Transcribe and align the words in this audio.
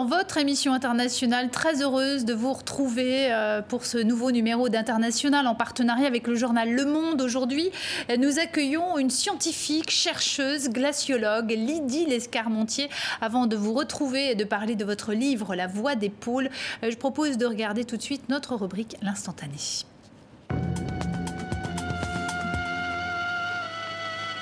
Dans 0.00 0.06
votre 0.06 0.38
émission 0.38 0.72
internationale. 0.72 1.50
Très 1.50 1.82
heureuse 1.82 2.24
de 2.24 2.32
vous 2.32 2.54
retrouver 2.54 3.30
euh, 3.34 3.60
pour 3.60 3.84
ce 3.84 3.98
nouveau 3.98 4.30
numéro 4.30 4.70
d'International 4.70 5.46
en 5.46 5.54
partenariat 5.54 6.06
avec 6.06 6.26
le 6.26 6.36
journal 6.36 6.72
Le 6.72 6.86
Monde. 6.86 7.20
Aujourd'hui, 7.20 7.70
nous 8.16 8.38
accueillons 8.38 8.96
une 8.96 9.10
scientifique, 9.10 9.90
chercheuse, 9.90 10.70
glaciologue, 10.70 11.50
Lydie 11.50 12.06
Lescarmontier. 12.06 12.88
Avant 13.20 13.46
de 13.46 13.56
vous 13.56 13.74
retrouver 13.74 14.30
et 14.30 14.34
de 14.34 14.44
parler 14.44 14.74
de 14.74 14.86
votre 14.86 15.12
livre 15.12 15.54
La 15.54 15.66
Voix 15.66 15.96
des 15.96 16.08
pôles, 16.08 16.48
euh, 16.82 16.90
je 16.90 16.96
propose 16.96 17.36
de 17.36 17.44
regarder 17.44 17.84
tout 17.84 17.98
de 17.98 18.02
suite 18.02 18.30
notre 18.30 18.54
rubrique 18.54 18.96
L'instantané. 19.02 19.58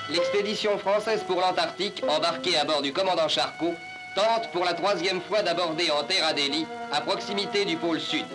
L'expédition 0.08 0.78
française 0.78 1.24
pour 1.27 1.40
l'Antarctique, 1.40 2.04
embarquée 2.08 2.56
à 2.56 2.64
bord 2.64 2.80
du 2.80 2.92
commandant 2.92 3.27
Charcot, 3.27 3.74
tente 4.18 4.50
pour 4.50 4.64
la 4.64 4.74
troisième 4.74 5.20
fois 5.20 5.42
d'aborder 5.42 5.92
en 5.92 6.02
terre 6.02 6.27
Adélie, 6.27 6.66
à 6.90 7.00
proximité 7.00 7.64
du 7.64 7.77
pôle 7.77 8.00
sud. 8.00 8.27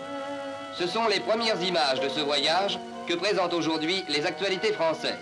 Ce 0.80 0.88
sont 0.88 1.08
les 1.10 1.20
premières 1.20 1.62
images 1.62 2.00
de 2.00 2.08
ce 2.08 2.22
voyage 2.22 2.80
que 3.06 3.16
présentent 3.16 3.54
aujourd'hui 3.54 4.06
les 4.08 4.26
actualités 4.26 4.72
françaises. 4.72 5.20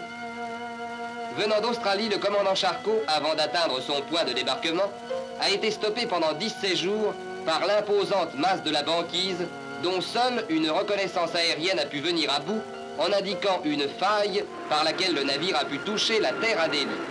Venant 1.36 1.62
d'Australie, 1.62 2.10
le 2.10 2.20
commandant 2.20 2.54
Charcot, 2.54 3.02
avant 3.08 3.34
d'atteindre 3.34 3.82
son 3.82 4.02
point 4.04 4.24
de 4.24 4.34
débarquement, 4.34 4.92
a 5.40 5.50
été 5.50 5.72
stoppé 5.72 6.06
pendant 6.06 6.34
17 6.34 6.78
jours 6.78 7.16
par 7.44 7.66
l'imposante 7.66 8.36
masse 8.36 8.62
de 8.62 8.70
la 8.70 8.84
banquise 8.84 9.48
dont 9.82 10.00
seule 10.00 10.46
une 10.50 10.70
reconnaissance 10.70 11.34
aérienne 11.34 11.80
a 11.80 11.86
pu 11.86 12.02
venir 12.02 12.32
à 12.32 12.40
bout 12.40 12.62
en 13.00 13.12
indiquant 13.12 13.62
une 13.66 13.88
faille 13.90 14.44
par 14.70 14.84
laquelle 14.84 15.16
le 15.16 15.24
navire 15.24 15.58
a 15.58 15.66
pu 15.66 15.80
toucher 15.80 16.20
la 16.20 16.34
terre 16.34 16.62
Adélie. 16.62 17.11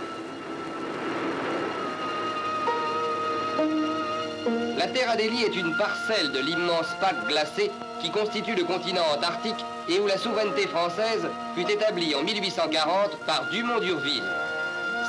La 4.81 4.87
terre 4.87 5.11
Adélie 5.11 5.43
est 5.43 5.55
une 5.55 5.77
parcelle 5.77 6.31
de 6.31 6.39
l'immense 6.39 6.87
pack 6.99 7.27
glacé 7.27 7.69
qui 8.01 8.09
constitue 8.09 8.55
le 8.55 8.63
continent 8.63 9.03
antarctique 9.15 9.63
et 9.87 9.99
où 9.99 10.07
la 10.07 10.17
souveraineté 10.17 10.65
française 10.65 11.27
fut 11.55 11.71
établie 11.71 12.15
en 12.15 12.23
1840 12.23 13.15
par 13.27 13.47
Dumont 13.51 13.77
d'Urville. 13.77 14.23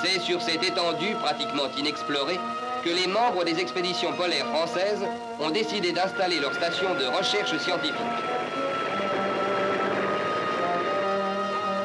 C'est 0.04 0.20
sur 0.20 0.42
cette 0.42 0.62
étendue 0.62 1.14
pratiquement 1.22 1.70
inexplorée 1.78 2.38
que 2.84 2.90
les 2.90 3.06
membres 3.06 3.44
des 3.44 3.58
expéditions 3.60 4.12
polaires 4.12 4.44
françaises 4.48 5.06
ont 5.40 5.48
décidé 5.48 5.92
d'installer 5.92 6.38
leur 6.38 6.52
station 6.52 6.88
de 6.94 7.06
recherche 7.06 7.56
scientifique. 7.56 7.94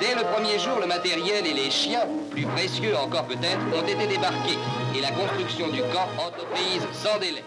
Dès 0.02 0.14
le 0.14 0.24
premier 0.34 0.60
jour, 0.60 0.78
le 0.82 0.88
matériel 0.88 1.48
et 1.48 1.54
les 1.54 1.72
chiens, 1.72 2.06
plus 2.32 2.46
précieux 2.48 2.98
encore 2.98 3.28
peut-être, 3.28 3.62
ont 3.74 3.88
été 3.88 4.08
débarqués 4.08 4.60
et 4.94 5.00
la 5.00 5.12
construction 5.12 5.70
du 5.70 5.80
camp 5.84 6.10
entreprise 6.18 6.86
sans 6.92 7.18
délai. 7.20 7.46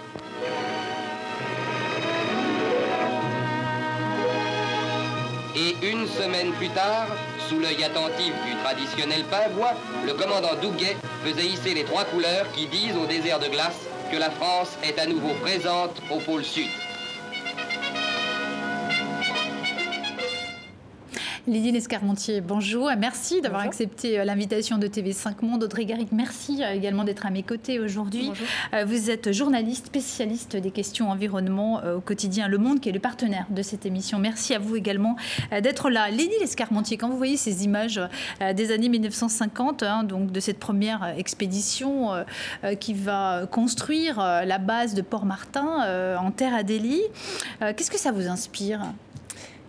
Et 5.56 5.77
une 5.82 6.06
semaine 6.06 6.52
plus 6.52 6.69
tard, 6.70 7.06
sous 7.48 7.58
l'œil 7.58 7.82
attentif 7.84 8.32
du 8.47 8.55
traditionnel 8.62 9.24
pingouin, 9.24 9.72
le 10.06 10.14
commandant 10.14 10.55
Douguet 10.62 10.97
faisait 11.24 11.47
hisser 11.47 11.74
les 11.74 11.84
trois 11.84 12.05
couleurs 12.05 12.50
qui 12.52 12.66
disent 12.66 12.97
au 12.97 13.06
désert 13.06 13.38
de 13.41 13.48
glace 13.48 13.86
que 14.10 14.16
la 14.16 14.30
France 14.30 14.77
est 14.82 14.98
à 14.98 15.06
nouveau 15.06 15.34
présente 15.42 16.00
au 16.10 16.19
pôle 16.19 16.44
sud. 16.44 16.70
Lydie 21.50 21.72
Lescarmontier, 21.72 22.41
bonjour. 22.41 22.88
Merci 22.97 23.41
d'avoir 23.41 23.62
accepté 23.62 24.21
euh, 24.21 24.25
l'invitation 24.25 24.78
de 24.78 24.87
TV5 24.87 25.44
Monde. 25.44 25.65
Audrey 25.65 25.84
Garrick, 25.84 26.12
merci 26.12 26.62
euh, 26.62 26.71
également 26.71 27.03
d'être 27.03 27.27
à 27.27 27.31
mes 27.31 27.43
côtés 27.43 27.81
aujourd'hui. 27.81 28.31
Euh, 28.72 28.84
vous 28.84 29.11
êtes 29.11 29.33
journaliste, 29.33 29.87
spécialiste 29.87 30.55
des 30.56 30.71
questions 30.71 31.10
environnement 31.10 31.83
au 31.97 32.00
quotidien 32.00 32.47
Le 32.47 32.59
Monde, 32.59 32.78
qui 32.78 32.89
est 32.89 32.93
le 32.93 33.00
partenaire 33.00 33.47
de 33.50 33.62
cette 33.62 33.84
émission. 33.84 34.21
Merci 34.21 34.55
à 34.55 34.60
vous 34.60 34.77
également 34.77 35.16
d'être 35.50 35.91
là. 35.91 36.09
Lydie 36.09 36.39
Lescarmontier, 36.41 36.97
quand 36.97 37.09
vous 37.09 37.16
voyez 37.16 37.37
ces 37.37 37.65
images 37.65 38.00
des 38.55 38.71
années 38.71 38.89
1950, 38.89 39.83
hein, 39.83 40.05
donc 40.05 40.31
de 40.31 40.39
cette 40.39 40.60
première 40.60 41.15
expédition 41.16 42.10
qui 42.78 42.94
va 42.94 43.47
construire 43.50 44.19
la 44.19 44.59
base 44.59 44.94
de 44.94 45.03
Port-Martin 45.03 46.16
en 46.16 46.31
terre 46.31 46.55
Adélie, 46.55 47.03
qu'est-ce 47.60 47.91
que 47.91 47.99
ça 47.99 48.12
vous 48.12 48.28
inspire? 48.28 48.83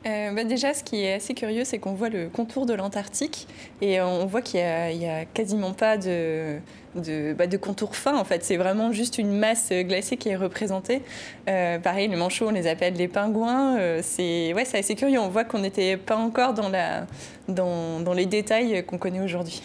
Euh, 0.05 0.31
bah, 0.33 0.43
déjà, 0.43 0.73
ce 0.73 0.83
qui 0.83 1.03
est 1.03 1.13
assez 1.13 1.33
curieux, 1.33 1.63
c'est 1.63 1.77
qu'on 1.77 1.93
voit 1.93 2.09
le 2.09 2.27
contour 2.29 2.65
de 2.65 2.73
l'Antarctique 2.73 3.47
et 3.81 4.01
on 4.01 4.25
voit 4.25 4.41
qu'il 4.41 4.59
n'y 4.59 5.07
a, 5.07 5.25
quasiment 5.25 5.73
pas 5.73 5.97
de, 5.97 6.59
bah, 6.95 7.45
contour 7.61 7.95
fin. 7.95 8.17
En 8.17 8.23
fait, 8.23 8.43
c'est 8.43 8.57
vraiment 8.57 8.91
juste 8.91 9.19
une 9.19 9.31
masse 9.31 9.71
glacée 9.71 10.17
qui 10.17 10.29
est 10.29 10.35
représentée. 10.35 11.03
Euh, 11.47 11.77
pareil, 11.77 12.07
les 12.07 12.15
manchots, 12.15 12.47
on 12.47 12.51
les 12.51 12.67
appelle 12.67 12.95
les 12.95 13.07
pingouins. 13.07 13.77
Euh, 13.77 13.99
c'est 14.01 14.53
ouais, 14.53 14.65
assez 14.73 14.95
curieux. 14.95 15.19
On 15.19 15.29
voit 15.29 15.43
qu'on 15.43 15.59
n'était 15.59 15.97
pas 15.97 16.15
encore 16.15 16.55
dans, 16.55 18.13
les 18.13 18.25
détails 18.25 18.83
qu'on 18.85 18.97
connaît 18.97 19.21
aujourd'hui. 19.21 19.61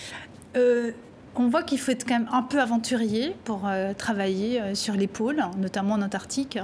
on 0.54 1.48
voit 1.48 1.62
qu'il 1.62 1.78
faut 1.78 1.92
être 1.92 2.06
quand 2.06 2.18
même 2.18 2.28
un 2.30 2.42
peu 2.42 2.60
aventurier 2.60 3.34
pour 3.44 3.62
travailler 3.96 4.74
sur 4.74 4.94
les 4.94 5.06
pôles, 5.06 5.42
notamment 5.56 5.94
en 5.94 6.02
Antarctique. 6.02 6.58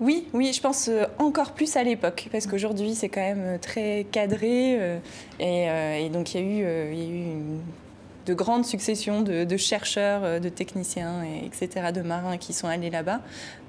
Oui, 0.00 0.26
oui, 0.32 0.52
je 0.52 0.60
pense 0.60 0.88
euh, 0.88 1.04
encore 1.18 1.52
plus 1.52 1.76
à 1.76 1.84
l'époque, 1.84 2.28
parce 2.32 2.46
qu'aujourd'hui 2.48 2.94
c'est 2.96 3.08
quand 3.08 3.20
même 3.20 3.42
euh, 3.42 3.58
très 3.58 4.04
cadré, 4.10 4.76
euh, 4.80 4.98
et, 5.38 6.08
donc 6.08 6.34
il 6.34 6.40
y 6.40 6.42
a 6.42 6.46
eu, 6.46 6.92
il 6.92 6.98
y 6.98 7.02
a 7.02 7.08
eu 7.08 7.22
une 7.22 7.60
de 8.26 8.34
grandes 8.34 8.64
successions 8.64 9.22
de, 9.22 9.56
chercheurs, 9.56 10.22
euh, 10.24 10.40
de 10.40 10.48
techniciens, 10.48 11.22
et, 11.24 11.46
etc., 11.46 11.92
de 11.92 12.00
marins 12.00 12.36
qui 12.36 12.52
sont 12.52 12.66
allés 12.66 12.90
là-bas. 12.90 13.20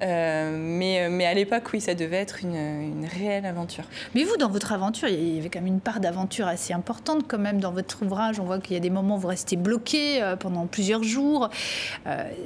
Euh, 0.02 0.56
mais, 0.58 1.08
mais 1.10 1.26
à 1.26 1.34
l'époque, 1.34 1.64
oui, 1.72 1.80
ça 1.80 1.94
devait 1.94 2.16
être 2.16 2.42
une, 2.42 2.54
une, 2.54 3.06
réelle 3.06 3.46
aventure. 3.46 3.84
Mais 4.14 4.24
vous, 4.24 4.36
dans 4.36 4.48
votre 4.48 4.72
aventure, 4.72 5.08
il 5.08 5.36
y 5.36 5.38
avait 5.38 5.48
quand 5.48 5.60
même 5.60 5.74
une 5.74 5.80
part 5.80 6.00
d'aventure 6.00 6.46
assez 6.46 6.72
importante 6.72 7.24
quand 7.28 7.38
même 7.38 7.60
dans 7.60 7.72
votre 7.72 8.02
ouvrage. 8.02 8.40
On 8.40 8.44
voit 8.44 8.58
qu'il 8.58 8.74
y 8.74 8.76
a 8.76 8.80
des 8.80 8.90
moments 8.90 9.16
où 9.16 9.20
vous 9.20 9.28
restez 9.28 9.56
bloqué 9.56 10.22
euh, 10.22 10.36
pendant 10.36 10.66
plusieurs 10.66 11.02
jours. 11.02 11.50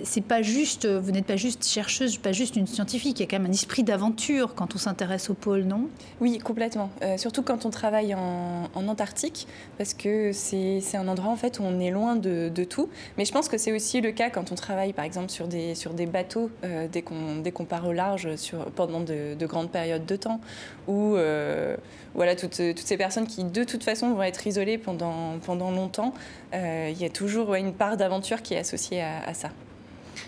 c'est 0.05 0.25
pas 0.25 0.43
juste, 0.43 0.87
vous 0.87 1.11
n'êtes 1.11 1.27
pas 1.27 1.37
juste 1.37 1.67
chercheuse, 1.67 2.19
pas 2.19 2.33
juste 2.33 2.57
une 2.57 2.67
scientifique. 2.67 3.21
Il 3.21 3.23
y 3.23 3.27
a 3.27 3.29
quand 3.29 3.39
même 3.39 3.51
un 3.51 3.55
esprit 3.55 3.83
d'aventure 3.83 4.55
quand 4.55 4.75
on 4.75 4.79
s'intéresse 4.79 5.31
au 5.31 5.35
pôle, 5.35 5.63
non? 5.63 5.89
Oui, 6.21 6.39
complètement. 6.39 6.91
surtout 7.17 7.43
quand 7.43 7.67
on 7.67 7.71
travaille 7.71 8.15
en, 8.15 8.69
en 8.75 8.89
Antarctique, 8.89 9.47
parce 9.79 9.95
que 9.95 10.33
c'est 10.33 10.97
un 10.97 11.09
endroit 11.09 11.31
en 11.31 11.37
fait 11.37 11.59
où 11.59 11.63
on 11.63 11.79
est 11.81 11.91
loin 11.91 12.00
de, 12.17 12.65
tout. 12.65 12.89
Mais 13.17 13.25
je 13.25 13.33
pense 13.33 13.49
que 13.49 13.59
c'est 13.59 13.73
aussi 13.73 14.01
le 14.01 14.13
cas 14.13 14.31
quand 14.31 14.53
on 14.53 14.55
travaille, 14.55 14.93
par 14.93 15.05
exemple, 15.05 15.31
sur 15.31 15.47
des, 15.47 15.75
sur 15.75 15.95
des 15.95 16.07
bateaux, 16.07 16.51
euh, 16.65 16.89
dès 16.91 17.03
qu'on 17.03 17.65
part 17.65 17.87
au 17.87 17.93
large 17.93 18.29
pendant 18.77 19.01
de, 19.01 19.47
grandes 19.47 19.71
périodes 19.71 20.07
de 20.07 20.17
temps, 20.17 20.41
ou 20.87 21.17
euh, 21.17 21.77
voilà, 22.15 22.37
toutes, 22.37 22.57
toutes, 22.57 22.79
ces 22.79 22.97
personnes 22.97 23.27
qui, 23.27 23.45
de 23.45 23.65
toute 23.65 23.85
façon, 23.85 24.13
vont 24.15 24.23
être 24.23 24.47
isolées 24.47 24.79
pendant, 24.79 25.39
pendant 25.45 25.71
longtemps. 25.71 26.15
Euh, 26.55 26.91
il 26.91 27.01
y 27.01 27.05
a 27.05 27.11
toujours 27.11 27.55
une 27.55 27.73
part 27.73 27.97
d'aventure 27.97 28.43
qui 28.43 28.55
est 28.55 28.59
associée 28.59 29.03
à, 29.03 29.35
ça. 29.35 29.51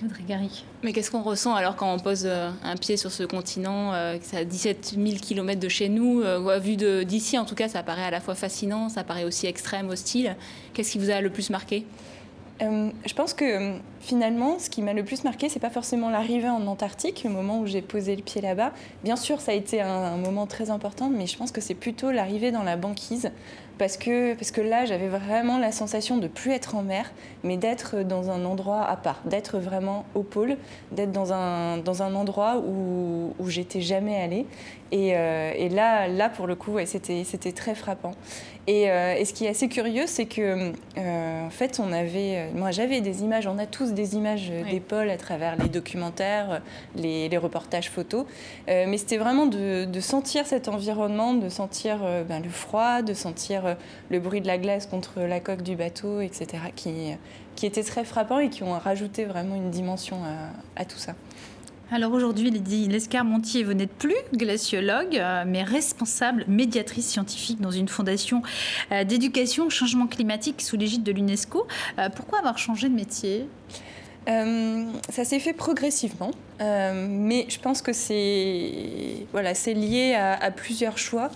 Audrey 0.04 0.24
Garrick. 0.26 0.64
Mais 0.82 0.92
qu'est-ce 0.92 1.10
qu'on 1.10 1.22
ressent 1.22 1.54
alors 1.54 1.76
quand 1.76 1.92
on 1.92 1.98
pose 1.98 2.26
un 2.26 2.76
pied 2.76 2.96
sur 2.96 3.10
ce 3.10 3.22
continent 3.22 3.92
C'est 4.20 4.36
à 4.36 4.44
17 4.44 4.94
000 4.96 5.16
km 5.20 5.60
de 5.60 5.68
chez 5.68 5.88
nous. 5.88 6.22
vu 6.60 6.76
d'ici, 7.04 7.38
en 7.38 7.44
tout 7.44 7.54
cas, 7.54 7.68
ça 7.68 7.82
paraît 7.82 8.04
à 8.04 8.10
la 8.10 8.20
fois 8.20 8.34
fascinant, 8.34 8.88
ça 8.88 9.04
paraît 9.04 9.24
aussi 9.24 9.46
extrême, 9.46 9.88
hostile. 9.88 10.36
Qu'est-ce 10.74 10.92
qui 10.92 10.98
vous 10.98 11.10
a 11.10 11.20
le 11.20 11.30
plus 11.30 11.50
marqué? 11.50 11.84
Euh, 12.62 12.90
je 13.06 13.14
pense 13.14 13.34
que 13.34 13.44
euh, 13.44 13.78
finalement, 14.00 14.58
ce 14.58 14.70
qui 14.70 14.82
m'a 14.82 14.92
le 14.92 15.04
plus 15.04 15.24
marqué, 15.24 15.48
c'est 15.48 15.58
pas 15.58 15.70
forcément 15.70 16.10
l'arrivée 16.10 16.48
en 16.48 16.66
Antarctique, 16.66 17.24
le 17.24 17.30
moment 17.30 17.60
où 17.60 17.66
j'ai 17.66 17.82
posé 17.82 18.14
le 18.14 18.22
pied 18.22 18.40
là-bas. 18.40 18.72
Bien 19.02 19.16
sûr, 19.16 19.40
ça 19.40 19.52
a 19.52 19.54
été 19.54 19.80
un, 19.80 20.16
moment 20.16 20.46
très 20.46 20.70
important, 20.70 21.08
mais 21.08 21.26
je 21.26 21.36
pense 21.36 21.50
que 21.50 21.60
c'est 21.60 21.74
plutôt 21.74 22.12
l'arrivée 22.12 22.52
dans 22.52 22.62
la 22.62 22.76
banquise, 22.76 23.32
parce 23.78 23.96
que, 23.96 24.60
là, 24.60 24.84
j'avais 24.84 25.08
vraiment 25.08 25.58
la 25.58 25.72
sensation 25.72 26.18
de 26.18 26.28
plus 26.28 26.52
être 26.52 26.74
en 26.74 26.82
mer, 26.82 27.12
mais 27.42 27.56
d'être 27.56 28.02
dans 28.02 28.30
un 28.30 28.44
endroit 28.44 28.82
à 28.84 28.96
part, 28.96 29.20
d'être 29.24 29.58
vraiment 29.58 30.04
au 30.14 30.22
pôle, 30.22 30.56
d'être 30.92 31.12
dans 31.12 31.32
un, 31.32 32.14
endroit 32.14 32.58
où, 32.58 33.34
où 33.38 33.48
j'étais 33.48 33.80
jamais 33.80 34.16
allée. 34.16 34.46
Et, 34.92 35.16
euh, 35.16 35.68
là, 35.70 36.06
là, 36.06 36.28
pour 36.28 36.46
le 36.46 36.54
coup, 36.54 36.76
c'était 36.84 37.52
très 37.52 37.74
frappant. 37.74 38.12
Et, 38.68 38.90
euh, 38.90 39.14
et, 39.14 39.24
ce 39.24 39.32
qui 39.32 39.44
est 39.44 39.48
assez 39.48 39.68
curieux, 39.68 40.04
c'est 40.06 40.26
que, 40.26 40.72
euh, 40.96 41.46
en 41.46 41.50
fait, 41.50 41.80
on 41.80 41.92
avait, 41.92 42.48
moi, 42.54 42.70
j'avais 42.70 43.00
des 43.00 43.22
images, 43.22 43.48
on 43.48 43.58
a 43.58 43.66
tous 43.66 43.92
des 43.92 44.14
images 44.14 44.52
oui. 44.64 44.70
d'épaule 44.70 45.10
à 45.10 45.16
travers 45.16 45.56
les 45.56 45.68
documentaires, 45.68 46.62
les, 46.94 47.28
les 47.28 47.36
reportages 47.38 47.90
photos, 47.90 48.24
mais 48.68 48.96
c'était 48.98 49.16
vraiment 49.16 49.46
de, 49.46 49.84
de, 49.84 50.00
sentir 50.00 50.46
cet 50.46 50.68
environnement, 50.68 51.34
de 51.34 51.48
sentir 51.48 51.98
ben, 52.28 52.40
le 52.40 52.50
froid, 52.50 53.02
de 53.02 53.14
sentir 53.14 53.76
le 54.10 54.20
bruit 54.20 54.40
de 54.40 54.46
la 54.46 54.58
glace 54.58 54.86
contre 54.86 55.20
la 55.20 55.40
coque 55.40 55.62
du 55.62 55.74
bateau, 55.74 56.20
etc., 56.20 56.46
qui, 56.76 57.14
qui 57.56 57.66
était 57.66 57.82
très 57.82 58.04
frappant 58.04 58.38
et 58.38 58.48
qui 58.48 58.62
ont 58.62 58.78
rajouté 58.78 59.24
vraiment 59.24 59.56
une 59.56 59.70
dimension 59.70 60.18
à, 60.24 60.80
à 60.80 60.84
tout 60.84 60.98
ça. 60.98 61.14
Alors 61.92 62.14
aujourd'hui, 62.14 62.50
Lydie 62.50 62.88
Lescarmontier, 62.88 63.64
vous 63.64 63.74
n'êtes 63.74 63.92
plus 63.92 64.16
glaciologue, 64.34 65.14
euh, 65.14 65.44
mais 65.46 65.62
responsable 65.62 66.46
médiatrice 66.48 67.06
scientifique 67.06 67.60
dans 67.60 67.70
une 67.70 67.86
fondation 67.86 68.40
euh, 68.92 69.04
d'éducation 69.04 69.66
au 69.66 69.70
changement 69.70 70.06
climatique 70.06 70.62
sous 70.62 70.78
l'égide 70.78 71.02
de 71.02 71.12
l'UNESCO. 71.12 71.66
Euh, 71.98 72.08
pourquoi 72.08 72.38
avoir 72.38 72.56
changé 72.56 72.88
de 72.88 72.94
métier? 72.94 73.46
Ça 74.26 75.24
s'est 75.24 75.40
fait 75.40 75.52
progressivement, 75.52 76.30
mais 76.60 77.44
je 77.48 77.58
pense 77.58 77.82
que 77.82 77.92
c'est 77.92 79.26
voilà, 79.32 79.52
lié 79.66 80.14
à, 80.14 80.50
plusieurs 80.52 80.96
choix. 80.96 81.28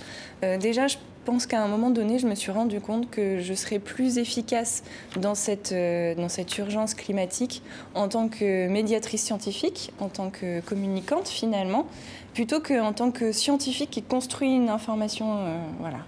déjà, 0.61 0.87
pense 1.27 1.47
qu'à 1.47 1.61
un 1.61 1.67
moment 1.67 1.91
donné, 1.91 2.19
je 2.19 2.27
me 2.27 2.37
suis 2.37 2.53
rendu 2.53 2.81
compte 2.81 3.11
que 3.11 3.41
je 3.41 3.53
serais 3.53 3.81
plus 3.81 4.17
efficace 4.17 4.85
dans 5.21 5.35
cette, 5.35 5.73
euh, 5.73 6.15
dans 6.15 6.29
cette 6.29 6.57
urgence 6.57 6.95
climatique 6.95 7.63
en 7.95 8.09
tant 8.09 8.29
que 8.29 8.69
médiatrice 8.69 9.25
scientifique, 9.25 9.93
en 9.99 10.09
tant 10.09 10.31
que 10.31 10.61
communicante 10.61 11.29
finalement, 11.29 11.87
plutôt 12.33 12.61
qu'en 12.61 12.93
tant 12.93 13.11
que 13.11 13.33
scientifique 13.33 13.91
qui 13.91 14.03
construit 14.03 14.55
une 14.55 14.69
information. 14.69 15.39
Euh, 15.39 15.59
voilà. 15.81 15.99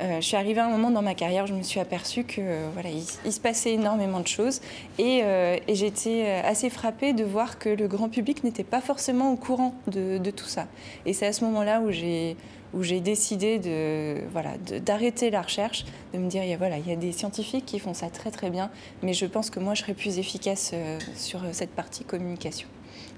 Euh, 0.00 0.16
je 0.22 0.26
suis 0.26 0.36
arrivée 0.36 0.60
à 0.60 0.66
un 0.66 0.70
moment 0.70 0.90
dans 0.90 1.02
ma 1.02 1.14
carrière 1.14 1.44
où 1.44 1.48
je 1.48 1.52
me 1.52 1.62
suis 1.62 1.78
aperçue 1.78 2.24
que 2.24 2.40
voilà, 2.72 2.88
il, 2.88 3.32
se 3.32 3.40
passait 3.40 3.74
énormément 3.74 4.20
de 4.20 4.26
choses 4.26 4.62
et, 4.98 5.18
et 5.18 5.74
j'étais 5.74 6.28
assez 6.44 6.70
frappée 6.70 7.12
de 7.12 7.24
voir 7.24 7.58
que 7.58 7.68
le 7.68 7.86
grand 7.88 8.08
public 8.08 8.42
n'était 8.42 8.64
pas 8.64 8.80
forcément 8.80 9.30
au 9.32 9.36
courant 9.36 9.74
de 9.86 10.30
tout 10.30 10.48
ça. 10.48 10.66
Et 11.04 11.12
c'est 11.12 11.26
à 11.26 11.32
ce 11.34 11.44
moment-là 11.44 11.82
où 11.82 11.90
j'ai 11.90 12.36
où 12.74 12.82
j'ai 12.82 13.00
décidé 13.00 13.58
de, 13.58 14.22
voilà, 14.32 14.56
d'arrêter 14.84 15.30
la 15.30 15.42
recherche, 15.42 15.84
de 16.12 16.18
me 16.18 16.28
dire, 16.28 16.42
voilà, 16.58 16.78
il 16.78 16.88
y 16.88 16.92
a 16.92 16.96
des 16.96 17.12
scientifiques 17.12 17.66
qui 17.66 17.78
font 17.78 17.94
ça 17.94 18.08
très 18.08 18.30
très 18.30 18.50
bien, 18.50 18.70
mais 19.02 19.14
je 19.14 19.26
pense 19.26 19.50
que 19.50 19.60
moi, 19.60 19.74
je 19.74 19.82
serais 19.82 19.94
plus 19.94 20.18
efficace 20.18 20.70
euh, 20.74 20.98
sur 21.16 21.40
cette 21.52 21.70
partie 21.70 22.04
communication. 22.04 22.68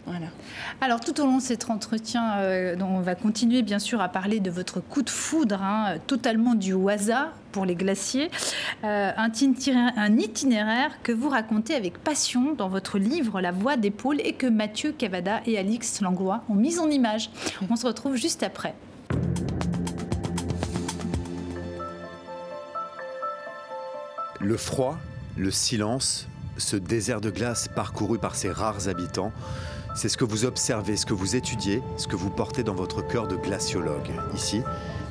Voilà. 0.07 0.27
Alors 0.83 1.01
tout 1.01 1.19
au 1.21 1.25
long 1.25 1.39
de 1.39 1.43
cet 1.43 1.71
entretien, 1.71 2.37
euh, 2.37 2.77
dont 2.77 2.89
on 2.89 3.01
va 3.01 3.15
continuer 3.15 3.63
bien 3.63 3.79
sûr 3.79 4.03
à 4.03 4.11
parler 4.11 4.39
de 4.39 4.51
votre 4.51 4.81
coup 4.81 5.03
de 5.03 5.09
foudre, 5.09 5.63
hein, 5.63 5.97
totalement 6.07 6.55
du 6.55 6.75
hasard 6.89 7.33
pour 7.53 7.65
les 7.65 7.75
glaciers, 7.75 8.31
euh, 8.85 9.13
un, 9.17 9.31
un, 9.97 10.19
itinéraire 10.19 11.03
que 11.03 11.13
vous 11.13 11.31
racontez 11.31 11.75
avec 11.75 11.97
passion 11.99 12.53
dans 12.53 12.69
votre 12.69 12.99
livre 12.99 13.41
La 13.41 13.51
Voix 13.51 13.79
des 13.79 13.91
pôles 13.91 14.21
et 14.21 14.35
que 14.35 14.47
Mathieu 14.47 14.93
Cavada 14.93 15.41
et 15.47 15.57
Alix 15.57 16.03
Langlois 16.03 16.43
ont 16.51 16.55
mis 16.55 16.79
en 16.79 16.91
image. 16.91 17.31
On 17.71 17.77
se 17.77 17.87
retrouve 17.87 18.17
juste 18.17 18.43
après. 18.43 18.75
Le 24.41 24.57
froid, 24.59 24.99
le 25.37 25.51
silence, 25.51 26.29
ce 26.59 26.77
désert 26.77 27.21
de 27.21 27.31
glace 27.31 27.69
parcouru 27.69 28.19
par 28.19 28.35
ses 28.35 28.51
rares 28.51 28.89
habitants, 28.89 29.33
c'est 29.95 30.09
ce 30.09 30.17
que 30.17 30.25
vous 30.25 30.45
observez, 30.45 30.97
ce 30.97 31.07
que 31.07 31.15
vous 31.15 31.37
étudiez, 31.37 31.83
ce 31.97 32.09
que 32.09 32.17
vous 32.17 32.31
portez 32.31 32.63
dans 32.63 32.75
votre 32.75 33.01
cœur 33.07 33.27
de 33.27 33.37
glaciologue, 33.37 34.11
ici, 34.35 34.61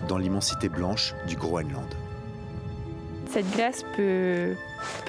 dans 0.07 0.17
l'immensité 0.17 0.69
blanche 0.69 1.15
du 1.27 1.35
Groenland. 1.35 1.87
Cette 3.33 3.49
glace 3.55 3.83
peut, 3.95 4.53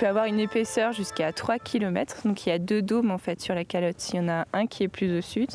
avoir 0.01 0.25
une 0.25 0.41
épaisseur 0.41 0.95
jusqu'à 0.95 1.31
3 1.31 1.59
km. 1.59 2.27
Donc 2.27 2.47
il 2.47 2.49
y 2.49 2.53
a 2.53 2.59
deux 2.59 2.81
dômes 2.81 3.11
en 3.11 3.19
fait 3.19 3.39
sur 3.39 3.55
la 3.55 3.67
calotte. 3.67 4.15
Il 4.15 4.17
y 4.17 4.21
en 4.21 4.31
a 4.31 4.47
un 4.55 4.67
qui 4.67 4.83
est 4.83 4.89
plus 4.89 5.19
au 5.19 5.21
sud 5.21 5.51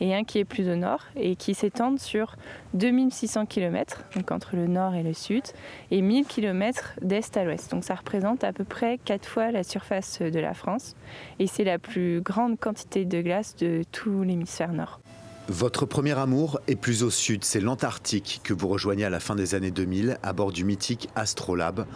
et 0.00 0.14
un 0.14 0.24
qui 0.24 0.38
est 0.38 0.46
plus 0.46 0.66
au 0.70 0.76
nord 0.76 1.04
et 1.14 1.36
qui 1.36 1.52
s'étendent 1.52 2.00
sur 2.00 2.36
2600 2.72 3.44
km, 3.44 4.02
donc 4.14 4.30
entre 4.30 4.56
le 4.56 4.66
nord 4.66 4.94
et 4.94 5.02
le 5.02 5.12
sud, 5.12 5.44
et 5.90 6.00
1000 6.00 6.24
km 6.24 6.94
d'est 7.02 7.36
à 7.36 7.44
l'ouest. 7.44 7.70
Donc 7.70 7.84
ça 7.84 7.94
représente 7.94 8.44
à 8.44 8.54
peu 8.54 8.64
près 8.64 8.96
4 9.04 9.26
fois 9.26 9.50
la 9.50 9.62
surface 9.62 10.22
de 10.22 10.40
la 10.40 10.54
France 10.54 10.96
et 11.38 11.46
c'est 11.46 11.64
la 11.64 11.78
plus 11.78 12.22
grande 12.22 12.58
quantité 12.58 13.04
de 13.04 13.20
glace 13.20 13.56
de 13.56 13.82
tout 13.92 14.22
l'hémisphère 14.22 14.72
nord. 14.72 15.00
Votre 15.48 15.86
premier 15.86 16.18
amour 16.18 16.58
est 16.66 16.74
plus 16.74 17.04
au 17.04 17.10
sud, 17.10 17.44
c'est 17.44 17.60
l'Antarctique 17.60 18.40
que 18.42 18.52
vous 18.52 18.66
rejoignez 18.66 19.04
à 19.04 19.10
la 19.10 19.20
fin 19.20 19.36
des 19.36 19.54
années 19.54 19.70
2000 19.70 20.18
à 20.24 20.32
bord 20.32 20.50
du 20.50 20.64
mythique 20.64 21.08
Astrolabe 21.14 21.86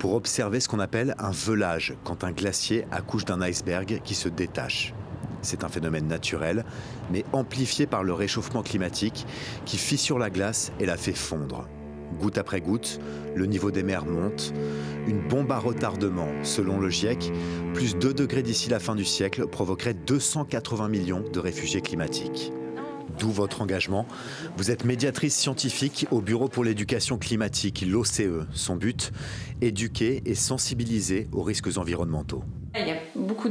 pour 0.00 0.14
observer 0.14 0.58
ce 0.58 0.68
qu'on 0.68 0.80
appelle 0.80 1.14
un 1.20 1.30
velage 1.30 1.94
quand 2.02 2.24
un 2.24 2.32
glacier 2.32 2.84
accouche 2.90 3.24
d'un 3.24 3.40
iceberg 3.42 4.00
qui 4.02 4.16
se 4.16 4.28
détache. 4.28 4.92
C'est 5.40 5.62
un 5.62 5.68
phénomène 5.68 6.08
naturel, 6.08 6.64
mais 7.12 7.24
amplifié 7.32 7.86
par 7.86 8.02
le 8.02 8.12
réchauffement 8.12 8.64
climatique 8.64 9.24
qui 9.66 9.76
fissure 9.76 10.18
la 10.18 10.28
glace 10.28 10.72
et 10.80 10.86
la 10.86 10.96
fait 10.96 11.12
fondre. 11.12 11.68
Goutte 12.18 12.38
après 12.38 12.60
goutte, 12.60 12.98
le 13.36 13.46
niveau 13.46 13.70
des 13.70 13.84
mers 13.84 14.04
monte. 14.04 14.52
Une 15.06 15.20
bombe 15.28 15.52
à 15.52 15.58
retardement, 15.58 16.28
selon 16.42 16.80
le 16.80 16.90
GIEC, 16.90 17.32
plus 17.72 17.94
2 17.96 18.12
degrés 18.14 18.42
d'ici 18.42 18.68
la 18.68 18.80
fin 18.80 18.96
du 18.96 19.04
siècle 19.04 19.46
provoquerait 19.46 19.94
280 19.94 20.88
millions 20.88 21.22
de 21.32 21.38
réfugiés 21.38 21.82
climatiques. 21.82 22.52
D'où 23.18 23.30
votre 23.30 23.62
engagement. 23.62 24.06
Vous 24.56 24.70
êtes 24.70 24.84
médiatrice 24.84 25.34
scientifique 25.34 26.06
au 26.10 26.20
Bureau 26.20 26.48
pour 26.48 26.64
l'éducation 26.64 27.16
climatique, 27.16 27.84
l'OCE. 27.86 28.46
Son 28.52 28.76
but, 28.76 29.12
éduquer 29.60 30.22
et 30.26 30.34
sensibiliser 30.34 31.28
aux 31.32 31.42
risques 31.42 31.76
environnementaux. 31.78 32.44
Il 32.78 32.86
y 32.86 32.90
a 32.90 32.96
beaucoup 33.14 33.48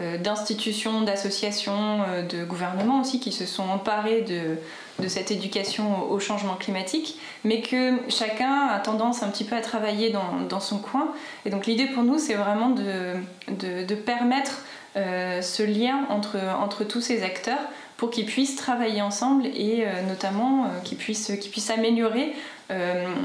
euh, 0.00 0.18
d'institutions, 0.18 1.02
d'associations, 1.02 2.02
euh, 2.08 2.22
de 2.26 2.44
gouvernements 2.44 3.00
aussi 3.00 3.20
qui 3.20 3.30
se 3.30 3.46
sont 3.46 3.62
emparés 3.62 4.22
de, 4.22 5.08
cette 5.08 5.30
éducation 5.30 6.10
au 6.10 6.18
changement 6.18 6.54
climatique, 6.54 7.18
mais 7.44 7.60
que 7.60 7.98
chacun 8.08 8.68
a 8.68 8.78
tendance 8.80 9.22
un 9.22 9.28
petit 9.28 9.44
peu 9.44 9.54
à 9.54 9.60
travailler 9.60 10.12
dans, 10.48 10.60
son 10.60 10.78
coin. 10.78 11.12
Et 11.44 11.50
donc 11.50 11.66
l'idée 11.66 11.86
pour 11.86 12.04
nous, 12.04 12.18
c'est 12.18 12.34
vraiment 12.34 12.70
de, 12.70 13.94
permettre 13.94 14.64
euh, 14.96 15.42
ce 15.42 15.62
lien 15.62 16.06
entre 16.08 16.84
tous 16.84 17.00
ces 17.00 17.22
acteurs 17.22 17.58
pour 17.96 18.10
qu'ils 18.10 18.26
puissent 18.26 18.56
travailler 18.56 19.02
ensemble 19.02 19.46
et 19.46 19.86
notamment 20.08 20.68
qu'ils 20.84 20.98
puissent, 20.98 21.32
qu'ils 21.40 21.50
puissent 21.50 21.70
améliorer 21.70 22.32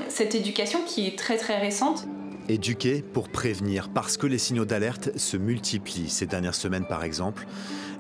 cette 0.08 0.36
éducation 0.36 0.80
qui 0.86 1.08
est 1.08 1.18
très 1.18 1.38
très 1.38 1.58
récente. 1.58 2.06
Éduquer 2.48 3.04
pour 3.04 3.30
prévenir, 3.30 3.90
parce 3.90 4.18
que 4.18 4.26
les 4.26 4.40
signaux 4.40 4.66
d'alerte 4.66 5.16
se 5.18 5.38
multiplient. 5.38 6.10
Ces 6.10 6.26
dernières 6.26 6.56
semaines, 6.56 6.86
par 6.86 7.04
exemple, 7.04 7.46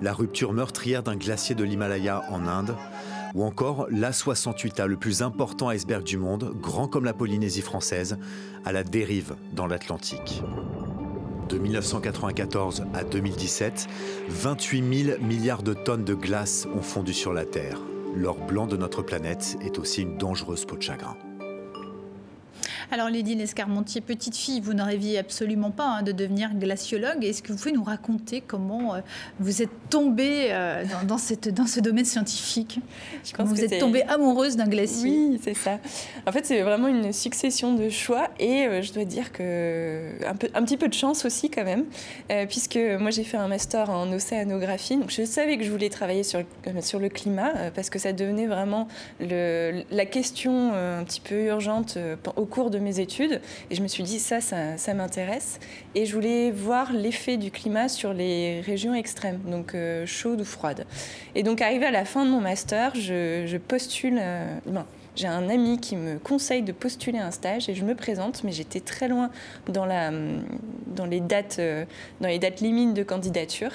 la 0.01 0.11
rupture 0.11 0.53
meurtrière 0.53 1.03
d'un 1.03 1.15
glacier 1.15 1.53
de 1.53 1.63
l'Himalaya 1.63 2.23
en 2.29 2.47
Inde, 2.47 2.75
ou 3.35 3.43
encore 3.43 3.87
l'A68A, 3.91 4.85
le 4.85 4.97
plus 4.97 5.21
important 5.21 5.69
iceberg 5.69 6.03
du 6.03 6.17
monde, 6.17 6.55
grand 6.59 6.87
comme 6.87 7.05
la 7.05 7.13
Polynésie 7.13 7.61
française, 7.61 8.17
à 8.65 8.71
la 8.71 8.83
dérive 8.83 9.35
dans 9.53 9.67
l'Atlantique. 9.67 10.41
De 11.49 11.57
1994 11.57 12.83
à 12.93 13.03
2017, 13.03 13.87
28 14.29 15.03
000 15.05 15.19
milliards 15.23 15.63
de 15.63 15.73
tonnes 15.73 16.03
de 16.03 16.13
glace 16.13 16.67
ont 16.75 16.83
fondu 16.83 17.11
sur 17.11 17.33
la 17.33 17.43
Terre. 17.43 17.79
L'or 18.15 18.37
blanc 18.37 18.67
de 18.67 18.77
notre 18.77 19.01
planète 19.01 19.57
est 19.65 19.79
aussi 19.79 20.03
une 20.03 20.15
dangereuse 20.17 20.65
peau 20.65 20.77
de 20.77 20.83
chagrin. 20.83 21.17
Alors, 22.91 23.07
Lydie 23.07 23.35
Lescarmontier, 23.35 24.01
petite 24.01 24.35
fille, 24.35 24.61
vous 24.61 24.73
ne 24.73 24.81
rêviez 24.81 25.19
absolument 25.19 25.69
pas 25.69 25.85
hein, 25.85 26.01
de 26.01 26.11
devenir 26.11 26.55
glaciologue. 26.55 27.23
Est-ce 27.23 27.43
que 27.43 27.51
vous 27.51 27.59
pouvez 27.59 27.71
nous 27.71 27.83
raconter 27.83 28.41
comment 28.41 28.95
euh, 28.95 29.01
vous 29.39 29.61
êtes 29.61 29.69
tombée 29.91 30.47
euh, 30.49 30.83
dans, 31.07 31.19
cette, 31.19 31.53
dans 31.53 31.67
ce 31.67 31.81
domaine 31.81 32.05
scientifique? 32.05 32.79
Je 33.23 33.31
pense 33.33 33.47
Vous 33.47 33.63
êtes 33.63 33.79
tombée 33.79 34.01
amoureuse 34.03 34.55
d'un 34.55 34.67
glacier? 34.67 35.07
Oui, 35.07 35.39
c'est 35.43 35.53
ça. 35.53 35.77
En 36.25 36.31
fait, 36.31 36.47
c'est 36.47 36.63
vraiment 36.63 36.87
une 36.87 37.13
succession 37.13 37.75
de 37.75 37.89
choix 37.89 38.29
et 38.39 38.65
euh, 38.65 38.81
je 38.81 38.91
dois 38.91 39.05
dire 39.05 39.31
que 39.33 40.09
un, 40.25 40.35
peu, 40.35 40.47
un 40.55 40.63
petit 40.63 40.77
peu 40.77 40.87
de 40.87 40.93
chance 40.95 41.25
aussi 41.25 41.51
quand 41.51 41.65
même, 41.65 41.85
puisque 42.47 42.79
moi 42.99 43.11
j'ai 43.11 43.23
fait 43.23 43.37
un 43.37 43.47
master 43.47 43.89
en 43.89 44.11
océanographie, 44.11 44.97
donc 44.97 45.11
je 45.11 45.25
savais 45.25 45.57
que 45.57 45.63
je 45.63 45.71
voulais 45.71 45.89
travailler 45.89 46.23
sur, 46.23 46.41
sur 46.81 46.99
le 46.99 47.09
climat 47.09 47.51
parce 47.75 47.89
que 47.89 47.99
ça 47.99 48.13
devenait 48.13 48.47
vraiment 48.47 48.87
le, 49.19 49.83
la 49.91 50.05
question 50.05 50.73
un 50.73 51.03
petit 51.03 51.21
peu 51.21 51.45
urgente 51.45 51.97
au 52.35 52.45
cours 52.45 52.69
de 52.69 52.78
mes 52.81 52.99
études 52.99 53.41
et 53.69 53.75
je 53.75 53.81
me 53.81 53.87
suis 53.87 54.03
dit 54.03 54.19
ça, 54.19 54.39
ça, 54.41 54.93
m'intéresse 54.93 55.59
et 55.95 56.05
je 56.05 56.13
voulais 56.13 56.51
voir 56.51 56.91
l'effet 56.93 57.37
du 57.37 57.51
climat 57.51 57.87
sur 57.87 58.13
les 58.13 58.61
régions 58.61 58.93
extrêmes, 58.93 59.39
donc 59.45 59.75
euh, 59.75 60.05
chaudes 60.05 60.41
ou 60.41 60.45
froides. 60.45 60.85
Et 61.35 61.43
donc 61.43 61.61
arrivé 61.61 61.85
à 61.85 61.91
la 61.91 62.05
fin 62.05 62.25
de 62.25 62.29
mon 62.29 62.41
master, 62.41 62.95
je, 62.95 63.57
postule, 63.57 64.19
euh, 64.19 64.59
j'ai 65.19 65.27
un 65.27 65.49
ami 65.49 65.79
qui 65.79 65.97
me 65.97 66.17
conseille 66.17 66.61
de 66.61 66.71
postuler 66.71 67.19
un 67.19 67.31
stage 67.31 67.67
et 67.67 67.75
je 67.75 67.83
me 67.83 67.93
présente, 67.93 68.45
mais 68.45 68.53
j'étais 68.53 68.79
très 68.79 69.09
loin 69.09 69.29
dans, 69.67 69.85
les, 69.85 71.19
dates, 71.19 71.57
euh, 71.59 71.83
dans 72.21 72.29
limites 72.61 72.93
de 72.93 73.03
candidature. 73.03 73.71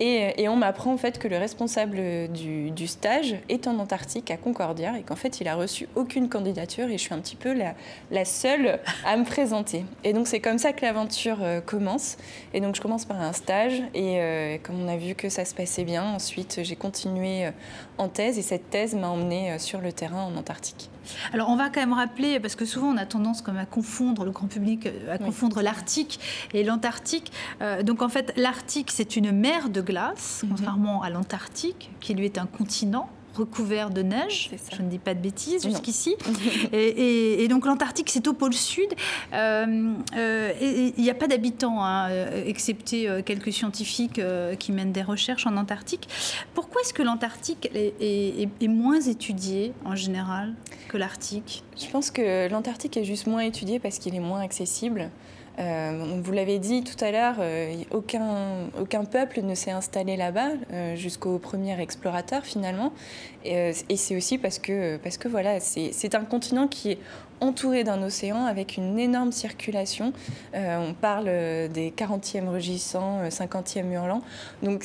Et, 0.00 0.34
et 0.42 0.48
on 0.50 0.56
m'apprend 0.56 0.92
en 0.92 0.98
fait 0.98 1.18
que 1.18 1.28
le 1.28 1.38
responsable 1.38 1.98
du, 2.28 2.86
stage 2.86 3.36
est 3.48 3.66
en 3.66 3.78
Antarctique, 3.78 4.30
à 4.30 4.36
Concordia, 4.36 4.98
et 4.98 5.02
qu'en 5.02 5.16
fait 5.16 5.40
il 5.40 5.48
a 5.48 5.54
reçu 5.54 5.88
aucune 5.94 6.28
candidature 6.28 6.88
et 6.88 6.98
je 6.98 7.02
suis 7.02 7.14
un 7.14 7.20
petit 7.20 7.36
peu 7.36 7.54
la, 7.54 8.24
seule 8.26 8.78
à 9.06 9.16
me 9.16 9.24
présenter. 9.24 9.86
Et 10.04 10.12
donc 10.12 10.28
c'est 10.28 10.40
comme 10.40 10.58
ça 10.58 10.74
que 10.74 10.84
l'aventure 10.84 11.38
euh, 11.40 11.62
commence. 11.62 12.18
Et 12.52 12.60
donc 12.60 12.76
je 12.76 12.82
commence 12.82 13.06
par 13.06 13.18
un 13.18 13.32
stage 13.32 13.80
et 13.94 14.20
euh, 14.20 14.58
comme 14.62 14.78
on 14.82 14.88
a 14.88 14.96
vu 14.98 15.14
que 15.14 15.30
ça 15.30 15.46
se 15.46 15.54
passait 15.54 15.84
bien, 15.84 16.04
ensuite 16.04 16.60
j'ai 16.62 16.76
continué 16.76 17.50
en 17.98 18.08
thèse 18.08 18.38
et 18.38 18.42
cette 18.42 18.70
thèse 18.70 18.94
m'a 18.94 19.08
emmenée 19.08 19.58
sur 19.58 19.80
le 19.80 19.92
terrain 19.92 20.22
en 20.22 20.36
Antarctique. 20.36 20.90
Alors 21.32 21.48
on 21.48 21.56
va 21.56 21.68
quand 21.68 21.80
même 21.80 21.92
rappeler, 21.92 22.40
parce 22.40 22.54
que 22.54 22.64
souvent 22.64 22.88
on 22.88 22.96
a 22.96 23.06
tendance 23.06 23.42
comme 23.42 23.56
à 23.56 23.66
confondre 23.66 24.24
le 24.24 24.30
grand 24.30 24.46
public, 24.46 24.86
euh, 24.86 25.14
à 25.14 25.18
confondre 25.18 25.62
l'Arctique 25.62 26.20
et 26.52 26.64
l'Antarctique. 26.64 27.32
Euh, 27.60 27.82
donc 27.82 28.02
en 28.02 28.08
fait 28.08 28.32
l'Arctique 28.36 28.90
c'est 28.90 29.16
une 29.16 29.32
mer 29.32 29.68
de 29.68 29.80
glace, 29.80 30.42
mhm. 30.42 30.50
contrairement 30.50 31.02
à 31.02 31.10
l'Antarctique 31.10 31.90
qui 32.00 32.14
lui 32.14 32.24
est 32.24 32.38
un 32.38 32.46
continent 32.46 33.08
recouvert 33.34 33.90
de 33.90 34.02
neige. 34.02 34.50
Je 34.74 34.82
ne 34.82 34.88
dis 34.88 34.98
pas 34.98 35.14
de 35.14 35.20
bêtises 35.20 35.62
jusqu'ici. 35.62 36.16
et, 36.72 37.46
donc 37.48 37.66
l'Antarctique, 37.66 38.10
c'est 38.10 38.26
au 38.28 38.32
pôle 38.32 38.54
sud. 38.54 38.88
Euh, 39.32 39.94
euh, 40.16 40.52
il 40.96 41.02
n'y 41.02 41.10
a 41.10 41.14
pas 41.14 41.26
d'habitants, 41.26 41.84
hein, 41.84 42.08
excepté 42.46 43.08
quelques 43.24 43.52
scientifiques 43.52 44.20
qui 44.58 44.72
mènent 44.72 44.92
des 44.92 45.02
recherches 45.02 45.46
en 45.46 45.56
Antarctique. 45.56 46.08
Pourquoi 46.54 46.82
est-ce 46.82 46.94
que 46.94 47.02
l'Antarctique 47.02 47.70
est, 47.74 47.94
est, 48.00 48.68
moins 48.68 49.00
étudié 49.00 49.72
en 49.84 49.94
général 49.94 50.54
que 50.88 50.96
l'Arctique? 50.96 51.62
Je 51.78 51.86
pense 51.90 52.10
que 52.10 52.48
l'Antarctique 52.48 52.96
est 52.96 53.04
juste 53.04 53.26
moins 53.26 53.42
étudié 53.42 53.78
parce 53.78 53.98
qu'il 53.98 54.14
est 54.14 54.20
moins 54.20 54.40
accessible. 54.40 55.10
Euh, 55.58 56.20
vous 56.22 56.32
l'avez 56.32 56.58
dit 56.58 56.82
tout 56.82 57.02
à 57.04 57.10
l'heure, 57.10 57.36
euh, 57.40 57.74
aucun, 57.90 59.04
peuple 59.04 59.42
ne 59.42 59.54
s'est 59.54 59.70
installé 59.70 60.16
là-bas 60.16 60.50
euh, 60.72 60.96
jusqu'au 60.96 61.38
premier 61.38 61.78
explorateur 61.80 62.44
finalement. 62.44 62.92
Et, 63.44 63.72
c'est 63.96 64.16
aussi 64.16 64.38
parce 64.38 64.58
que, 64.58 64.96
parce 64.98 65.18
que 65.18 65.28
voilà, 65.28 65.60
c'est 65.60 66.14
un 66.14 66.24
continent 66.24 66.68
qui 66.68 66.92
est 66.92 66.98
entouré 67.40 67.82
d'un 67.82 68.00
océan 68.02 68.44
avec 68.44 68.76
une 68.76 68.98
énorme 68.98 69.32
circulation. 69.32 70.12
on 70.54 70.94
parle 70.94 71.24
des 71.24 71.90
40e 71.90 72.48
rugissants, 72.48 73.28
50e 73.28 73.90
hurlants. 73.92 74.22
Donc 74.62 74.84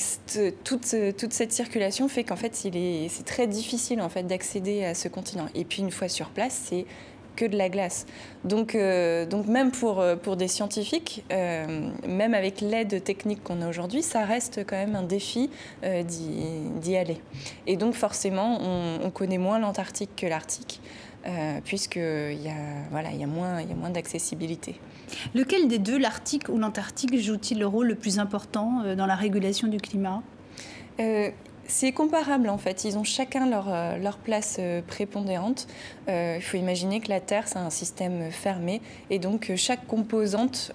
toute, 0.64 0.96
toute 1.18 1.34
cette 1.34 1.52
circulation 1.52 2.08
fait 2.08 2.24
qu'en 2.24 2.36
fait, 2.36 2.56
c'est 2.56 3.26
très 3.26 3.46
difficile 3.46 4.02
en 4.02 4.10
fait, 4.10 4.24
d'accéder 4.24 4.84
à 4.84 4.96
ce 4.96 5.08
continent. 5.08 5.46
Et 5.54 5.64
puis 5.64 5.84
une 5.84 5.92
fois 5.92 6.10
sur 6.10 6.30
place, 6.30 6.64
c'est 6.66 6.88
que 7.38 7.46
de 7.46 7.58
la 7.58 7.70
glace. 7.70 8.06
Donc, 8.44 8.76
euh, 8.76 9.26
donc 9.26 9.48
même 9.48 9.72
pour, 9.72 10.02
euh, 10.02 10.18
pour 10.18 10.36
des 10.36 10.50
scientifiques, 10.50 11.24
euh, 11.32 11.90
même 12.06 12.34
avec 12.34 12.60
l'aide 12.60 13.02
technique 13.04 13.42
qu'on 13.44 13.62
a 13.62 13.70
aujourd'hui, 13.70 14.04
ça 14.04 14.26
reste 14.26 14.66
quand 14.68 14.76
même 14.76 14.96
un 14.96 15.04
défi 15.04 15.50
d'y 15.84 16.98
aller. 16.98 17.22
Et 17.68 17.78
donc 17.78 17.94
forcément, 17.94 18.60
on, 18.62 19.10
connaît 19.12 19.38
moins 19.38 19.60
l'Antarctique 19.60 20.16
que 20.18 20.26
l'Arctique. 20.26 20.82
puisqu'il 21.66 22.42
y 22.42 22.50
a, 22.50 22.88
voilà, 22.92 23.12
il 23.12 23.20
y 23.20 23.24
a 23.24 23.28
moins, 23.28 23.62
y 23.62 23.72
a 23.72 23.76
moins 23.76 23.90
d'accessibilité. 23.90 24.80
Lequel 25.36 25.68
des 25.68 25.80
deux, 25.80 25.98
l'Arctique 25.98 26.50
ou 26.50 26.58
l'Antarctique, 26.58 27.18
joue-t-il 27.18 27.60
le 27.60 27.68
rôle 27.68 27.88
le 27.88 27.96
plus 27.96 28.20
important 28.20 28.96
dans 28.96 29.06
la 29.06 29.16
régulation 29.16 29.68
du 29.68 29.78
climat? 29.78 30.24
C'est 31.68 31.92
comparable 31.92 32.50
en 32.50 32.58
fait. 32.58 32.86
Ils 32.86 32.98
ont 32.98 33.04
chacun 33.04 33.50
leur, 33.50 33.68
euh, 33.70 34.12
place 34.24 34.58
euh, 34.60 34.82
prépondérante. 34.82 35.68
Euh, 36.08 36.36
il 36.38 36.42
faut 36.42 36.58
imaginer 36.58 37.00
que 37.00 37.10
la 37.10 37.20
Terre, 37.20 37.48
c'est 37.48 37.60
un 37.60 37.70
système 37.70 38.32
fermé 38.32 38.82
et 39.10 39.20
donc 39.20 39.52
chaque 39.56 39.86
composante 39.88 40.72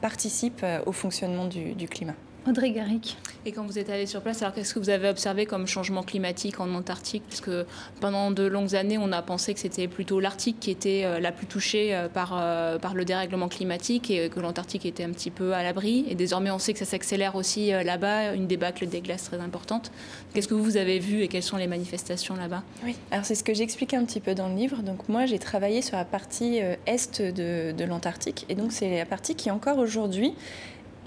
participe 0.00 0.64
au 0.86 0.92
fonctionnement 0.92 1.46
du 1.46 1.88
climat. 1.88 2.14
Audrey 2.48 2.72
Garrick. 2.72 3.16
Et 3.46 3.52
quand 3.52 3.64
vous 3.64 3.78
êtes 3.78 3.90
allé 3.90 4.06
sur 4.06 4.20
place, 4.20 4.42
alors 4.42 4.54
qu'est-ce 4.54 4.74
que 4.74 4.78
vous 4.78 4.90
avez 4.90 5.08
observé 5.08 5.46
comme 5.46 5.66
changement 5.66 6.02
climatique 6.02 6.60
en 6.60 6.72
Antarctique? 6.74 7.22
Parce 7.28 7.40
que 7.40 7.66
pendant 8.00 8.30
de 8.30 8.44
longues 8.44 8.74
années, 8.74 8.98
on 8.98 9.12
a 9.12 9.22
pensé 9.22 9.54
que 9.54 9.60
c'était 9.60 9.88
plutôt 9.88 10.20
l'Arctique 10.20 10.58
qui 10.60 10.70
était 10.70 11.02
euh, 11.04 11.20
la 11.20 11.32
plus 11.32 11.46
touchée 11.46 11.94
euh, 11.94 12.08
par, 12.08 12.32
euh, 12.34 12.78
par 12.78 12.94
le 12.94 13.04
dérèglement 13.04 13.48
climatique 13.48 14.10
et 14.10 14.28
que 14.28 14.40
l'Antarctique 14.40 14.86
était 14.86 15.04
un 15.04 15.10
petit 15.10 15.30
peu 15.30 15.54
à 15.54 15.62
l'abri. 15.62 16.04
Et 16.08 16.14
désormais, 16.14 16.50
on 16.50 16.58
sait 16.58 16.72
que 16.72 16.78
ça 16.78 16.84
s'accélère 16.84 17.36
aussi 17.36 17.70
là-bas, 17.70 18.34
une 18.34 18.46
débâcle 18.46 18.86
des 18.86 19.00
glaces 19.00 19.24
très 19.24 19.40
importante. 19.40 19.92
Qu'est-ce 20.34 20.48
que 20.48 20.54
vous 20.54 20.76
avez 20.76 20.98
vu 20.98 21.22
et 21.22 21.28
quelles 21.28 21.42
sont 21.42 21.56
les 21.56 21.66
manifestations 21.68 22.34
là-bas? 22.34 22.62
Oui, 22.84 22.96
alors 23.10 23.24
c'est 23.24 23.34
ce 23.34 23.44
que 23.44 23.54
j'explique 23.54 23.94
un 23.94 24.04
petit 24.04 24.20
peu 24.20 24.34
dans 24.34 24.48
le 24.48 24.54
livre. 24.54 24.82
Donc 24.82 25.08
moi, 25.08 25.26
j'ai 25.26 25.38
travaillé 25.38 25.82
sur 25.82 25.96
la 25.96 26.04
partie 26.04 26.60
est 26.86 27.22
de, 27.22 27.72
de 27.72 27.84
l'Antarctique. 27.84 28.46
Et 28.48 28.54
donc 28.54 28.72
c'est 28.72 28.96
la 28.98 29.06
partie 29.06 29.34
qui 29.34 29.50
encore 29.50 29.78
aujourd'hui 29.78 30.34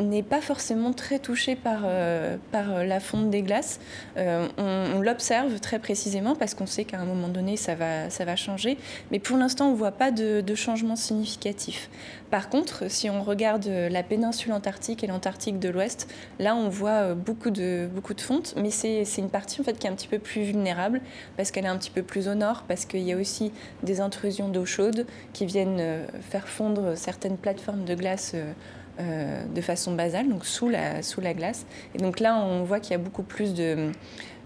n'est 0.03 0.23
pas 0.23 0.41
forcément 0.41 0.93
très 0.93 1.19
touché 1.19 1.55
par, 1.55 1.81
euh, 1.85 2.37
par 2.51 2.71
euh, 2.71 2.83
la 2.83 2.99
fonte 2.99 3.29
des 3.29 3.41
glaces. 3.41 3.79
Euh, 4.17 4.47
on, 4.57 5.01
l'observe 5.01 5.59
très 5.59 5.79
précisément 5.79 6.35
parce 6.35 6.55
qu'on 6.55 6.65
sait 6.65 6.83
qu'à 6.83 6.99
un 6.99 7.05
moment 7.05 7.27
donné, 7.27 7.57
ça 7.57 7.75
va, 7.75 8.09
ça 8.09 8.25
va 8.25 8.35
changer. 8.35 8.77
Mais 9.11 9.19
pour 9.19 9.37
l'instant, 9.37 9.67
on 9.67 9.71
ne 9.71 9.77
voit 9.77 9.91
pas 9.91 10.11
de, 10.11 10.43
changement 10.55 10.95
significatif. 10.95 11.89
Par 12.31 12.49
contre, 12.49 12.89
si 12.89 13.09
on 13.09 13.23
regarde 13.23 13.67
la 13.67 14.03
péninsule 14.03 14.53
antarctique 14.53 15.03
et 15.03 15.07
l'Antarctique 15.07 15.59
de 15.59 15.69
l'Ouest, 15.69 16.07
là, 16.39 16.55
on 16.55 16.69
voit 16.69 17.13
beaucoup 17.13 17.51
de, 17.51 17.87
beaucoup 17.93 18.13
de 18.13 18.21
fonte. 18.21 18.55
Mais 18.57 18.71
c'est 18.71 19.03
une 19.17 19.29
partie 19.29 19.59
en 19.59 19.63
fait, 19.63 19.77
qui 19.77 19.85
est 19.85 19.89
un 19.89 19.95
petit 19.95 20.07
peu 20.07 20.17
plus 20.17 20.43
vulnérable 20.43 21.01
parce 21.35 21.51
qu'elle 21.51 21.65
est 21.65 21.69
un 21.69 21.77
petit 21.77 21.91
peu 21.91 22.03
plus 22.03 22.29
au 22.29 22.35
nord, 22.35 22.63
parce 22.67 22.85
qu'il 22.85 23.01
y 23.01 23.11
a 23.11 23.17
aussi 23.17 23.51
des 23.83 23.99
intrusions 23.99 24.47
d'eau 24.47 24.65
chaude 24.65 25.05
qui 25.33 25.45
viennent 25.45 26.05
faire 26.21 26.47
fondre 26.47 26.97
certaines 26.97 27.37
plateformes 27.37 27.83
de 27.83 27.95
glace 27.95 28.33
de 28.99 29.61
façon 29.61 29.93
basale, 29.93 30.29
donc 30.29 30.45
sous 30.45 30.69
la, 30.69 31.01
sous 31.01 31.19
la 31.19 31.33
glace. 31.33 31.65
Et 31.93 31.97
donc 31.97 32.19
là, 32.19 32.37
on 32.37 32.63
voit 32.63 32.79
qu'il 32.79 32.91
y 32.91 32.95
a 32.95 32.99
beaucoup 32.99 33.23
plus 33.23 33.53
de, 33.53 33.91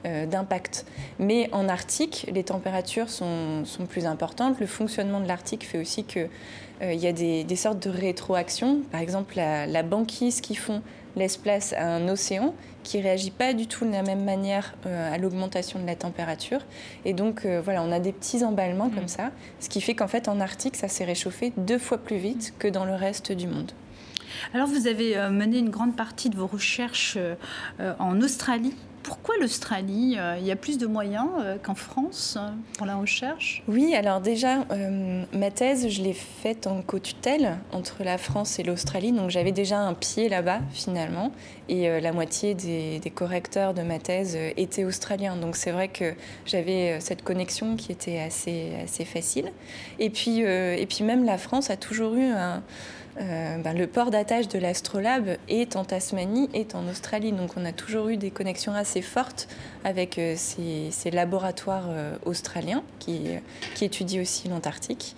euh, 0.05 0.25
d'impact. 0.25 0.85
Mais 1.19 1.49
en 1.51 1.67
Arctique, 1.67 2.25
les 2.33 2.45
températures 2.45 3.09
sont, 3.09 3.65
sont, 3.65 3.85
plus 3.85 4.05
importantes. 4.05 4.57
Le 4.61 4.65
fonctionnement 4.65 5.19
de 5.19 5.27
l'Arctique 5.27 5.65
fait 5.67 5.77
aussi 5.77 6.05
qu'il 6.05 6.29
euh, 6.81 6.93
y 6.93 7.05
a 7.05 7.11
des, 7.11 7.43
des, 7.43 7.55
sortes 7.57 7.85
de 7.85 7.89
rétroactions. 7.89 8.79
Par 8.93 9.01
exemple, 9.01 9.35
la, 9.35 9.67
la, 9.67 9.83
banquise 9.83 10.39
qui 10.39 10.55
font 10.55 10.81
laisse 11.17 11.35
place 11.35 11.73
à 11.73 11.85
un 11.85 12.07
océan 12.07 12.53
qui 12.83 13.01
réagit 13.01 13.31
pas 13.31 13.51
du 13.53 13.67
tout 13.67 13.83
de 13.83 13.91
la 13.91 14.01
même 14.01 14.23
manière 14.23 14.73
à 14.85 15.17
l'augmentation 15.17 15.81
de 15.81 15.85
la 15.85 15.95
température. 15.95 16.61
Et 17.03 17.11
donc, 17.11 17.45
voilà, 17.45 17.83
on 17.83 17.91
a 17.91 17.99
des 17.99 18.13
petits 18.13 18.45
emballements 18.45 18.87
mmh. 18.87 18.95
comme 18.95 19.07
ça, 19.09 19.31
ce 19.59 19.67
qui 19.67 19.81
fait 19.81 19.95
qu'en 19.95 20.07
fait, 20.07 20.29
en 20.29 20.39
Arctique, 20.39 20.77
ça 20.77 20.87
s'est 20.87 21.03
réchauffé 21.03 21.51
deux 21.57 21.77
fois 21.77 21.97
plus 21.97 22.17
vite 22.17 22.53
que 22.57 22.69
dans 22.69 22.85
le 22.85 22.93
reste 22.93 23.33
du 23.33 23.47
monde. 23.47 23.73
Alors 24.53 24.67
vous 24.67 24.87
avez 24.87 25.17
euh, 25.17 25.29
mené 25.29 25.57
une 25.57 25.69
grande 25.69 25.95
partie 25.95 26.29
de 26.29 26.37
vos 26.37 26.47
recherches 26.47 27.15
euh, 27.17 27.35
euh, 27.79 27.93
en 27.99 28.21
Australie. 28.21 28.73
Pourquoi 29.01 29.35
l'Australie 29.39 30.17
Il 30.39 30.45
y 30.45 30.51
a 30.51 30.55
plus 30.57 30.77
de 30.77 30.85
moyens 30.85 31.29
qu'en 31.63 31.73
France 31.73 32.37
pour 32.77 32.85
la 32.85 32.97
recherche? 32.97 33.63
Oui, 33.67 33.95
alors 33.95 34.19
déjà, 34.19 34.65
ma 35.33 35.49
thèse, 35.49 35.87
je 35.87 36.03
l'ai 36.03 36.13
faite 36.13 36.67
en 36.67 36.81
co-tutelle 36.81 37.57
entre 37.71 38.03
la 38.03 38.17
France 38.19 38.59
et 38.59 38.63
l'Australie. 38.63 39.13
Donc 39.13 39.31
j'avais 39.31 39.53
déjà 39.53 39.79
un 39.79 39.93
pied 39.95 40.29
là-bas, 40.29 40.59
finalement. 40.73 41.31
Et 41.69 42.01
la 42.01 42.11
moitié 42.11 42.53
des, 42.53 43.11
correcteurs 43.15 43.73
de 43.73 43.81
ma 43.81 43.99
thèse 43.99 44.37
étaient 44.57 44.83
australiens. 44.83 45.37
Donc 45.37 45.55
c'est 45.55 45.71
vrai 45.71 45.87
que 45.87 46.13
j'avais 46.45 46.99
cette 46.99 47.23
connexion 47.23 47.77
qui 47.77 47.93
était 47.93 48.19
assez, 48.19 49.05
facile. 49.05 49.51
Et 49.97 50.11
puis, 50.11 50.41
et 50.41 50.85
puis 50.87 51.03
même 51.05 51.23
la 51.23 51.39
France 51.39 51.71
a 51.71 51.77
toujours 51.77 52.13
eu 52.15 52.25
un 52.25 52.61
euh, 53.19 53.57
ben, 53.57 53.77
le 53.77 53.85
port 53.85 54.11
d'attache 54.11 54.47
de 54.47 54.57
l'Astrolabe 54.59 55.37
est 55.49 55.75
en 55.75 55.83
Tasmanie, 55.83 56.49
est 56.53 56.75
en 56.75 56.87
Australie. 56.87 57.33
Donc 57.33 57.51
on 57.57 57.65
a 57.65 57.73
toujours 57.73 58.07
eu 58.07 58.17
des 58.17 58.31
connexions 58.31 58.73
assez 58.73 59.01
fortes 59.01 59.47
avec 59.83 60.17
euh, 60.17 60.35
ces, 60.37 61.11
laboratoires 61.11 61.87
euh, 61.89 62.15
australiens 62.25 62.83
qui, 62.99 63.21
qui, 63.75 63.85
étudient 63.85 64.21
aussi 64.21 64.47
l'Antarctique. 64.47 65.15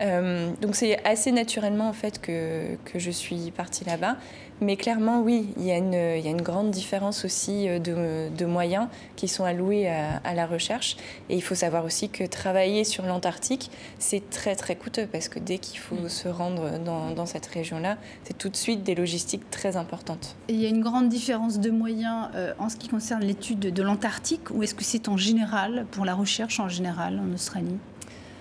Donc 0.00 0.74
c'est 0.74 1.04
assez 1.04 1.32
naturellement 1.32 1.88
en 1.88 1.92
fait 1.92 2.20
que, 2.20 2.76
que 2.84 2.98
je 2.98 3.10
suis 3.10 3.50
partie 3.50 3.84
là-bas. 3.84 4.16
Mais 4.60 4.76
clairement, 4.76 5.20
oui, 5.20 5.48
il 5.56 5.64
y, 5.64 5.72
a 5.72 5.78
une, 5.78 5.92
y 5.92 6.28
a 6.28 6.30
une 6.30 6.42
grande 6.42 6.70
différence 6.70 7.24
aussi 7.24 7.68
euh, 7.68 7.78
de, 7.80 8.34
de 8.34 8.46
moyens 8.46 8.86
qui 9.16 9.26
sont 9.26 9.44
alloués 9.44 9.88
à, 9.88 10.34
la 10.34 10.46
recherche. 10.46 10.96
Et 11.28 11.34
il 11.34 11.42
faut 11.42 11.54
savoir 11.54 11.84
aussi 11.84 12.08
que 12.08 12.24
travailler 12.24 12.84
sur 12.84 13.04
l'Antarctique, 13.04 13.70
c'est 13.98 14.30
très 14.30 14.54
très 14.54 14.76
coûteux 14.76 15.06
parce 15.10 15.28
que 15.28 15.38
dès 15.38 15.58
qu'il 15.58 15.78
faut 15.80 16.08
se 16.08 16.28
rendre 16.28 16.78
dans, 16.78 17.10
dans 17.10 17.26
cette 17.26 17.46
région-là, 17.46 17.98
c'est 18.22 18.38
tout 18.38 18.48
de 18.48 18.56
suite 18.56 18.82
des 18.84 18.94
logistiques 18.94 19.50
très 19.50 19.76
importantes. 19.76 20.36
il 20.48 20.60
y 20.60 20.66
a 20.66 20.68
une 20.68 20.82
grande 20.82 21.08
différence 21.08 21.58
de 21.58 21.70
moyens 21.70 22.28
euh, 22.34 22.52
en 22.58 22.68
ce 22.68 22.76
qui 22.76 22.88
concerne 22.88 23.22
l'étude 23.22 23.58
de 23.58 23.82
l'Antarctique 23.82 24.50
ou 24.50 24.62
est-ce 24.62 24.74
que 24.74 24.84
c'est 24.84 25.08
en 25.08 25.16
général, 25.16 25.86
pour 25.90 26.04
la 26.04 26.14
recherche 26.14 26.60
en 26.60 26.68
général 26.68 27.20
en 27.20 27.32
Australie? 27.34 27.78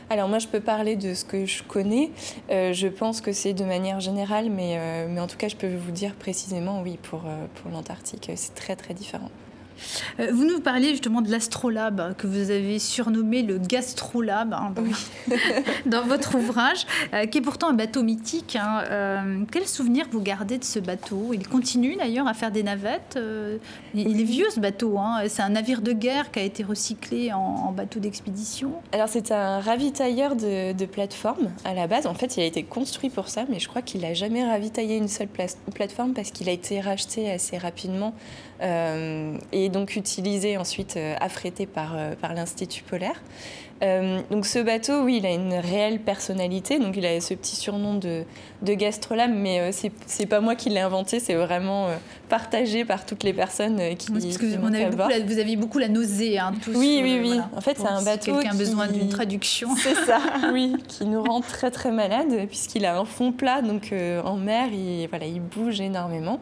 Alors 0.09 0.27
moi, 0.27 0.39
je 0.39 0.47
peux 0.47 0.59
parler 0.59 0.95
de 0.95 1.13
ce 1.13 1.25
que 1.25 1.45
je 1.45 1.63
connais. 1.63 2.11
Euh, 2.51 2.73
je 2.73 2.87
pense 2.87 3.21
que 3.21 3.31
c'est 3.31 3.53
de 3.53 3.63
manière 3.63 3.99
générale, 3.99 4.49
mais, 4.49 4.75
euh, 4.77 5.07
mais 5.09 5.19
en 5.19 5.27
tout 5.27 5.37
cas, 5.37 5.47
je 5.47 5.55
peux 5.55 5.73
vous 5.73 5.91
dire 5.91 6.15
précisément, 6.15 6.81
oui, 6.81 6.99
pour, 7.01 7.23
euh, 7.25 7.45
pour 7.55 7.71
l'Antarctique, 7.71 8.31
c'est 8.35 8.55
très 8.55 8.75
très 8.75 8.93
différent. 8.93 9.29
Euh, 10.19 10.29
vous 10.33 10.45
nous 10.45 10.59
parliez 10.59 10.89
justement 10.89 11.21
de 11.21 11.31
l'astrolabe 11.31 12.15
que 12.17 12.27
vous 12.27 12.51
avez 12.51 12.79
surnommé 12.79 13.43
le 13.43 13.57
gastrolabe 13.57 14.53
hein, 14.53 14.73
dans, 15.85 16.03
votre 16.03 16.35
ouvrage, 16.35 16.85
euh, 17.13 17.25
qui 17.25 17.39
est 17.39 17.41
pourtant 17.41 17.69
un 17.69 17.73
bateau 17.73 18.03
mythique. 18.03 18.55
Hein. 18.55 18.83
Euh, 18.89 19.43
quel 19.51 19.67
souvenir 19.67 20.05
vous 20.11 20.21
gardez 20.21 20.57
de 20.57 20.63
ce 20.63 20.79
bateau? 20.79 21.31
Il 21.33 21.47
continue 21.47 21.95
d'ailleurs 21.95 22.27
à 22.27 22.33
faire 22.33 22.51
des 22.51 22.63
navettes. 22.63 23.17
il 23.93 24.19
est 24.19 24.23
vieux 24.23 24.49
ce 24.49 24.59
bateau. 24.59 24.97
Hein. 24.97 25.23
C'est 25.27 25.41
un 25.41 25.49
navire 25.49 25.81
de 25.81 25.93
guerre 25.93 26.31
qui 26.31 26.39
a 26.39 26.43
été 26.43 26.63
recyclé 26.63 27.31
en, 27.33 27.71
bateau 27.71 27.99
d'expédition. 27.99 28.73
Alors 28.91 29.07
c'est 29.09 29.31
un 29.31 29.59
ravitailleur 29.59 30.35
de, 30.35 30.73
de, 30.73 30.85
plateforme 30.85 31.49
à 31.65 31.73
la 31.73 31.87
base. 31.87 32.05
En 32.05 32.13
fait, 32.13 32.37
il 32.37 32.41
a 32.41 32.45
été 32.45 32.61
construit 32.63 33.09
pour 33.09 33.29
ça, 33.29 33.45
mais 33.49 33.59
je 33.59 33.67
crois 33.67 33.81
qu'il 33.81 34.01
n'a 34.01 34.13
jamais 34.13 34.45
ravitaillé 34.45 34.97
une 34.97 35.07
seule 35.07 35.29
plateforme 35.73 36.13
parce 36.13 36.31
qu'il 36.31 36.49
a 36.49 36.51
été 36.51 36.79
racheté 36.81 37.31
assez 37.31 37.57
rapidement. 37.57 38.13
Et 38.61 39.33
et 39.51 39.69
donc 39.69 39.95
utilisé 39.95 40.57
ensuite, 40.57 40.99
affrété 41.19 41.65
par, 41.65 41.95
par 42.21 42.33
l'Institut 42.33 42.83
polaire. 42.83 43.21
Euh, 43.83 44.21
donc 44.31 44.45
ce 44.45 44.59
bateau, 44.59 45.01
oui, 45.03 45.17
il 45.17 45.25
a 45.25 45.31
une 45.31 45.55
réelle 45.55 45.99
personnalité. 45.99 46.79
Donc 46.79 46.95
il 46.95 47.05
a 47.05 47.19
ce 47.19 47.33
petit 47.33 47.55
surnom 47.55 47.95
de, 47.95 48.23
de 48.61 48.73
gastrolame, 48.73 49.33
mais 49.33 49.59
euh, 49.59 49.71
ce 49.71 49.87
c'est 50.05 50.25
pas 50.25 50.39
moi 50.39 50.55
qui 50.55 50.69
l'ai 50.69 50.79
inventé, 50.79 51.19
c'est 51.19 51.33
vraiment 51.33 51.87
euh, 51.87 51.95
partagé 52.29 52.85
par 52.85 53.05
toutes 53.05 53.23
les 53.23 53.33
personnes 53.33 53.95
qui. 53.97 54.11
Oui, 54.11 54.21
parce 54.23 54.37
que 54.37 54.45
vous, 54.45 54.67
avez 54.67 54.85
beaucoup 54.89 55.09
la, 55.09 55.19
vous 55.19 55.39
aviez 55.39 55.55
beaucoup 55.57 55.79
la 55.79 55.89
nausée, 55.89 56.39
hein, 56.39 56.53
tous. 56.63 56.75
Oui, 56.75 57.01
oui, 57.03 57.19
oui. 57.21 57.39
En 57.55 57.61
fait, 57.61 57.77
c'est 57.77 57.87
un 57.87 58.01
bateau. 58.01 58.35
Quelqu'un 58.35 58.51
a 58.51 58.57
besoin 58.57 58.87
d'une 58.87 59.09
traduction. 59.09 59.69
C'est 59.77 59.95
ça, 59.95 60.21
oui, 60.53 60.75
qui 60.87 61.05
nous 61.05 61.21
rend 61.21 61.41
très 61.41 61.71
très 61.71 61.91
malade 61.91 62.47
puisqu'il 62.47 62.85
a 62.85 62.97
un 62.97 63.05
fond 63.05 63.31
plat, 63.31 63.61
donc 63.61 63.93
en 64.23 64.37
mer, 64.37 64.67
il, 64.71 65.07
voilà, 65.09 65.25
il 65.25 65.41
bouge 65.41 65.81
énormément. 65.81 66.39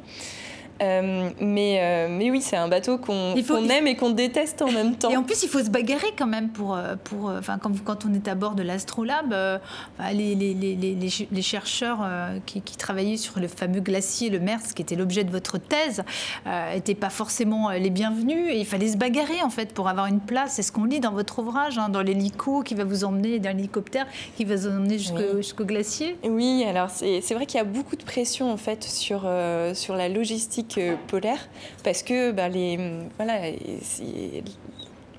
Euh, 0.81 1.29
mais, 1.39 1.79
euh, 1.81 2.07
mais 2.09 2.31
oui, 2.31 2.41
c'est 2.41 2.55
un 2.55 2.67
bateau 2.67 2.97
qu'on 2.97 3.35
aime 3.35 3.88
et 3.88 3.95
qu'on 3.95 4.09
déteste 4.09 4.61
en 4.61 4.71
même 4.71 4.95
temps. 4.95 5.09
Et 5.09 5.17
en 5.17 5.23
plus, 5.23 5.43
il 5.43 5.50
faut 5.50 5.63
se 5.63 5.69
bagarrer 5.69 6.13
quand 6.17 6.27
même 6.27 6.50
pour. 6.50 6.75
Euh, 6.75 6.95
pour 7.03 7.29
enfin, 7.29 7.57
quand, 7.59 7.71
quand 7.83 8.05
on 8.05 8.13
est 8.13 8.27
à 8.27 8.35
bord 8.35 8.55
de 8.55 8.63
l'Astrolabe, 8.63 9.35
les, 10.11 10.35
les, 10.35 10.53
les, 10.53 10.75
les, 10.75 11.41
chercheurs 11.41 12.05
qui, 12.45 12.61
qui, 12.61 12.77
travaillaient 12.77 13.17
sur 13.17 13.39
le 13.39 13.47
fameux 13.47 13.79
glacier, 13.79 14.29
le 14.29 14.39
Merz, 14.39 14.73
qui 14.73 14.81
était 14.81 14.95
l'objet 14.95 15.23
de 15.23 15.31
votre 15.31 15.57
thèse, 15.57 16.03
n'étaient 16.73 16.95
pas 16.95 17.09
forcément 17.09 17.69
les 17.69 17.89
bienvenus. 17.89 18.50
Et 18.51 18.59
il 18.59 18.65
fallait 18.65 18.89
se 18.89 18.97
bagarrer, 18.97 19.41
en 19.43 19.50
fait, 19.50 19.73
pour 19.73 19.88
avoir 19.88 20.07
une 20.07 20.19
place. 20.19 20.53
C'est 20.53 20.63
ce 20.63 20.71
qu'on 20.71 20.85
lit 20.85 21.00
dans 21.00 21.11
votre 21.11 21.39
ouvrage, 21.39 21.77
hein, 21.77 21.89
dans 21.89 22.01
l'hélico 22.01 22.63
qui 22.63 22.75
va 22.75 22.83
vous 22.83 23.03
emmener, 23.03 23.39
dans 23.39 23.55
l'hélicoptère 23.55 24.07
qui 24.35 24.45
va 24.45 24.55
vous 24.55 24.67
emmener 24.67 24.97
jusqu'au 24.97 25.65
glacier. 25.65 26.17
Oui, 26.23 26.63
alors 26.67 26.89
c'est 26.89 27.33
vrai 27.33 27.45
qu'il 27.45 27.57
y 27.57 27.61
a 27.61 27.65
beaucoup 27.65 27.95
de 27.95 28.03
pression, 28.03 28.51
en 28.51 28.57
fait, 28.57 28.83
sur, 28.83 29.29
sur 29.73 29.95
la 29.95 30.09
logistique 30.09 30.70
polaire 31.07 31.49
parce 31.83 32.03
que 32.03 32.31
bah, 32.31 32.49
les, 32.49 32.79
voilà, 33.17 33.41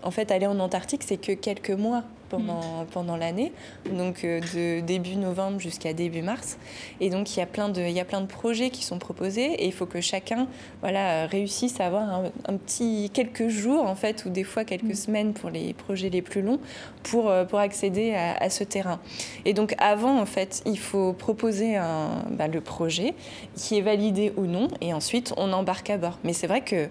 en 0.03 0.11
fait, 0.11 0.31
aller 0.31 0.47
en 0.47 0.59
Antarctique, 0.59 1.03
c'est 1.05 1.17
que 1.17 1.33
quelques 1.33 1.71
mois 1.71 2.05
pendant, 2.33 2.83
mm. 2.83 2.87
pendant 2.91 3.17
l'année, 3.17 3.53
donc 3.91 4.25
euh, 4.25 4.41
de 4.55 4.81
début 4.81 5.17
novembre 5.17 5.61
jusqu'à 5.61 5.93
début 5.93 6.23
mars. 6.23 6.59
Et 7.01 7.11
donc, 7.11 7.37
il 7.37 7.39
y, 7.39 7.43
a 7.43 7.47
plein 7.47 7.69
de, 7.69 7.83
il 7.83 7.93
y 7.93 8.01
a 8.01 8.05
plein 8.05 8.21
de 8.21 8.27
projets 8.27 8.71
qui 8.71 8.85
sont 8.85 8.99
proposés 8.99 9.45
et 9.45 9.67
il 9.67 9.73
faut 9.73 9.87
que 9.87 10.01
chacun 10.01 10.49
voilà, 10.81 11.27
réussisse 11.27 11.79
à 11.81 11.87
avoir 11.87 12.25
un, 12.47 12.57
petit 12.57 13.11
quelques 13.13 13.49
jours, 13.49 13.85
en 13.85 13.95
fait, 13.95 14.25
ou 14.25 14.31
des 14.31 14.45
fois 14.45 14.65
quelques 14.65 14.85
mm. 14.85 14.95
semaines 14.95 15.33
pour 15.35 15.51
les 15.51 15.75
projets 15.75 16.09
les 16.09 16.23
plus 16.23 16.43
longs, 16.43 16.59
pour, 17.03 17.29
euh, 17.29 17.45
pour 17.45 17.59
accéder 17.59 18.15
à, 18.15 18.51
ce 18.51 18.65
terrain. 18.65 18.99
Et 19.45 19.53
donc, 19.53 19.75
avant, 19.79 20.19
en 20.19 20.27
fait, 20.27 20.63
il 20.67 20.79
faut 20.79 21.13
proposer 21.13 21.77
un, 21.77 22.25
bah, 22.31 22.49
le 22.49 22.61
projet 22.61 23.15
qui 23.57 23.79
est 23.79 23.83
validé 23.83 24.33
ou 24.37 24.47
non, 24.47 24.69
et 24.81 24.95
ensuite, 24.95 25.35
on 25.37 25.53
embarque 25.53 25.91
à 25.91 25.99
bord. 25.99 26.19
Mais 26.25 26.33
c'est 26.33 26.47
vrai 26.47 26.63
que 26.63 26.89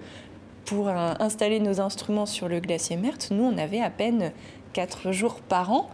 pour 0.65 0.89
installer 0.89 1.59
nos 1.59 1.81
instruments 1.81 2.25
sur 2.25 2.47
le 2.47 2.59
glacier 2.59 2.95
Merthe, 2.95 3.29
nous, 3.31 3.43
on 3.43 3.57
avait 3.57 3.81
à 3.81 3.89
peine 3.89 4.31
quatre 4.73 5.11
jours 5.11 5.41
par 5.41 5.71
an. 5.71 5.89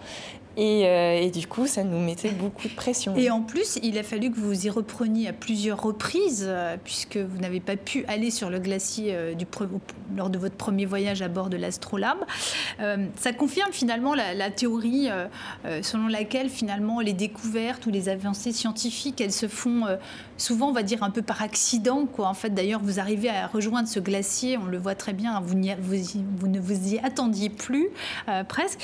Euh, 0.57 1.21
et, 1.21 1.29
du 1.29 1.45
coup, 1.45 1.67
ça 1.67 1.83
nous 1.83 1.99
mettait 1.99 2.31
beaucoup 2.31 2.67
de 2.67 2.73
pression. 2.73 3.15
Et 3.15 3.29
en 3.29 3.41
plus, 3.41 3.77
il 3.83 3.97
a 3.97 4.03
fallu 4.03 4.31
que 4.31 4.39
vous 4.39 4.65
y 4.65 4.69
repreniez 4.69 5.27
à 5.27 5.33
plusieurs 5.33 5.81
reprises, 5.81 6.45
euh, 6.47 6.77
puisque 6.83 7.17
vous 7.17 7.37
n'avez 7.37 7.59
pas 7.59 7.75
pu 7.75 8.05
aller 8.07 8.31
sur 8.31 8.49
le 8.49 8.57
glacier 8.57 9.13
euh, 9.13 9.35
du 9.35 9.45
lors 10.15 10.29
de 10.29 10.39
votre 10.39 10.55
premier 10.55 10.85
voyage 10.85 11.21
à 11.21 11.27
bord 11.27 11.49
de 11.49 11.57
l'Astrolabe. 11.57 12.17
ça 12.79 13.33
confirme 13.33 13.71
finalement 13.71 14.13
la, 14.13 14.51
théorie 14.51 15.09
selon 15.81 16.07
laquelle 16.07 16.49
finalement 16.49 16.99
les 16.99 17.13
découvertes 17.13 17.85
ou 17.85 17.89
les 17.89 18.09
avancées 18.09 18.51
scientifiques, 18.51 19.19
elles 19.19 19.31
se 19.31 19.47
font 19.47 19.85
souvent, 20.37 20.69
on 20.69 20.73
va 20.73 20.83
dire, 20.83 21.03
un 21.03 21.09
peu 21.09 21.21
par 21.21 21.41
accident. 21.41 22.05
Quoi. 22.05 22.27
En 22.27 22.33
fait, 22.33 22.49
d'ailleurs, 22.49 22.81
vous 22.83 22.99
arrivez 22.99 23.29
à 23.29 23.47
rejoindre 23.47 23.87
ce 23.87 23.99
glacier, 23.99 24.57
on 24.57 24.65
le 24.65 24.77
voit 24.77 24.95
très 24.95 25.13
bien, 25.13 25.39
vous, 25.41 25.55
vous, 25.55 26.47
ne 26.47 26.59
vous 26.59 26.93
y 26.93 26.99
attendiez 26.99 27.49
plus 27.49 27.87
presque. 28.47 28.79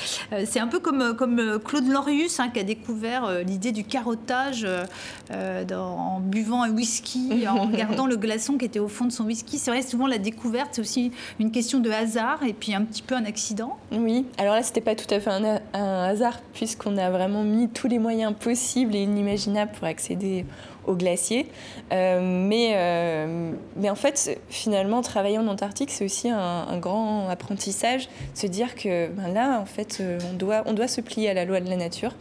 C'est 0.46 0.60
un 0.60 0.66
peu 0.66 0.80
comme, 0.80 1.14
comme 1.16 1.58
Claude 1.64 1.88
Lorius 1.88 2.40
hein, 2.40 2.50
qui 2.52 2.60
a 2.60 2.64
découvert 2.64 3.24
euh, 3.24 3.42
l'idée 3.42 3.72
du 3.72 3.84
carottage 3.84 4.64
euh, 4.64 4.84
euh, 5.30 5.64
en 5.74 6.20
buvant 6.20 6.62
un 6.62 6.70
whisky, 6.70 7.46
en 7.48 7.66
regardant 7.66 8.06
le 8.06 8.16
glaçon 8.16 8.56
qui 8.58 8.64
était 8.64 8.78
au 8.78 8.88
fond 8.88 9.04
de 9.04 9.12
son 9.12 9.24
whisky. 9.24 9.58
C'est 9.58 9.70
vrai, 9.70 9.82
souvent 9.82 10.06
la 10.06 10.18
découverte, 10.18 10.70
c'est 10.72 10.80
aussi 10.80 11.12
une 11.38 11.50
question 11.50 11.80
de 11.80 11.90
hasard 11.90 12.42
et 12.42 12.52
puis 12.52 12.74
un 12.74 12.82
petit 12.82 13.02
peu 13.02 13.14
un 13.14 13.24
accident. 13.24 13.76
Oui, 13.92 14.26
alors 14.38 14.54
là, 14.54 14.62
c'était 14.62 14.80
pas 14.80 14.94
tout 14.94 15.12
à 15.12 15.20
fait 15.20 15.30
un, 15.30 15.60
un 15.72 16.04
hasard 16.04 16.40
puisqu'on 16.52 16.96
a 16.96 17.10
vraiment 17.10 17.42
mis 17.42 17.68
tous 17.68 17.88
les 17.88 17.98
moyens 17.98 18.34
possibles 18.38 18.94
et 18.94 19.02
inimaginables 19.02 19.72
pour 19.72 19.86
accéder 19.86 20.44
au 20.86 20.94
glacier. 20.94 21.46
Euh, 21.92 22.20
mais, 22.22 22.72
euh, 22.74 23.52
mais 23.76 23.90
en 23.90 23.94
fait, 23.94 24.40
finalement, 24.48 25.02
travailler 25.02 25.38
en 25.38 25.46
Antarctique, 25.46 25.90
c'est 25.90 26.04
aussi 26.04 26.28
un, 26.28 26.78
grand 26.78 27.28
apprentissage. 27.28 28.08
Se 28.34 28.46
dire 28.46 28.74
que 28.74 29.08
ben 29.08 29.32
là, 29.32 29.60
en 29.60 29.64
fait, 29.64 29.98
euh, 30.00 30.18
on 30.30 30.36
doit, 30.36 30.62
on 30.66 30.72
doit 30.72 30.88
se 30.88 31.00
plier 31.00 31.30
à 31.30 31.34
la 31.34 31.44
loi 31.44 31.60
de 31.60 31.68
la 31.68 31.76
nature. 31.76 32.14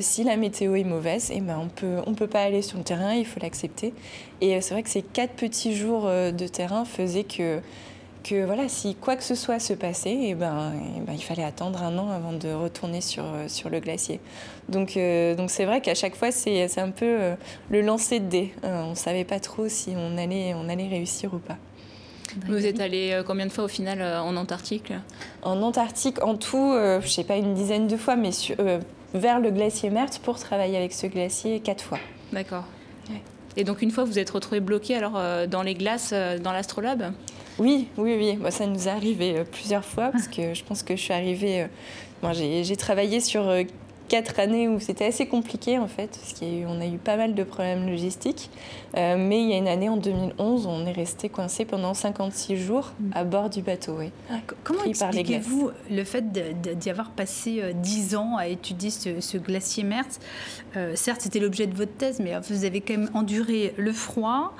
si 0.00 0.24
la 0.24 0.36
météo 0.36 0.74
est 0.74 0.84
mauvaise, 0.84 1.30
et 1.30 1.36
eh 1.36 1.40
ben 1.40 1.58
on 1.60 1.68
peut, 1.68 1.98
on 2.06 2.14
peut 2.14 2.26
pas 2.26 2.42
aller 2.42 2.62
sur 2.62 2.78
le 2.78 2.84
terrain, 2.84 3.14
il 3.14 3.26
faut 3.26 3.40
l'accepter. 3.40 3.94
Et 4.40 4.60
c'est 4.60 4.74
vrai 4.74 4.82
que 4.82 4.90
ces 4.90 5.02
quatre 5.02 5.34
petits 5.34 5.74
jours 5.74 6.04
de 6.04 6.46
terrain 6.46 6.84
faisaient 6.84 7.24
que 7.24 7.60
que 8.22 8.44
voilà, 8.44 8.68
si 8.68 8.96
quoi 8.96 9.14
que 9.14 9.22
ce 9.22 9.36
soit 9.36 9.60
se 9.60 9.72
passait, 9.72 10.10
et 10.10 10.30
eh 10.30 10.34
ben, 10.34 10.72
eh 10.96 11.00
ben, 11.00 11.12
il 11.12 11.22
fallait 11.22 11.44
attendre 11.44 11.80
un 11.84 11.96
an 11.96 12.10
avant 12.10 12.32
de 12.32 12.52
retourner 12.52 13.00
sur, 13.00 13.24
sur 13.46 13.70
le 13.70 13.78
glacier. 13.78 14.18
Donc 14.68 14.96
euh, 14.96 15.34
donc 15.34 15.50
c'est 15.50 15.64
vrai 15.64 15.80
qu'à 15.80 15.94
chaque 15.94 16.16
fois, 16.16 16.30
c'est 16.30 16.78
un 16.78 16.90
peu 16.90 17.06
euh, 17.06 17.34
le 17.70 17.80
lancer 17.82 18.20
de 18.20 18.26
dés. 18.26 18.52
on 18.62 18.90
ne 18.90 18.94
savait 18.94 19.24
pas 19.24 19.40
trop 19.40 19.68
si 19.68 19.94
on 19.96 20.18
allait, 20.18 20.54
on 20.54 20.68
allait 20.68 20.88
réussir 20.88 21.34
ou 21.34 21.38
pas. 21.38 21.56
Vous 22.48 22.66
êtes 22.66 22.80
allé 22.80 23.22
combien 23.26 23.46
de 23.46 23.52
fois 23.52 23.64
au 23.64 23.68
final 23.68 24.02
en 24.02 24.36
Antarctique 24.36 24.92
En 25.42 25.62
Antarctique, 25.62 26.22
en 26.22 26.36
tout, 26.36 26.72
je 26.74 26.96
ne 26.96 27.08
sais 27.08 27.24
pas, 27.24 27.36
une 27.36 27.54
dizaine 27.54 27.86
de 27.86 27.96
fois, 27.96 28.16
mais 28.16 28.30
vers 29.14 29.40
le 29.40 29.50
glacier 29.50 29.88
Mertz 29.88 30.18
pour 30.18 30.38
travailler 30.38 30.76
avec 30.76 30.92
ce 30.92 31.06
glacier 31.06 31.60
quatre 31.60 31.82
fois. 31.82 31.98
D'accord. 32.32 32.64
Et 33.56 33.64
donc 33.64 33.80
une 33.80 33.90
fois, 33.90 34.04
vous 34.04 34.18
êtes 34.18 34.28
retrouvé 34.28 34.60
bloqué 34.60 34.96
alors 34.96 35.18
dans 35.48 35.62
les 35.62 35.74
glaces 35.74 36.12
dans 36.12 36.52
l'astrolabe? 36.52 37.12
Oui, 37.58 37.88
oui, 37.96 38.14
oui. 38.18 38.36
Moi, 38.36 38.50
ça 38.50 38.66
nous 38.66 38.86
est 38.86 38.90
arrivé 38.90 39.38
euh, 39.38 39.44
plusieurs 39.44 39.84
fois 39.84 40.10
parce 40.10 40.28
que 40.28 40.52
je 40.52 40.62
pense 40.62 40.82
que 40.82 40.94
je 40.94 41.00
suis 41.00 41.14
arrivée. 41.14 41.62
Euh, 41.62 41.66
moi, 42.22 42.32
j'ai 42.32 42.76
travaillé 42.76 43.20
sur 43.20 43.48
euh, 43.48 43.62
quatre 44.08 44.40
années 44.40 44.68
où 44.68 44.80
c'était 44.80 45.06
assez 45.06 45.26
compliqué 45.26 45.78
en 45.78 45.88
fait, 45.88 46.18
parce 46.20 46.34
qu'on 46.34 46.80
a, 46.80 46.84
a, 46.84 46.86
eu 46.86 46.98
pas 46.98 47.16
mal 47.16 47.34
de 47.34 47.42
problèmes 47.44 47.88
logistiques. 47.88 48.50
mais 48.94 49.42
il 49.42 49.50
y 49.50 49.54
a 49.54 49.56
une 49.56 49.68
année, 49.68 49.88
en 49.88 49.96
2011, 49.96 50.66
on 50.66 50.86
est 50.86 50.92
resté 50.92 51.28
coincé 51.28 51.64
pendant 51.64 51.94
56 51.94 52.56
jours 52.56 52.92
mm. 52.98 53.10
à 53.14 53.24
bord 53.24 53.50
du 53.50 53.62
bateau. 53.62 53.96
Oui, 53.98 54.10
ah, 54.30 54.34
Comment 54.64 54.84
expliquez-vous 54.84 55.70
le 55.90 56.04
fait 56.04 56.32
d'y 56.32 56.90
avoir 56.90 57.10
passé 57.10 57.62
10 57.74 58.16
ans 58.16 58.36
à 58.36 58.46
étudier 58.46 58.90
ce, 58.90 59.36
glacier 59.38 59.84
Mertz? 59.84 60.18
Certes, 60.94 61.22
c'était 61.22 61.40
l'objet 61.40 61.66
de 61.66 61.74
votre 61.74 61.92
thèse, 61.92 62.20
mais 62.20 62.32
vous 62.48 62.64
avez 62.64 62.80
quand 62.80 62.96
même 62.96 63.10
enduré 63.14 63.74
le 63.76 63.92
froid, 63.92 64.54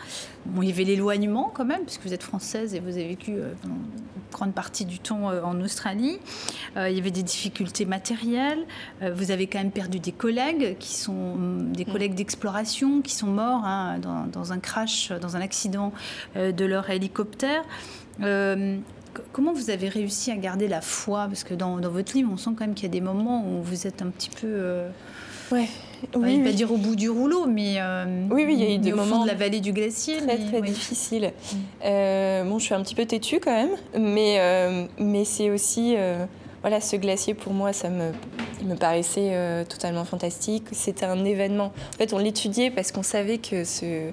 Bon, 0.46 0.62
il 0.62 0.68
y 0.68 0.72
avait 0.72 0.84
l'éloignement 0.84 1.50
quand 1.52 1.64
même, 1.64 1.82
puisque 1.82 2.02
vous 2.02 2.14
êtes 2.14 2.22
française 2.22 2.74
et 2.74 2.80
vous 2.80 2.90
avez 2.90 3.08
vécu 3.08 3.32
euh, 3.32 3.52
grande 4.32 4.54
partie 4.54 4.84
du 4.84 4.98
temps 4.98 5.30
euh, 5.30 5.42
en 5.42 5.60
Australie. 5.60 6.18
Euh, 6.76 6.88
il 6.90 6.96
y 6.96 7.00
avait 7.00 7.10
des 7.10 7.22
difficultés 7.22 7.84
matérielles. 7.84 8.66
vous 9.14 9.30
avez 9.30 9.46
quand 9.46 9.58
même 9.58 9.70
perdu 9.70 9.98
des 9.98 10.12
collègues 10.12 10.76
qui 10.78 10.94
sont 10.94 11.12
hum, 11.12 11.72
des 11.72 11.84
mm. 11.84 11.92
collègues 11.92 12.14
d'exploration 12.14 13.02
qui 13.02 13.14
sont 13.14 13.28
morts 13.28 13.64
hein, 13.64 13.98
dans, 13.98 14.52
un 14.52 14.58
crash, 14.58 15.12
dans 15.12 15.36
un 15.36 15.40
accident 15.40 15.92
de 16.34 16.64
leur 16.64 16.90
hélicoptère. 16.90 17.62
comment 18.18 19.52
vous 19.52 19.70
avez 19.70 19.88
réussi 19.88 20.30
à 20.30 20.36
garder 20.36 20.68
la 20.68 20.80
foi? 20.80 21.26
Parce 21.26 21.44
que 21.44 21.54
dans, 21.54 21.78
dans, 21.78 21.90
votre 21.90 22.14
livre, 22.14 22.30
on 22.32 22.36
sent 22.36 22.50
quand 22.56 22.66
même 22.66 22.74
qu'il 22.74 22.84
y 22.84 22.90
a 22.90 22.92
des 22.92 23.00
moments 23.00 23.46
où 23.46 23.62
vous 23.62 23.86
êtes 23.86 24.02
un 24.02 24.08
petit 24.08 24.30
peu 24.30 24.82
Ouais. 25.52 25.68
Oui, 26.14 26.38
pas 26.42 26.52
dire 26.52 26.70
au 26.72 26.76
bout 26.76 26.96
du 26.96 27.10
rouleau, 27.10 27.46
mais 27.46 27.76
euh, 27.78 28.26
oui, 28.30 28.44
oui, 28.46 28.54
il 28.54 28.62
y 28.62 28.66
a 28.66 28.74
eu 28.74 28.78
des 28.78 28.92
moments 28.92 29.22
de 29.22 29.28
la 29.28 29.34
vallée 29.34 29.60
du 29.60 29.72
glacier, 29.72 30.18
très 30.18 30.38
très 30.38 30.62
difficiles. 30.62 31.32
Mm. 31.32 31.56
Euh, 31.84 32.44
bon, 32.44 32.58
je 32.58 32.64
suis 32.64 32.74
un 32.74 32.82
petit 32.82 32.94
peu 32.94 33.06
têtue 33.06 33.40
quand 33.40 33.52
même, 33.52 33.76
mais 33.98 34.36
euh, 34.38 34.86
mais 34.98 35.24
c'est 35.24 35.50
aussi 35.50 35.96
voilà, 36.66 36.80
ce 36.80 36.96
glacier 36.96 37.32
pour 37.32 37.52
moi, 37.52 37.72
ça 37.72 37.90
me, 37.90 38.10
il 38.60 38.66
me 38.66 38.74
paraissait 38.74 39.64
totalement 39.68 40.04
fantastique. 40.04 40.64
C'était 40.72 41.06
un 41.06 41.24
événement. 41.24 41.66
En 41.94 41.96
fait, 41.96 42.12
on 42.12 42.18
l'étudiait 42.18 42.72
parce 42.72 42.90
qu'on 42.90 43.04
savait 43.04 43.38
que 43.38 43.62
ce, 43.62 44.10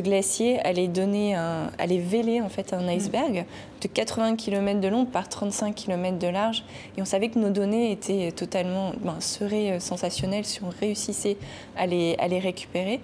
glacier 0.00 0.60
allait 0.60 0.88
donner 0.88 1.34
un, 1.34 1.70
allait 1.78 2.00
véler 2.00 2.42
en 2.42 2.50
fait 2.50 2.74
un 2.74 2.86
iceberg 2.88 3.46
de 3.80 3.88
80 3.88 4.36
km 4.36 4.78
de 4.78 4.88
long 4.88 5.06
par 5.06 5.30
35 5.30 5.74
km 5.74 6.18
de 6.18 6.26
large. 6.26 6.64
Et 6.98 7.00
on 7.00 7.06
savait 7.06 7.30
que 7.30 7.38
nos 7.38 7.48
données 7.48 7.92
étaient 7.92 8.30
totalement, 8.30 8.92
ben, 9.00 9.16
seraient 9.20 9.72
euh, 9.72 9.80
sensationnelles 9.80 10.44
si 10.44 10.62
on 10.62 10.68
réussissait 10.68 11.38
à 11.78 11.86
les 11.86 12.40
récupérer. 12.42 13.00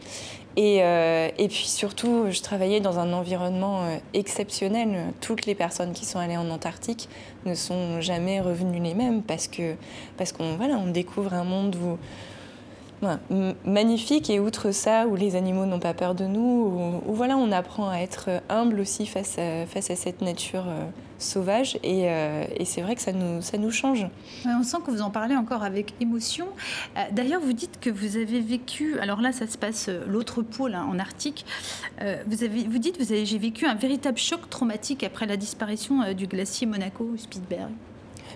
Et, 0.56 0.82
euh, 0.82 1.30
et, 1.38 1.48
puis 1.48 1.66
surtout, 1.66 2.26
je 2.30 2.42
travaillais 2.42 2.80
dans 2.80 2.98
un 2.98 3.12
environnement 3.12 3.84
euh, 3.84 3.96
exceptionnel. 4.12 5.12
Toutes 5.20 5.46
les 5.46 5.54
personnes 5.54 5.92
qui 5.92 6.04
sont 6.04 6.18
allées 6.18 6.36
en 6.36 6.50
Antarctique 6.50 7.08
ne 7.46 7.54
sont 7.54 8.00
jamais 8.00 8.40
revenues 8.40 8.80
les 8.80 8.94
mêmes 8.94 9.22
parce 9.22 9.48
que 9.48 9.74
parce 10.18 10.32
qu'on 10.32 10.56
voilà, 10.56 10.74
on 10.74 10.90
découvre 10.90 11.32
un 11.32 11.44
monde 11.44 11.76
où 11.76 11.98
magnifique 13.64 14.30
et 14.30 14.40
outre 14.40 14.70
ça, 14.70 15.06
où 15.06 15.16
les 15.16 15.36
animaux 15.36 15.66
n'ont 15.66 15.80
pas 15.80 15.94
peur 15.94 16.14
de 16.14 16.24
nous, 16.24 17.00
où, 17.06 17.12
voilà, 17.14 17.36
on 17.36 17.52
apprend 17.52 17.88
à 17.90 17.98
être 17.98 18.30
humble 18.48 18.80
aussi 18.80 19.06
face 19.06 19.38
à, 19.38 19.66
face 19.66 19.90
à 19.90 19.96
cette 19.96 20.22
nature 20.22 20.64
euh, 20.68 20.84
sauvage 21.18 21.78
et, 21.82 22.10
euh, 22.10 22.44
et 22.56 22.64
c'est 22.64 22.80
vrai 22.82 22.94
que 22.94 23.00
ça 23.00 23.12
nous, 23.12 23.42
ça 23.42 23.58
nous 23.58 23.70
change. 23.70 24.06
on 24.46 24.62
sent 24.62 24.78
que 24.84 24.90
vous 24.90 25.02
en 25.02 25.10
parlez 25.10 25.36
encore 25.36 25.62
avec 25.62 25.94
émotion. 26.00 26.46
Euh, 26.96 27.02
d'ailleurs, 27.12 27.40
vous 27.40 27.52
dites 27.52 27.80
que 27.80 27.90
vous 27.90 28.16
avez 28.16 28.40
vécu, 28.40 28.98
alors 28.98 29.20
là 29.20 29.32
ça 29.32 29.46
se 29.46 29.58
passe 29.58 29.88
l'autre 30.08 30.42
pôle 30.42 30.74
hein, 30.74 30.86
en 30.90 30.98
Arctique, 30.98 31.44
vous, 32.26 32.42
avez, 32.44 32.64
vous 32.64 32.78
dites 32.78 32.98
vous 32.98 33.12
avez 33.12 33.24
j'ai 33.24 33.38
vécu 33.38 33.66
un 33.66 33.74
véritable 33.74 34.18
choc 34.18 34.48
traumatique 34.50 35.04
après 35.04 35.26
la 35.26 35.36
disparition 35.36 36.12
du 36.12 36.26
glacier 36.26 36.66
Monaco 36.66 37.08
Spitsberg. 37.16 37.70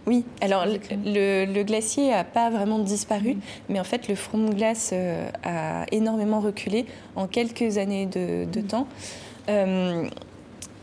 Oui, 0.06 0.24
alors 0.40 0.64
le, 0.66 1.62
glacier 1.64 2.10
n'a 2.10 2.22
pas 2.22 2.48
vraiment 2.48 2.78
disparu, 2.78 3.36
mais 3.68 3.80
en 3.80 3.84
fait 3.84 4.06
le 4.06 4.14
front 4.14 4.38
de 4.38 4.54
glace 4.54 4.90
euh, 4.92 5.28
a 5.42 5.84
énormément 5.90 6.40
reculé 6.40 6.86
en 7.16 7.26
quelques 7.26 7.76
années 7.78 8.06
de, 8.06 8.60
temps. 8.60 8.86
Euh, 9.48 10.08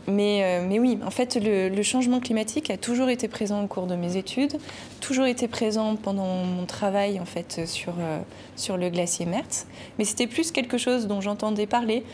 mais, 0.06 0.44
euh, 0.44 0.66
mais, 0.68 0.78
oui, 0.78 0.98
en 1.06 1.10
fait, 1.10 1.38
le, 1.42 1.82
changement 1.82 2.20
climatique 2.20 2.68
a 2.68 2.76
toujours 2.76 3.08
été 3.08 3.26
présent 3.26 3.64
au 3.64 3.66
cours 3.66 3.86
de 3.86 3.96
mes 3.96 4.18
études, 4.18 4.58
toujours 5.00 5.24
été 5.24 5.48
présent 5.48 5.96
pendant 5.96 6.44
mon 6.44 6.66
travail 6.66 7.18
en 7.18 7.24
fait 7.24 7.62
sur, 7.64 7.94
sur 8.56 8.76
le 8.76 8.90
glacier 8.90 9.24
Mertz. 9.24 9.66
Mais 9.98 10.04
c'était 10.04 10.26
plus 10.26 10.52
quelque 10.52 10.76
chose 10.76 11.06
dont 11.06 11.22
j'entendais 11.22 11.66
parler, 11.66 12.04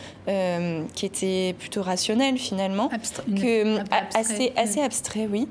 qui 0.94 1.06
était 1.06 1.56
plutôt 1.58 1.82
rationnel 1.82 2.38
finalement, 2.38 2.88
que, 3.26 3.80
assez, 4.16 4.52
assez 4.56 4.80
abstrait, 4.80 5.28
oui. 5.28 5.48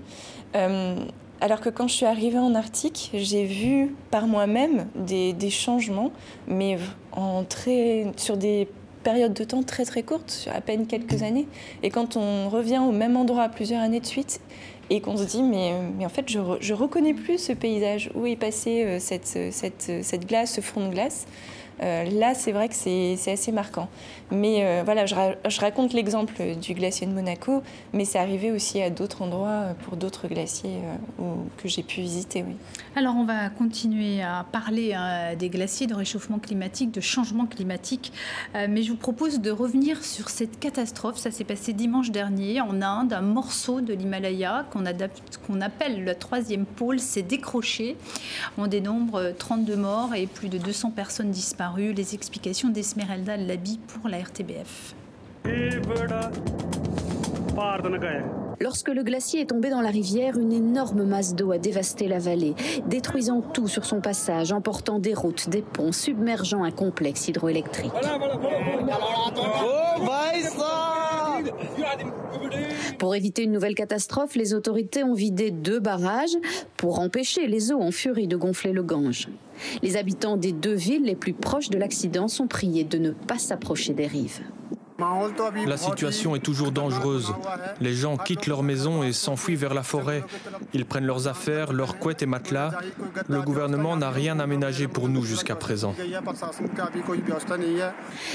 Alors 1.42 1.62
que 1.62 1.70
quand 1.70 1.88
je 1.88 1.94
suis 1.94 2.06
arrivée 2.06 2.38
en 2.38 2.54
Arctique, 2.54 3.12
j'ai 3.14 3.46
vu 3.46 3.96
par 4.12 4.28
moi-même 4.28 4.88
des, 4.96 5.50
changements, 5.50 6.12
mais 6.48 6.78
en 7.14 7.46
très, 7.46 8.08
sur 8.18 8.36
des 8.36 8.68
périodes 9.04 9.34
de 9.34 9.46
temps 9.46 9.64
très 9.64 9.86
très 9.86 10.04
courtes, 10.04 10.50
à 10.54 10.60
peine 10.60 10.86
quelques 10.86 11.24
années. 11.24 11.48
Et 11.82 11.90
quand 11.90 12.18
on 12.18 12.50
revient 12.50 12.80
au 12.80 12.92
même 12.92 13.16
endroit 13.16 13.48
plusieurs 13.48 13.82
années 13.82 14.02
de 14.02 14.06
suite 14.06 14.42
et 14.90 15.00
qu'on 15.00 15.16
se 15.16 15.24
dit 15.24 15.42
mais, 15.42 15.74
mais 15.98 16.06
en 16.06 16.10
fait 16.10 16.28
je, 16.28 16.40
je 16.60 16.74
reconnais 16.74 17.14
plus 17.14 17.38
ce 17.38 17.54
paysage, 17.54 18.12
où 18.16 18.26
est 18.26 18.36
passée 18.36 18.84
euh, 18.84 19.00
cette, 19.00 19.28
cette, 19.28 20.04
cette 20.04 20.28
glace, 20.28 20.56
ce 20.56 20.62
front 20.62 20.88
de 20.88 20.92
glace? 20.92 21.26
Euh, 21.82 22.04
là, 22.12 22.34
c'est 22.34 22.52
vrai 22.52 22.70
que 22.70 22.76
c'est 22.76 23.32
assez 23.32 23.52
marquant. 23.52 23.88
Mais 24.32 24.64
euh, 24.64 24.84
voilà, 24.84 25.06
je, 25.06 25.60
raconte 25.60 25.94
l'exemple 25.94 26.34
du 26.62 26.74
glacier 26.74 27.08
de 27.08 27.14
Monaco, 27.14 27.64
mais 27.94 28.06
c'est 28.06 28.20
arrivé 28.20 28.52
aussi 28.52 28.82
à 28.82 28.90
d'autres 28.90 29.22
endroits 29.22 29.50
euh, 29.50 29.74
pour 29.86 29.98
d'autres 29.98 30.28
glaciers 30.28 30.80
que 31.58 31.68
j'ai 31.68 31.84
pu 31.84 32.02
visiter. 32.02 32.44
Oui. 32.48 32.56
Alors, 32.96 33.16
on 33.16 33.24
va 33.24 33.50
continuer 33.50 34.22
à 34.22 34.46
parler 34.52 34.96
des 35.38 35.50
glaciers, 35.50 35.88
de 35.88 35.96
réchauffement 35.96 36.40
climatique, 36.40 36.92
de 36.92 37.02
changement 37.02 37.46
climatique, 37.46 38.12
mais 38.54 38.84
je 38.84 38.92
vous 38.92 38.98
propose 38.98 39.40
de 39.40 39.52
revenir 39.52 40.04
sur 40.04 40.30
cette 40.30 40.60
catastrophe. 40.60 41.18
Ça 41.18 41.32
s'est 41.32 41.44
passé 41.44 41.74
dimanche 41.74 42.12
dernier 42.12 42.62
en 42.62 42.82
Inde. 42.82 43.14
Un 43.14 43.22
morceau 43.22 43.82
de 43.82 43.94
l'Himalaya 43.94 44.66
qu'on 44.72 45.62
appelle 45.62 46.04
le 46.04 46.16
troisième 46.16 46.66
pôle 46.66 47.00
s'est 47.00 47.22
décroché. 47.22 47.98
On 48.58 48.68
dénombre 48.68 49.34
32 49.38 49.76
morts 49.76 50.16
et 50.16 50.28
plus 50.28 50.50
de 50.50 50.58
200 50.58 50.92
personnes 50.92 51.32
disparues 51.32 51.69
les 51.78 52.16
explications 52.16 52.70
d'Esmeralda 52.70 53.38
Labi 53.38 53.80
pour 53.88 54.10
la 54.10 54.20
RTBF. 54.20 54.96
Lorsque 58.60 58.90
le 58.90 59.04
glacier 59.04 59.42
est 59.42 59.46
tombé 59.46 59.70
dans 59.70 59.82
la 59.82 59.90
rivière, 59.90 60.38
une 60.38 60.52
énorme 60.52 61.04
masse 61.04 61.34
d'eau 61.34 61.52
a 61.52 61.58
dévasté 61.58 62.08
la 62.08 62.20
vallée, 62.20 62.56
détruisant 62.88 63.42
tout 63.42 63.68
sur 63.68 63.86
son 63.86 64.02
passage, 64.02 64.52
emportant 64.52 65.00
des 65.00 65.14
routes, 65.14 65.50
des 65.50 65.62
ponts, 65.62 65.94
submergeant 65.94 66.64
un 66.64 66.72
complexe 66.72 67.28
hydroélectrique. 67.28 67.94
Pour 72.98 73.16
éviter 73.16 73.44
une 73.44 73.52
nouvelle 73.52 73.76
catastrophe, 73.76 74.36
les 74.36 74.54
autorités 74.54 75.04
ont 75.04 75.14
vidé 75.14 75.52
deux 75.52 75.80
barrages 75.80 76.36
pour 76.78 77.00
empêcher 77.00 77.48
les 77.48 77.72
eaux 77.72 77.82
en 77.82 77.92
furie 77.92 78.28
de 78.28 78.36
gonfler 78.36 78.74
le 78.74 78.84
Gange. 78.84 79.28
Les 79.82 79.98
habitants 79.98 80.38
des 80.38 80.52
deux 80.52 80.74
villes 80.74 81.04
les 81.04 81.16
plus 81.16 81.34
proches 81.34 81.70
de 81.70 81.78
l'accident 81.78 82.28
sont 82.28 82.48
priés 82.48 82.84
de 82.84 82.98
ne 82.98 83.12
pas 83.12 83.38
s'approcher 83.38 83.94
des 83.94 84.08
rives. 84.08 84.42
La 85.66 85.78
situation 85.78 86.36
est 86.36 86.40
toujours 86.40 86.72
dangereuse. 86.72 87.34
Les 87.82 87.94
gens 87.94 88.18
quittent 88.18 88.48
leur 88.48 88.64
maison 88.64 89.04
et 89.04 89.14
s'enfuient 89.14 89.56
vers 89.56 89.74
la 89.74 89.84
forêt. 89.84 90.24
Ils 90.74 90.86
prennent 90.86 91.06
leurs 91.06 91.28
affaires, 91.28 91.74
leurs 91.74 91.98
couettes 91.98 92.22
et 92.24 92.26
matelas. 92.26 92.72
Le 93.28 93.42
gouvernement 93.42 93.96
n'a 93.96 94.10
rien 94.12 94.40
aménagé 94.40 94.88
pour 94.88 95.10
nous 95.10 95.24
jusqu'à 95.24 95.56
présent. 95.56 95.96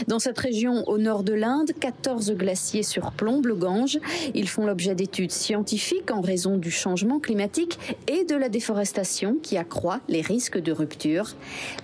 Dans 0.09 0.19
cette 0.19 0.39
région 0.39 0.85
au 0.87 0.99
nord 0.99 1.23
de 1.23 1.33
l'Inde, 1.33 1.73
14 1.79 2.33
glaciers 2.33 2.83
surplombent 2.83 3.47
le 3.47 3.55
Gange. 3.55 3.99
Ils 4.35 4.49
font 4.49 4.67
l'objet 4.67 4.95
d'études 4.95 5.33
scientifiques 5.33 6.11
en 6.11 6.21
raison 6.21 6.57
du 6.57 6.71
changement 6.71 7.21
climatique 7.21 7.79
et 8.09 8.25
de 8.25 8.37
la 8.37 8.49
déforestation 8.49 9.37
qui 9.43 9.57
accroît 9.57 10.01
les 10.09 10.21
risques 10.21 10.59
de 10.59 10.73
rupture. 10.73 11.35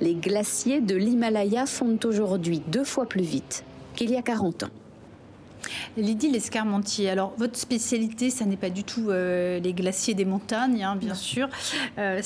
Les 0.00 0.14
glaciers 0.14 0.80
de 0.80 0.94
l'Himalaya 0.94 1.66
fondent 1.66 2.04
aujourd'hui 2.04 2.62
deux 2.68 2.84
fois 2.84 3.06
plus 3.06 3.22
vite 3.22 3.64
qu'il 3.94 4.10
y 4.10 4.16
a 4.16 4.22
40 4.22 4.64
ans. 4.64 4.70
Lydie 5.96 6.30
Lescarmentier, 6.30 7.10
alors 7.10 7.32
votre 7.36 7.58
spécialité, 7.58 8.30
ça 8.30 8.44
n'est 8.44 8.56
pas 8.56 8.70
du 8.70 8.84
tout 8.84 9.10
euh, 9.10 9.58
les 9.60 9.72
glaciers 9.72 10.14
des 10.14 10.24
montagnes, 10.24 10.82
hein, 10.82 10.96
bien 10.96 11.14
sûr. 11.14 11.48
Euh, 11.98 12.20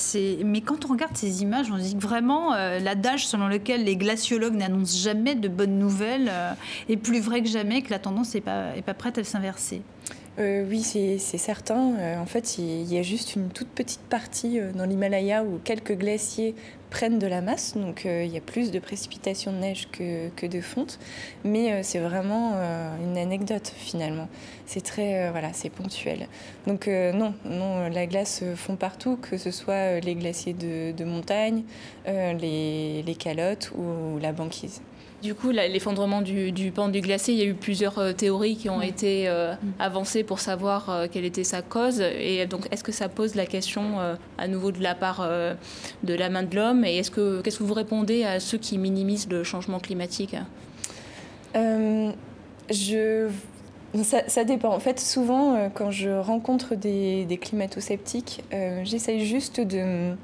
mais 0.45 0.61
quand 0.61 0.85
on 0.85 0.89
regarde 0.89 1.17
ces 1.17 1.43
images, 1.43 1.71
on 1.71 1.79
se 1.79 1.83
dit 1.83 1.97
que 1.97 2.03
vraiment 2.03 2.55
euh, 2.55 2.79
l'adage 2.79 3.27
selon 3.27 3.49
lequel 3.49 3.85
les 3.85 3.97
glaciologues 3.97 4.55
n'annoncent 4.55 4.99
jamais 4.99 5.35
de 5.35 5.49
bonnes 5.49 5.79
nouvelles 5.79 6.31
est 6.89 6.97
plus 6.97 7.21
vrai 7.21 7.43
que 7.43 7.49
jamais, 7.49 7.83
que 7.83 7.91
la 7.91 7.99
tendance 7.99 8.35
n'est 8.35 8.41
pas, 8.41 8.77
est 8.77 8.83
pas 8.83 8.95
prête 8.95 9.19
à 9.19 9.25
s'inverser. 9.25 9.83
oui, 10.39 10.83
c'est 10.83 11.19
certain. 11.19 12.19
en 12.21 12.27
fait, 12.27 12.59
il 12.59 12.93
y 12.93 12.99
a 12.99 13.03
juste 13.03 13.37
une 13.37 13.49
toute 13.49 13.69
petite 13.69 14.01
partie 14.01 14.61
dans 14.75 14.85
l'Himalaya 14.85 15.45
où 15.45 15.61
quelques 15.63 15.97
glaciers 15.97 16.55
prennent 16.95 17.19
de 17.19 17.27
la 17.27 17.41
masse, 17.41 17.77
donc 17.77 18.07
euh, 18.07 18.23
il 18.25 18.33
y 18.33 18.37
a 18.37 18.41
plus 18.41 18.71
de 18.71 18.79
précipitations 18.79 19.53
de 19.53 19.57
neige 19.57 19.89
que, 19.91 20.29
que 20.37 20.47
de 20.47 20.61
fonte, 20.61 21.01
mais 21.43 21.73
euh, 21.73 21.81
c'est 21.83 21.99
vraiment 21.99 22.53
euh, 22.55 22.97
une 23.03 23.19
anecdote 23.19 23.73
finalement. 23.77 24.29
C'est 24.65 24.81
très, 24.81 25.29
voilà, 25.33 25.53
c'est 25.53 25.71
ponctuel. 25.71 26.29
Donc 26.69 26.87
non, 26.87 27.35
non, 27.45 27.89
la 27.89 28.07
glace 28.07 28.45
fond 28.55 28.77
partout, 28.77 29.17
que 29.17 29.37
ce 29.37 29.51
soit 29.51 30.01
les 30.01 30.15
glaciers 30.15 30.55
de, 30.55 31.05
montagne, 31.05 31.65
les, 32.07 33.03
les 33.03 33.15
calottes 33.15 33.73
ou 33.77 34.19
la 34.21 34.33
banquise. 34.33 34.81
Du 35.25 35.35
coup, 35.35 35.53
l'effondrement 35.53 36.21
du, 36.21 36.53
du, 36.53 36.71
pan 36.71 36.91
du 36.91 37.01
glacier, 37.01 37.33
il 37.33 37.41
y 37.41 37.43
a 37.43 37.47
eu 37.47 37.55
plusieurs 37.55 37.99
euh, 37.99 38.13
théories 38.13 38.57
qui 38.57 38.69
ont 38.69 38.83
été 38.83 39.27
euh, 39.27 39.55
avancées 39.79 40.23
pour 40.23 40.39
savoir 40.39 40.91
euh, 40.91 41.07
quelle 41.11 41.25
était 41.25 41.45
sa 41.45 41.63
cause. 41.63 42.03
Et 42.03 42.45
donc, 42.45 42.69
est-ce 42.71 42.85
que 42.85 42.93
ça 42.93 43.09
pose 43.09 43.35
la 43.35 43.47
question 43.47 43.97
à 44.37 44.49
nouveau 44.49 44.71
de 44.71 44.83
la 44.83 44.95
part 44.95 45.27
de 46.03 46.15
la 46.15 46.29
main 46.29 46.43
de 46.43 46.55
l'homme? 46.55 46.85
Et 46.85 46.99
est-ce 46.99 47.11
que 47.11 47.41
qu'est-ce 47.41 47.59
que 47.59 47.65
vous 47.65 47.73
répondez 47.73 48.25
à 48.25 48.39
ceux 48.39 48.59
qui 48.59 48.77
minimisent 48.77 49.31
le 49.31 49.45
changement 49.45 49.81
climatique? 49.81 50.37
Je 51.55 53.31
ça, 54.03 54.45
dépend. 54.45 54.75
En 54.75 54.81
fait, 54.81 55.01
souvent, 55.01 55.71
quand 55.73 55.91
je 55.91 56.11
rencontre 56.11 56.75
des, 56.75 57.25
des 57.25 57.39
climato-sceptiques, 57.39 58.43
j'essaye 58.83 59.25
juste 59.25 59.61
de, 59.63 60.15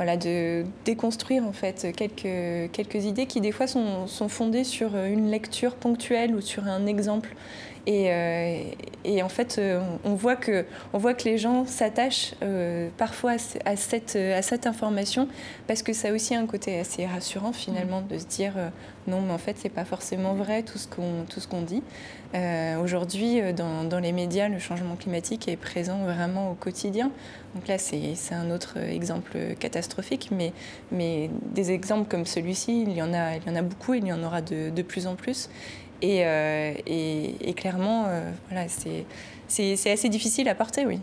voilà, 0.00 0.16
de 0.16 0.64
déconstruire 0.86 1.44
en 1.44 1.52
fait 1.52 1.88
quelques, 1.94 3.04
idées 3.04 3.26
qui 3.26 3.42
des 3.42 3.52
fois 3.52 3.66
sont, 3.66 4.06
fondées 4.30 4.64
sur 4.64 4.96
une 4.96 5.30
lecture 5.30 5.74
ponctuelle 5.74 6.34
ou 6.34 6.40
sur 6.40 6.64
un 6.64 6.86
exemple. 6.86 7.36
Et, 7.86 8.06
euh, 8.10 8.62
et 9.04 9.22
en 9.22 9.28
fait, 9.28 9.56
euh, 9.58 9.80
on 10.04 10.14
voit 10.14 10.36
que, 10.36 10.66
on 10.92 10.98
voit 10.98 11.14
que 11.14 11.24
les 11.24 11.38
gens 11.38 11.64
s'attachent 11.64 12.34
euh, 12.42 12.88
parfois 12.98 13.32
à 13.64 13.76
cette, 13.76 14.16
à 14.16 14.42
cette 14.42 14.66
information 14.66 15.28
parce 15.66 15.82
que 15.82 15.92
ça 15.92 16.08
a 16.08 16.12
aussi 16.12 16.34
un 16.34 16.46
côté 16.46 16.78
assez 16.78 17.06
rassurant 17.06 17.52
finalement 17.52 18.02
de 18.02 18.18
se 18.18 18.26
dire 18.26 18.52
non, 19.06 19.22
mais 19.22 19.32
en 19.32 19.38
fait, 19.38 19.56
c'est 19.58 19.70
pas 19.70 19.86
forcément 19.86 20.34
vrai 20.34 20.62
tout 20.62 20.76
ce 20.76 20.86
qu'on 20.86 21.24
tout 21.28 21.40
ce 21.40 21.48
qu'on 21.48 21.62
dit. 21.62 21.82
Aujourd'hui, 22.80 23.40
dans, 23.54 23.82
dans, 23.82 23.98
les 23.98 24.12
médias, 24.12 24.48
le 24.48 24.58
changement 24.58 24.94
climatique 24.94 25.48
est 25.48 25.56
présent 25.56 25.98
vraiment 26.04 26.52
au 26.52 26.54
quotidien. 26.54 27.10
Donc 27.54 27.66
là, 27.66 27.78
c'est 27.78 28.14
un 28.32 28.50
autre 28.50 28.76
exemple 28.76 29.36
catastrophique, 29.58 30.28
mais, 30.30 30.52
mais 30.92 31.30
des 31.46 31.72
exemples 31.72 32.08
comme 32.08 32.26
celui-ci, 32.26 32.82
il, 32.82 32.92
y 32.92 33.02
en 33.02 33.12
a, 33.12 33.36
il 33.36 33.46
y 33.46 33.50
en 33.50 33.56
a 33.56 33.62
beaucoup, 33.62 33.94
il 33.94 34.06
y 34.06 34.12
en 34.12 34.22
aura 34.22 34.42
de, 34.42 34.70
de 34.70 34.82
plus 34.82 35.08
en 35.08 35.16
plus. 35.16 35.48
Et, 36.02 36.24
euh, 36.24 36.72
et, 36.86 37.54
clairement, 37.54 38.06
euh, 38.08 38.30
voilà, 38.48 38.68
c'est 38.68 39.04
assez 39.50 40.08
difficile 40.08 40.48
à 40.48 40.54
porter, 40.54 40.86
oui. 40.86 41.00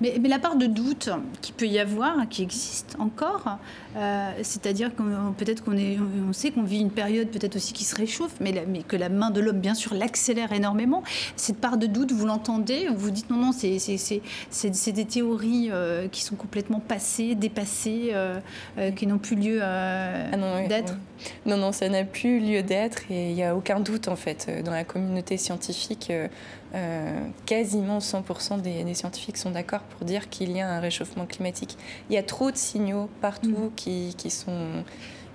Mais, 0.00 0.14
mais, 0.20 0.28
la 0.28 0.38
part 0.38 0.56
de 0.56 0.66
doute 0.66 1.10
qui 1.42 1.52
peut 1.52 1.66
y 1.66 1.78
avoir, 1.78 2.28
qui 2.28 2.42
existe 2.42 2.96
encore, 2.98 3.58
euh, 3.96 4.30
c'est-à-dire 4.42 4.94
qu'on 4.94 5.32
peut-être 5.36 5.64
qu'on 5.64 5.76
est, 5.76 5.98
on 6.28 6.32
sait 6.32 6.50
qu'on 6.50 6.62
vit 6.62 6.80
une 6.80 6.90
période 6.90 7.28
peut-être 7.28 7.56
aussi 7.56 7.72
qui 7.72 7.84
se 7.84 7.96
réchauffe, 7.96 8.34
mais, 8.40 8.64
mais 8.68 8.82
que 8.82 8.96
la 8.96 9.08
main 9.08 9.30
de 9.30 9.40
l'homme, 9.40 9.58
bien 9.58 9.74
sûr, 9.74 9.94
l'accélère 9.94 10.52
énormément. 10.52 11.02
Cette 11.36 11.58
part 11.58 11.76
de 11.76 11.86
doute, 11.86 12.12
vous 12.12 12.26
l'entendez 12.26 12.88
Vous 12.94 13.10
dites 13.10 13.30
non, 13.30 13.36
non, 13.38 13.50
c'est 13.52 14.92
des 14.92 15.04
théories 15.04 15.68
euh, 15.70 16.08
qui 16.08 16.22
sont 16.22 16.36
complètement 16.36 16.80
passées, 16.80 17.34
dépassées, 17.34 18.10
euh, 18.12 18.40
qui 18.94 19.06
n'ont 19.06 19.18
plus 19.18 19.36
lieu 19.36 19.60
ah 19.62 20.36
d'être 20.68 20.94
Non, 21.46 21.56
non, 21.56 21.72
ça 21.72 21.88
n'a 21.88 22.04
plus 22.04 22.38
lieu 22.38 22.62
d'être 22.62 23.02
et 23.10 23.30
il 23.30 23.34
n'y 23.34 23.44
a 23.44 23.56
aucun 23.56 23.80
doute 23.80 24.08
en 24.08 24.16
fait 24.16 24.62
dans 24.64 24.72
la 24.72 24.84
communauté 24.84 25.36
scientifique. 25.36 26.12
Euh, 26.74 27.26
quasiment 27.46 27.98
100% 27.98 28.60
des, 28.60 28.92
scientifiques 28.94 29.38
sont 29.38 29.50
d'accord 29.50 29.80
pour 29.80 30.04
dire 30.04 30.28
qu'il 30.28 30.52
y 30.52 30.60
a 30.60 30.68
un 30.68 30.80
réchauffement 30.80 31.24
climatique. 31.24 31.78
Il 32.10 32.14
y 32.14 32.18
a 32.18 32.22
trop 32.22 32.50
de 32.50 32.56
signaux 32.56 33.08
partout 33.22 33.48
mm. 33.48 33.74
qui, 33.74 34.14
qui, 34.18 34.30
sont, 34.30 34.84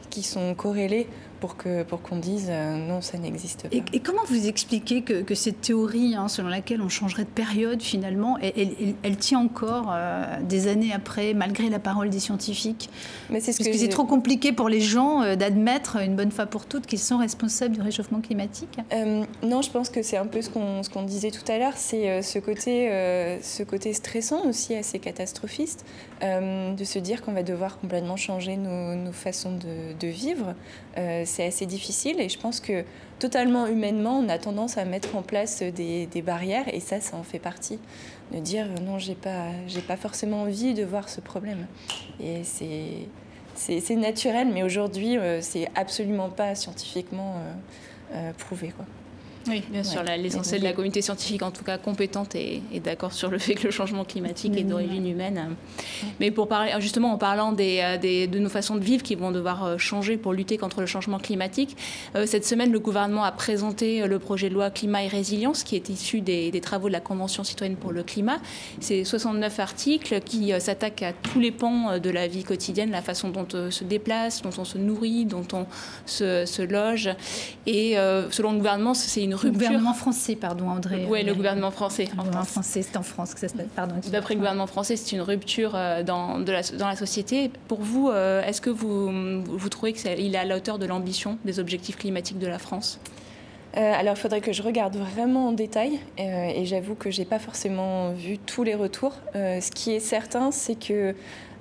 qui 0.10 0.22
sont 0.22 0.54
corrélés 0.54 1.08
pour 1.44 1.58
qu'on 1.58 1.84
pour 1.84 2.02
qu'on 2.02 2.16
dise 2.16 2.48
euh, 2.50 2.78
non, 2.78 3.02
ça 3.02 3.18
n'existe 3.18 3.68
pas. 3.68 3.76
Et, 3.76 4.00
comment 4.00 4.22
vous 4.30 4.48
expliquez 4.48 5.02
que, 5.02 5.24
que 5.24 5.36
cette 5.36 5.60
théorie, 5.60 6.16
hein, 6.16 6.30
selon 6.30 6.48
laquelle 6.48 6.82
on 6.82 6.88
changerait 6.88 7.26
de 7.26 7.30
période, 7.30 7.82
finalement, 7.82 8.38
elle, 8.40 8.96
elle, 9.04 9.18
tient 9.18 9.40
encore 9.40 9.92
euh, 9.94 10.40
des 10.42 10.70
années 10.70 10.94
après, 10.94 11.34
malgré 11.34 11.70
la 11.70 11.80
parole 11.80 12.10
des 12.10 12.22
scientifiques 12.22 12.90
Mais 13.30 13.42
c'est 13.42 13.52
ce 13.52 13.58
Parce 13.58 13.72
que, 13.72 13.78
c'est 13.78 13.90
trop 13.90 14.06
compliqué 14.06 14.54
pour 14.54 14.70
les 14.70 14.80
gens 14.80 15.22
euh, 15.22 15.36
d'admettre 15.36 15.98
une 15.98 16.16
bonne 16.16 16.32
fois 16.32 16.46
pour 16.46 16.66
toutes 16.66 16.86
qu'ils 16.86 17.00
sont 17.00 17.18
responsables 17.18 17.76
du 17.76 17.82
réchauffement 17.82 18.22
climatique 18.22 18.78
Non, 19.44 19.62
je 19.62 19.70
pense 19.70 19.90
que 19.90 20.02
c'est 20.02 20.16
un 20.16 20.28
peu 20.28 20.42
ce 20.42 20.50
qu'on 20.50 20.82
qu'on 20.94 21.04
disait 21.04 21.32
tout 21.32 21.52
à 21.52 21.58
l'heure, 21.58 21.76
c'est 21.76 22.22
ce, 22.22 22.40
côté 22.40 22.88
ce 23.42 23.64
côté 23.64 23.92
stressant 23.92 24.46
aussi 24.48 24.76
assez 24.76 25.00
catastrophiste, 25.00 25.84
de 26.22 26.84
se 26.86 27.00
dire 27.00 27.22
qu'on 27.22 27.34
va 27.34 27.44
devoir 27.44 27.80
complètement 27.80 28.16
changer 28.16 28.56
nos, 28.56 28.96
nos 28.96 29.12
façons 29.12 29.52
de, 29.52 29.94
de 30.00 30.08
vivre 30.08 30.56
c'est 31.34 31.46
assez 31.46 31.66
difficile 31.66 32.20
et 32.22 32.30
je 32.30 32.38
pense 32.38 32.60
que 32.60 32.84
totalement 33.18 33.66
humainement, 33.66 34.20
on 34.20 34.30
a 34.30 34.38
tendance 34.38 34.78
à 34.78 34.86
mettre 34.86 35.16
en 35.16 35.24
place 35.24 35.64
des, 35.64 36.08
barrières 36.24 36.66
et 36.72 36.80
ça, 36.80 37.02
ça 37.02 37.18
en 37.18 37.24
fait 37.24 37.40
partie. 37.40 37.80
De 38.32 38.40
dire 38.40 38.66
euh, 38.66 38.82
non, 38.82 39.00
j'ai 39.00 39.16
pas, 39.16 39.48
j'ai 39.68 39.82
pas 39.82 39.98
forcément 39.98 40.44
envie 40.44 40.74
de 40.74 40.84
voir 40.84 41.10
ce 41.10 41.22
problème. 41.22 41.66
Et 42.20 42.44
c'est, 42.44 43.08
c'est, 43.56 43.96
naturel, 43.96 44.50
mais 44.54 44.62
aujourd'hui, 44.62 45.18
euh, 45.18 45.42
c'est 45.42 45.68
absolument 45.76 46.30
pas 46.30 46.54
scientifiquement 46.54 47.36
euh, 48.14 48.32
prouvé. 48.34 48.70
Quoi. 48.76 48.86
Oui, 49.48 49.62
bien 49.70 49.84
sûr. 49.84 50.04
L'essentiel 50.04 50.62
de 50.62 50.66
la 50.66 50.74
communauté 50.74 51.02
scientifique, 51.02 51.42
en 51.42 51.52
tout 51.52 51.64
cas 51.64 51.78
compétente, 51.78 52.36
est, 52.36 52.62
d'accord 52.84 53.14
sur 53.14 53.30
le 53.30 53.38
fait 53.38 53.56
que 53.56 53.64
le 53.64 53.72
changement 53.72 54.06
climatique 54.06 54.56
est 54.58 54.64
d'origine 54.64 55.08
humaine. 55.08 55.56
Mais 56.20 56.32
pour 56.32 56.48
parler, 56.48 56.72
justement, 56.80 57.14
en 57.14 57.18
parlant 57.18 57.52
des, 57.52 57.80
euh, 57.82 57.98
des, 57.98 58.28
de 58.28 58.40
nos 58.40 58.50
façons 58.50 58.76
de 58.76 58.84
vivre 58.84 59.04
qui 59.04 59.16
vont 59.16 59.32
devoir 59.32 59.64
euh, 59.64 59.78
changer 59.78 60.18
pour 60.18 60.34
lutter 60.34 60.58
contre 60.58 60.82
le 60.82 60.86
changement 60.86 61.20
climatique, 61.20 61.76
euh, 62.16 62.26
cette 62.26 62.46
semaine, 62.46 62.72
le 62.72 62.80
gouvernement 62.80 63.24
a 63.24 63.32
présenté 63.32 64.08
le 64.08 64.20
projet 64.20 64.50
de 64.50 64.54
loi 64.54 64.70
Climat 64.70 65.04
et 65.04 65.08
Résilience, 65.08 65.64
qui 65.64 65.76
est 65.76 65.90
issu 65.90 66.22
des, 66.22 66.52
des 66.52 66.62
travaux 66.62 66.88
de 66.88 66.94
la 66.94 67.02
Convention 67.02 67.44
citoyenne 67.44 67.76
pour 67.78 67.92
le 67.92 68.04
climat. 68.04 68.40
C'est 68.80 69.04
69 69.04 69.60
articles 69.60 70.22
qui 70.22 70.52
s'attaquent 70.60 71.04
à 71.04 71.14
tous 71.14 71.40
les 71.40 71.52
pans 71.52 72.00
de 72.00 72.10
la 72.10 72.28
vie 72.28 72.44
quotidienne, 72.44 72.92
la 72.92 73.02
façon 73.02 73.30
dont 73.30 73.48
on 73.54 73.72
se 73.72 73.84
déplace, 73.84 74.42
dont 74.42 74.52
on 74.58 74.66
se 74.66 74.78
nourrit, 74.78 75.26
dont 75.26 75.46
on 75.54 75.66
se, 76.06 76.46
se 76.46 76.62
loge. 76.62 77.10
Et 77.66 77.96
selon 78.32 78.52
le 78.52 78.58
gouvernement, 78.58 78.94
c'est 78.94 79.24
une 79.24 79.33
le 79.44 79.52
gouvernement 79.52 79.94
français, 79.94 80.36
pardon, 80.36 80.70
André. 80.70 81.08
Oui, 81.10 81.24
le 81.24 81.34
gouvernement 81.34 81.72
français. 81.72 82.06
Le 82.06 82.16
gouvernement 82.16 82.46
français, 82.46 82.82
c'est 82.82 82.98
en 82.98 83.04
France 83.04 83.34
que 83.34 83.40
ça 83.40 83.48
se 83.48 83.54
passe. 83.54 83.68
Pardon. 83.76 83.96
D'après 84.12 84.34
le 84.34 84.40
gouvernement 84.40 84.68
français, 84.68 84.96
c'est 84.96 85.16
une 85.16 85.22
rupture 85.22 85.74
euh, 85.76 86.04
dans, 86.04 86.40
de 86.40 86.52
la, 86.52 86.62
dans 86.62 86.88
la 86.88 86.96
société. 86.96 87.52
Pour 87.68 87.82
vous, 87.82 88.10
euh, 88.10 88.44
est-ce 88.44 88.62
que 88.62 88.70
vous, 88.70 89.44
vous 89.44 89.70
trouvez 89.70 89.94
qu'il 89.94 90.36
est 90.36 90.38
à 90.38 90.46
la 90.46 90.58
hauteur 90.58 90.80
de 90.80 90.86
l'ambition 90.86 91.38
des 91.46 91.60
objectifs 91.60 91.98
climatiques 91.98 92.40
de 92.40 92.48
la 92.48 92.60
France? 92.60 93.00
Euh, 93.76 93.80
alors, 93.80 94.14
il 94.16 94.20
faudrait 94.20 94.42
que 94.42 94.54
je 94.54 94.62
regarde 94.62 94.96
vraiment 94.96 95.48
en 95.48 95.52
détail, 95.52 96.00
et 96.18 96.64
j'avoue 96.66 96.94
que 96.94 97.10
j'ai 97.10 97.26
pas 97.26 97.40
forcément 97.40 98.12
vu 98.12 98.38
tous 98.38 98.64
les 98.64 98.76
retours. 98.76 99.14
ce 99.34 99.72
qui 99.72 99.92
est 99.92 100.00
certain, 100.00 100.52
c'est 100.52 100.76
que 100.76 101.16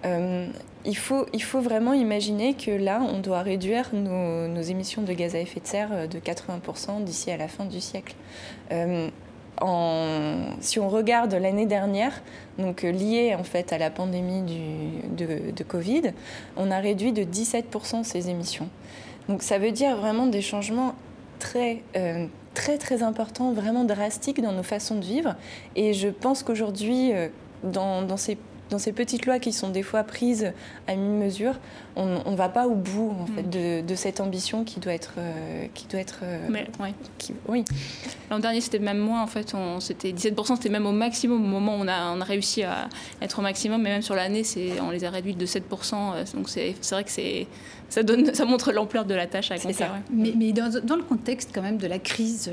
euh, 0.04 0.46
il, 0.84 0.96
faut, 0.96 1.26
il 1.32 1.42
faut 1.42 1.60
vraiment 1.60 1.92
imaginer 1.92 2.54
que 2.54 2.70
là, 2.70 3.00
on 3.02 3.20
doit 3.20 3.42
réduire 3.42 3.90
nos, 3.92 4.62
émissions 4.62 5.02
de 5.02 5.12
gaz 5.12 5.34
à 5.34 5.40
effet 5.40 5.60
de 5.60 5.66
serre 5.66 5.90
euh, 5.92 6.06
de 6.06 6.18
80% 6.18 7.04
d'ici 7.04 7.30
à 7.30 7.36
la 7.36 7.48
fin 7.48 7.64
du 7.64 7.80
siècle. 7.80 8.14
Euh, 8.72 9.08
si 10.60 10.80
on 10.80 10.88
regarde 10.88 11.34
l'année 11.34 11.66
dernière, 11.66 12.20
donc 12.58 12.82
liée 12.82 13.36
en 13.38 13.44
fait 13.44 13.72
à 13.72 13.78
la 13.78 13.90
pandémie 13.90 14.42
de, 14.42 15.62
Covid, 15.62 16.14
on 16.56 16.72
a 16.72 16.78
réduit 16.78 17.12
de 17.12 17.22
17% 17.22 18.02
ces 18.02 18.28
émissions. 18.28 18.68
Donc 19.28 19.44
ça 19.44 19.58
veut 19.58 19.70
dire 19.70 19.96
vraiment 19.96 20.26
des 20.26 20.42
changements 20.42 20.96
très 21.38 21.82
très 22.54 22.76
très 22.76 23.04
importants, 23.04 23.52
vraiment 23.52 23.84
drastiques 23.84 24.42
dans 24.42 24.52
nos 24.52 24.64
façons 24.64 24.96
de 24.96 25.04
vivre. 25.04 25.36
Et 25.76 25.92
je 25.94 26.08
pense 26.08 26.42
qu'aujourd'hui, 26.42 27.12
dans, 27.62 28.16
ces 28.16 28.36
dans 28.72 28.78
ces 28.78 28.92
petites 28.92 29.26
lois 29.26 29.38
qui 29.38 29.52
sont 29.52 29.68
des 29.68 29.82
fois 29.82 30.02
prises 30.02 30.52
à 30.88 30.96
mi-mesure, 30.96 31.54
on 31.94 32.30
ne 32.30 32.36
va 32.36 32.48
pas 32.48 32.66
au 32.66 32.74
bout 32.74 33.14
en 33.20 33.26
fait, 33.26 33.42
mm. 33.42 33.86
de, 33.86 33.94
cette 33.94 34.20
ambition 34.20 34.64
qui 34.64 34.80
doit 34.80 34.94
être... 34.94 35.14
Euh, 35.18 35.66
qui 35.74 35.86
doit 35.86 36.00
être 36.00 36.20
euh, 36.22 36.48
oui. 37.48 37.64
L'an 38.30 38.38
dernier, 38.38 38.62
c'était 38.62 38.78
même 38.78 38.98
moins, 38.98 39.22
en 39.22 39.26
fait. 39.26 39.54
C'était 39.80 40.12
17%, 40.12 40.56
c'était 40.56 40.70
même 40.70 40.86
au 40.86 40.92
maximum 40.92 41.44
au 41.44 41.46
moment 41.46 41.76
où 41.76 41.80
on 41.80 41.88
a, 41.88 42.12
on 42.16 42.20
a 42.20 42.24
réussi 42.24 42.62
à 42.62 42.88
être 43.20 43.38
au 43.38 43.42
maximum. 43.42 43.82
Mais 43.82 43.90
même 43.90 44.02
sur 44.02 44.14
l'année, 44.14 44.42
on 44.80 44.90
les 44.90 45.04
a 45.04 45.10
réduits 45.10 45.34
de 45.34 45.46
7%. 45.46 45.60
Euh, 45.94 46.24
donc 46.34 46.48
c'est 46.48 46.74
vrai 46.90 47.04
que 47.04 47.10
c'est 47.10 47.46
ça, 47.90 48.02
donne, 48.02 48.34
ça 48.34 48.46
montre 48.46 48.72
l'ampleur 48.72 49.04
de 49.04 49.14
la 49.14 49.26
tâche 49.26 49.50
à 49.50 49.54
accomplir. 49.54 49.90
Mais, 50.10 50.32
mais 50.34 50.52
dans, 50.52 50.72
dans, 50.82 50.96
le 50.96 51.02
contexte 51.02 51.50
quand 51.54 51.62
même 51.62 51.76
de 51.76 51.86
la 51.86 51.98
crise 51.98 52.50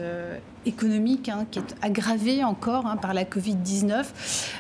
économique 0.65 1.30
hein, 1.30 1.45
qui 1.50 1.60
est 1.60 1.76
aggravée 1.82 2.43
encore 2.43 2.86
hein, 2.86 2.98
par 2.98 3.13
la 3.13 3.24
Covid-19, 3.24 4.06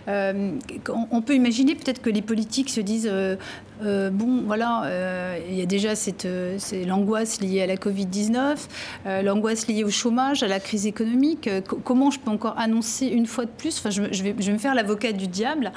on, 0.07 1.07
on, 1.11 1.21
peut 1.21 1.35
imaginer 1.35 1.75
peut-être 1.75 2.01
que 2.01 2.09
les 2.09 2.21
politiques 2.21 2.69
se 2.69 2.81
disent 2.81 3.09
euh, 3.11 3.35
bon, 3.81 4.43
voilà, 4.45 4.83
euh, 4.85 5.39
il 5.49 5.55
y 5.55 5.61
a 5.61 5.65
déjà 5.65 5.95
cette, 5.95 6.25
euh, 6.25 6.57
l'angoisse 6.85 7.41
liée 7.41 7.61
à 7.61 7.67
la 7.67 7.75
Covid-19, 7.75 8.57
l'angoisse 9.23 9.67
liée 9.67 9.83
au 9.83 9.89
chômage, 9.89 10.43
à 10.43 10.47
la 10.47 10.59
crise 10.59 10.85
économique. 10.85 11.49
comment 11.83 12.11
je 12.11 12.19
peux 12.19 12.31
encore 12.31 12.57
annoncer 12.57 13.07
une 13.07 13.25
fois 13.25 13.45
de 13.45 13.51
plus, 13.51 13.77
enfin, 13.79 13.89
je, 13.89 14.01
vais, 14.23 14.33
me 14.33 14.57
faire 14.57 14.75
l'avocat 14.75 15.11
du 15.11 15.27
diable, 15.27 15.71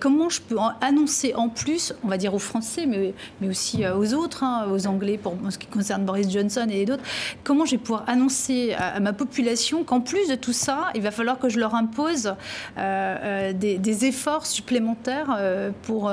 comment 0.00 0.28
je 0.28 0.40
peux 0.40 0.56
annoncer 0.80 1.34
en 1.34 1.48
plus, 1.48 1.94
on 2.04 2.08
va 2.08 2.16
dire 2.16 2.34
aux 2.34 2.38
Français, 2.38 2.86
mais, 2.86 3.14
aussi 3.48 3.86
aux 3.86 4.14
autres, 4.14 4.44
hein, 4.44 4.66
aux 4.70 4.86
Anglais 4.86 5.18
pour 5.18 5.34
ce 5.50 5.58
qui 5.58 5.66
concerne 5.66 6.04
Boris 6.04 6.30
Johnson 6.30 6.66
et 6.70 6.84
d'autres, 6.84 7.04
comment 7.44 7.64
je 7.64 7.72
vais 7.72 7.78
pouvoir 7.78 8.04
annoncer 8.06 8.74
à, 8.76 9.00
ma 9.00 9.12
population 9.12 9.84
qu'en 9.84 10.00
plus 10.00 10.28
de 10.28 10.34
tout 10.34 10.52
ça, 10.52 10.90
il 10.94 11.02
va 11.02 11.10
falloir 11.10 11.38
que 11.38 11.48
je 11.48 11.58
leur 11.58 11.74
impose 11.74 12.34
des, 12.76 13.78
des, 13.78 14.04
efforts 14.04 14.46
supplémentaires 14.46 15.38
pour, 15.82 16.12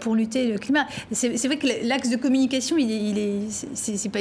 pour 0.00 0.14
lutter 0.14 0.55
C'est 1.12 1.46
vrai 1.46 1.56
que 1.56 1.66
l'axe 1.86 2.10
de 2.10 2.16
communication, 2.16 2.76
il 2.78 3.18
est, 3.18 3.50
c'est 3.50 4.08
pas, 4.08 4.20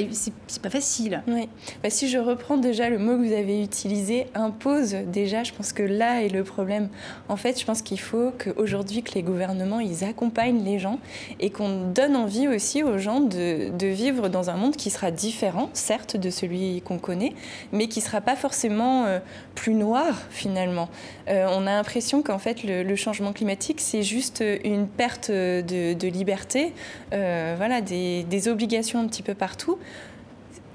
pas, 0.62 0.70
facile. 0.70 1.22
Oui. 1.28 1.48
Bah, 1.84 1.90
si 1.90 2.10
je 2.10 2.18
reprends 2.18 2.58
déjà 2.58 2.90
le 2.90 2.98
mot 2.98 3.18
que 3.18 3.28
vous 3.28 3.34
avez 3.34 3.62
utilisé, 3.64 4.28
impose, 4.34 4.96
déjà, 5.12 5.44
je 5.44 5.54
pense 5.54 5.74
que 5.74 5.84
là 5.84 6.24
est 6.24 6.30
le 6.30 6.44
problème. 6.44 6.90
En 7.30 7.38
fait, 7.38 7.60
je 7.60 7.66
pense 7.66 7.82
qu'il 7.82 8.00
faut 8.00 8.32
qu'aujourd'hui, 8.38 9.04
que 9.04 9.14
les 9.14 9.24
gouvernements, 9.24 9.80
ils 9.80 10.04
accompagnent 10.04 10.64
les 10.64 10.80
gens 10.80 11.00
et 11.40 11.50
qu'on 11.50 11.92
donne 11.92 12.16
envie 12.16 12.48
aussi 12.48 12.84
aux 12.84 12.98
gens 12.98 13.20
de, 13.22 13.86
vivre 13.86 14.30
dans 14.30 14.50
un 14.50 14.58
monde 14.58 14.76
qui 14.76 14.90
sera 14.90 15.12
différent, 15.12 15.70
certes, 15.74 16.18
de 16.18 16.30
celui 16.30 16.82
qu'on 16.82 16.98
connaît, 16.98 17.34
mais 17.72 17.88
qui 17.88 18.02
sera 18.02 18.20
pas 18.20 18.36
forcément 18.36 19.06
euh, 19.06 19.20
plus 19.56 19.74
noir, 19.74 20.22
finalement. 20.30 20.90
Euh, 21.28 21.48
on 21.50 21.66
a 21.66 21.72
l'impression 21.72 22.22
qu'en 22.22 22.38
fait, 22.40 22.64
le, 22.64 22.96
changement 22.96 23.34
climatique, 23.34 23.82
c'est 23.82 24.04
juste 24.04 24.44
une 24.64 24.88
perte 24.88 25.32
de, 25.32 26.08
liberté 26.08 26.74
euh, 27.14 27.56
voilà, 27.58 27.82
des, 27.82 28.48
obligations 28.48 29.00
un 29.00 29.08
petit 29.08 29.24
peu 29.24 29.34
partout. 29.34 29.80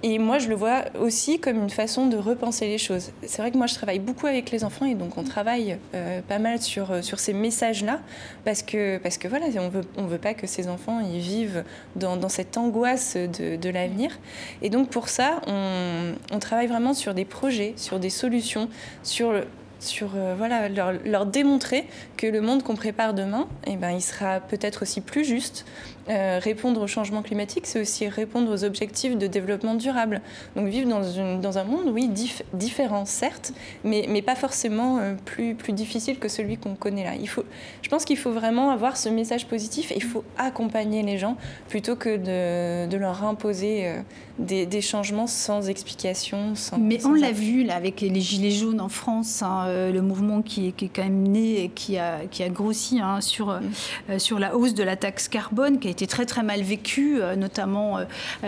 Et 0.02 0.18
moi, 0.18 0.38
je 0.38 0.48
le 0.48 0.54
vois 0.54 0.84
aussi 0.98 1.38
comme 1.40 1.58
une 1.62 1.70
façon 1.70 2.06
de 2.06 2.16
repenser 2.16 2.66
les 2.66 2.78
choses. 2.78 3.10
C'est 3.26 3.42
vrai 3.42 3.50
que 3.50 3.58
moi, 3.58 3.66
je 3.66 3.74
travaille 3.74 3.98
beaucoup 3.98 4.26
avec 4.26 4.50
les 4.50 4.64
enfants 4.64 4.86
et 4.86 4.94
donc 4.94 5.18
on 5.18 5.24
travaille 5.24 5.76
euh, 5.94 6.22
pas 6.26 6.38
mal 6.38 6.60
sur, 6.60 6.90
euh, 6.90 7.02
sur 7.02 7.18
ces 7.18 7.34
messages-là 7.34 8.00
parce 8.46 8.62
que, 8.62 8.96
parce 8.98 9.18
que 9.18 9.28
voilà, 9.28 9.46
on 9.56 9.68
veut, 9.68 9.84
veut 9.96 10.18
pas 10.18 10.32
que 10.32 10.46
ces 10.46 10.68
enfants 10.68 11.00
vivent 11.04 11.64
dans, 11.96 12.28
cette 12.30 12.56
angoisse 12.56 13.16
de, 13.16 13.70
l'avenir. 13.70 14.18
Et 14.62 14.70
donc 14.70 14.88
pour 14.88 15.08
ça, 15.08 15.42
on, 15.46 16.38
travaille 16.38 16.66
vraiment 16.66 16.94
sur 16.94 17.12
des 17.12 17.26
projets, 17.26 17.74
sur 17.76 18.00
des 18.00 18.10
solutions, 18.10 18.68
sur 19.02 19.34
sur 19.80 20.10
euh, 20.14 20.34
voilà, 20.36 20.68
leur, 20.68 21.26
démontrer 21.26 21.86
que 22.16 22.26
le 22.26 22.40
monde 22.40 22.62
qu'on 22.62 22.76
prépare 22.76 23.14
demain, 23.14 23.48
eh 23.66 23.76
ben, 23.76 23.90
il 23.90 24.02
sera 24.02 24.40
peut-être 24.40 24.82
aussi 24.82 25.00
plus 25.00 25.24
juste, 25.24 25.64
répondre 26.10 26.80
au 26.82 26.86
changement 26.86 27.22
climatique, 27.22 27.66
c'est 27.66 27.80
aussi 27.80 28.08
répondre 28.08 28.52
aux 28.52 28.64
objectifs 28.64 29.16
de 29.16 29.26
développement 29.26 29.74
durable. 29.74 30.20
Donc 30.56 30.68
vivre 30.68 30.88
dans, 30.88 31.02
une, 31.02 31.40
dans 31.40 31.58
un 31.58 31.64
monde, 31.64 31.88
oui, 31.92 32.10
différent, 32.52 33.04
certes, 33.04 33.52
mais, 33.84 34.06
mais 34.08 34.22
pas 34.22 34.34
forcément 34.34 34.98
plus, 35.24 35.54
plus 35.54 35.72
difficile 35.72 36.18
que 36.18 36.28
celui 36.28 36.56
qu'on 36.56 36.74
connaît 36.74 37.04
là. 37.04 37.14
Il 37.20 37.28
faut, 37.28 37.44
je 37.82 37.88
pense 37.88 38.04
qu'il 38.04 38.16
faut 38.16 38.32
vraiment 38.32 38.70
avoir 38.70 38.96
ce 38.96 39.08
message 39.08 39.46
positif 39.46 39.92
et 39.92 39.96
il 39.96 40.02
faut 40.02 40.24
accompagner 40.38 41.02
les 41.02 41.18
gens 41.18 41.36
plutôt 41.68 41.96
que 41.96 42.16
de, 42.16 42.90
de 42.90 42.96
leur 42.96 43.24
imposer 43.24 43.92
des, 44.38 44.66
des, 44.66 44.80
changements 44.80 45.26
sans 45.26 45.68
explication. 45.68 46.54
Sans, 46.54 46.78
mais 46.78 47.04
on 47.04 47.12
l'a 47.12 47.32
vu 47.32 47.64
là, 47.64 47.76
avec 47.76 48.00
les 48.00 48.20
Gilets 48.20 48.50
jaunes 48.50 48.80
en 48.80 48.88
France, 48.88 49.42
hein, 49.42 49.90
le 49.90 50.00
mouvement 50.00 50.42
qui, 50.42 50.72
qui, 50.72 50.86
est 50.86 50.88
quand 50.88 51.02
même 51.02 51.28
né 51.28 51.64
et 51.64 51.68
qui 51.68 51.98
a, 51.98 52.26
qui 52.30 52.42
a 52.42 52.48
grossi 52.48 53.00
hein, 53.00 53.20
sur, 53.20 53.60
mm. 54.08 54.18
sur 54.18 54.38
la 54.38 54.56
hausse 54.56 54.74
de 54.74 54.82
la 54.82 54.96
taxe 54.96 55.28
carbone, 55.28 55.78
qui 55.78 55.88
a 55.88 55.90
été 55.90 55.99
très 56.06 56.26
très 56.26 56.42
mal 56.42 56.62
vécue, 56.62 57.20
notamment 57.36 57.98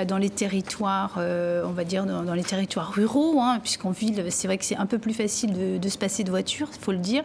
dans 0.07 0.19
les 0.19 0.31
territoires, 0.31 1.19
on 1.19 1.73
va 1.73 1.85
dire 1.85 2.05
dans, 2.05 2.35
les 2.35 2.45
territoires 2.45 2.93
ruraux, 2.93 3.41
hein, 3.41 3.59
puisqu'en 3.63 3.91
ville, 3.91 4.25
c'est 4.31 4.49
vrai 4.49 4.59
que 4.59 4.65
c'est 4.65 4.77
un 4.77 4.87
peu 4.87 4.99
plus 4.99 5.15
facile 5.15 5.53
de, 5.53 5.79
de 5.79 5.89
se 5.89 5.99
passer 5.99 6.25
de 6.25 6.31
voiture, 6.31 6.69
il 6.75 6.85
faut 6.85 6.93
le 6.93 6.99
dire. 6.99 7.25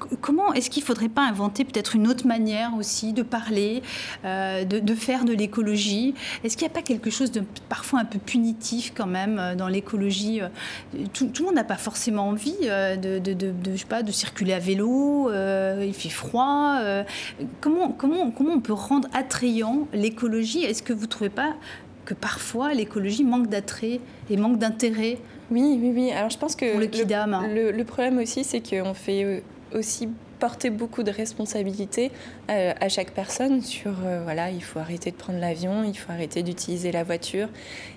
Euh, 0.00 0.04
euh, 0.12 0.16
comment 0.20 0.52
est-ce 0.52 0.70
qu'il 0.70 0.82
ne 0.82 0.86
faudrait 0.86 1.08
pas 1.08 1.22
inventer 1.22 1.64
peut-être 1.64 1.96
une 1.96 2.06
autre 2.08 2.26
manière 2.26 2.72
aussi 2.78 3.12
de 3.12 3.22
parler, 3.22 3.82
euh, 4.24 4.64
de, 4.64 4.94
faire 4.94 5.24
de 5.24 5.32
l'écologie? 5.32 6.14
Est-ce 6.44 6.56
qu'il 6.56 6.66
n'y 6.66 6.72
a 6.72 6.74
pas 6.74 6.82
quelque 6.82 7.10
chose 7.10 7.30
de 7.30 7.42
parfois 7.68 8.00
un 8.00 8.04
peu 8.04 8.18
punitif 8.18 8.92
quand 8.94 9.06
même 9.06 9.54
dans 9.56 9.68
l'écologie 9.68 10.40
tout, 11.12 11.30
le 11.38 11.44
monde 11.44 11.54
n'a 11.54 11.64
pas 11.64 11.76
forcément 11.76 12.28
envie 12.28 12.56
de, 12.60 13.18
de, 13.18 13.52
je 13.72 13.76
sais 13.76 13.86
pas, 13.86 14.02
de 14.02 14.12
circuler 14.12 14.52
à 14.52 14.58
vélo, 14.58 15.30
il 15.30 15.94
fait 15.94 16.08
froid. 16.08 16.78
comment, 17.60 17.88
comment, 17.92 18.30
comment 18.30 18.54
on 18.54 18.60
peut 18.60 18.72
rendre 18.72 19.08
attrayant 19.12 19.88
l'écologie? 19.92 20.64
Est-ce 20.64 20.82
que 20.82 20.92
vous 20.92 21.02
ne 21.02 21.06
trouvez 21.06 21.30
pas 21.30 21.54
que 22.04 22.14
parfois 22.14 22.74
l'écologie 22.74 23.24
manque 23.24 23.48
d'attrait 23.48 24.00
et 24.28 24.36
manque 24.36 24.58
d'intérêt? 24.58 25.18
Oui, 25.50 25.78
oui, 25.80 25.92
oui. 25.94 26.10
Alors 26.12 26.30
je 26.30 26.38
pense 26.38 26.54
que 26.54 26.64
le, 26.64 26.86
le, 27.54 27.70
le, 27.72 27.84
problème 27.84 28.18
aussi, 28.18 28.44
c'est 28.44 28.60
qu'on 28.60 28.94
fait 28.94 29.24
euh, 29.24 29.40
aussi 29.74 30.08
porter 30.38 30.70
beaucoup 30.70 31.02
de 31.02 31.10
responsabilités 31.10 32.10
euh, 32.50 32.72
à 32.80 32.88
chaque 32.88 33.10
personne 33.10 33.60
sur 33.60 33.92
euh, 34.04 34.22
voilà 34.24 34.50
il 34.50 34.62
faut 34.62 34.78
arrêter 34.78 35.10
de 35.10 35.16
prendre 35.16 35.38
l'avion 35.38 35.84
il 35.84 35.96
faut 35.96 36.10
arrêter 36.10 36.42
d'utiliser 36.42 36.92
la 36.92 37.04
voiture 37.04 37.48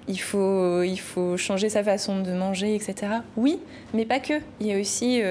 il 0.10 0.20
faut 0.20 0.84
il 0.84 1.00
faut 1.00 1.38
changer 1.38 1.70
sa 1.70 1.84
façon 1.84 2.20
de 2.20 2.34
manger 2.34 2.76
etc 2.76 3.14
oui 3.38 3.60
mais 3.94 4.06
pas 4.06 4.20
que 4.20 4.34
il 4.60 4.68
y 4.68 4.74
a 4.74 4.80
aussi 4.80 5.22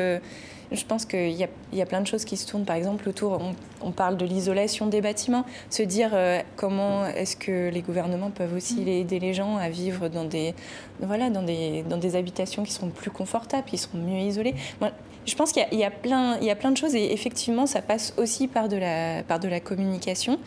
je 0.74 0.84
pense 0.84 1.04
qu'il 1.04 1.30
y, 1.30 1.46
y, 1.72 1.82
a 1.82 1.86
plein 1.86 2.00
de 2.00 2.06
choses 2.06 2.24
qui 2.24 2.36
se 2.36 2.46
tournent, 2.46 2.64
par 2.64 2.76
exemple, 2.76 3.08
autour, 3.08 3.40
on, 3.82 3.90
parle 3.90 4.16
de 4.16 4.24
l'isolation 4.24 4.86
des 4.86 5.00
bâtiments, 5.00 5.44
se 5.70 5.82
dire 5.82 6.10
euh, 6.14 6.40
comment 6.56 7.06
est-ce 7.06 7.36
que 7.36 7.68
les 7.68 7.82
gouvernements 7.82 8.30
peuvent 8.30 8.54
aussi 8.54 8.80
mm. 8.80 8.88
aider 8.88 9.18
les 9.18 9.34
gens 9.34 9.56
à 9.56 9.68
vivre 9.68 10.08
dans 10.08 10.24
des, 10.24 10.54
voilà, 11.00 11.30
dans 11.30 11.42
des, 11.42 11.82
dans 11.88 11.98
des 11.98 12.16
habitations 12.16 12.62
qui 12.62 12.72
seront 12.72 12.88
plus 12.88 13.10
confortables, 13.10 13.66
qui 13.66 13.78
seront 13.78 13.98
mieux 13.98 14.20
isolées. 14.20 14.54
Moi, 14.80 14.90
je 15.24 15.34
pense 15.36 15.52
qu'il 15.52 15.64
y, 15.72 15.84
a 15.84 15.90
plein, 15.90 16.36
il 16.38 16.44
y 16.44 16.50
a 16.50 16.56
plein 16.56 16.70
de 16.70 16.76
choses 16.76 16.94
et 16.94 17.12
effectivement, 17.12 17.66
ça 17.66 17.80
passe 17.80 18.12
aussi 18.16 18.48
par 18.48 18.68
de 18.68 18.76
la, 18.76 19.22
par 19.22 19.38
de 19.38 19.48
la 19.48 19.60
communication 19.60 20.38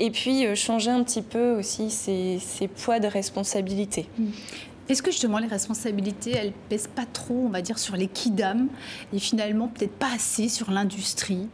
et 0.00 0.10
puis 0.10 0.46
euh, 0.46 0.54
changer 0.54 0.90
un 0.90 1.04
petit 1.04 1.22
peu 1.22 1.56
aussi 1.56 1.90
ces, 1.90 2.40
poids 2.82 2.98
de 2.98 3.06
responsabilité. 3.06 4.06
Mm. 4.18 4.26
Est-ce 4.88 5.02
que 5.02 5.10
justement 5.10 5.38
les 5.38 5.46
responsabilités, 5.46 6.32
elles 6.32 6.52
pèsent 6.68 6.90
pas 6.94 7.06
trop, 7.10 7.44
on 7.46 7.48
va 7.48 7.62
dire, 7.62 7.78
sur 7.78 7.96
les 7.96 8.08
kidam 8.08 8.68
et 9.12 9.18
finalement 9.18 9.68
peut-être 9.68 9.94
pas 9.94 10.12
assez 10.14 10.48
sur 10.48 10.70
l'industrie? 10.70 11.48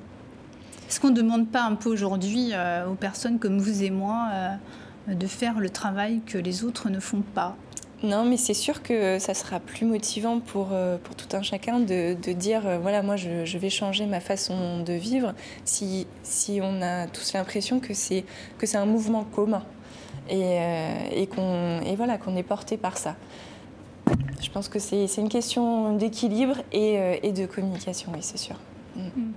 Est-ce 0.88 0.98
qu'on 0.98 1.10
ne 1.10 1.14
demande 1.14 1.48
pas 1.48 1.62
un 1.62 1.76
peu 1.76 1.88
aujourd'hui 1.88 2.50
euh, 2.52 2.88
aux 2.88 2.96
personnes 2.96 3.38
comme 3.38 3.58
vous 3.60 3.84
et 3.84 3.90
moi 3.90 4.28
euh, 4.32 5.14
de 5.14 5.26
faire 5.26 5.60
le 5.60 5.70
travail 5.70 6.20
que 6.26 6.38
les 6.38 6.64
autres 6.64 6.88
ne 6.88 6.98
font 6.98 7.22
pas? 7.34 7.56
Non, 8.02 8.24
mais 8.24 8.36
c'est 8.36 8.54
sûr 8.54 8.82
que 8.82 9.18
ça 9.18 9.34
sera 9.34 9.60
plus 9.60 9.84
motivant 9.84 10.40
pour, 10.40 10.68
euh, 10.72 10.96
pour 10.96 11.14
tout 11.16 11.36
un 11.36 11.42
chacun 11.42 11.80
de, 11.80 12.14
de 12.14 12.32
dire 12.32 12.62
voilà, 12.80 13.02
moi 13.02 13.16
je, 13.16 13.44
je, 13.44 13.58
vais 13.58 13.68
changer 13.68 14.06
ma 14.06 14.20
façon 14.20 14.80
de 14.82 14.94
vivre 14.94 15.34
si, 15.64 16.06
si 16.22 16.60
on 16.62 16.80
a 16.80 17.06
tous 17.06 17.34
l'impression 17.34 17.78
que 17.78 17.92
c'est 17.92 18.24
un 18.74 18.86
mouvement 18.86 19.24
commun 19.24 19.62
et, 20.30 20.58
euh, 20.60 20.98
et 21.12 21.26
qu'on 21.26 21.80
voilà, 21.96 22.16
qu'on 22.16 22.36
est 22.36 22.42
porté 22.42 22.76
par 22.76 22.96
ça. 22.96 23.16
Je 24.40 24.48
pense 24.50 24.68
que 24.68 24.78
c'est 24.78 25.06
une 25.18 25.28
question 25.28 25.96
d'équilibre 25.96 26.56
et, 26.72 26.98
euh, 26.98 27.16
et, 27.22 27.32
de 27.32 27.46
communication, 27.46 28.10
oui, 28.14 28.20
c'est 28.22 28.38
sûr. 28.38 28.56
Mm. 28.96 29.32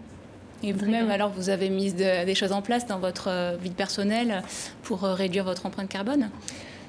Et 0.64 0.72
vous-même, 0.72 1.12
alors, 1.12 1.30
vous 1.30 1.50
avez 1.50 1.70
mis 1.70 1.92
des 1.92 2.36
choses 2.36 2.54
en 2.54 2.62
place 2.62 2.88
dans 2.88 3.00
votre 3.00 3.28
euh, 3.30 3.58
vie 3.62 3.72
personnelle 3.72 4.44
pour 4.84 5.02
réduire 5.02 5.44
votre 5.44 5.66
empreinte 5.66 5.90
carbone? 5.90 6.30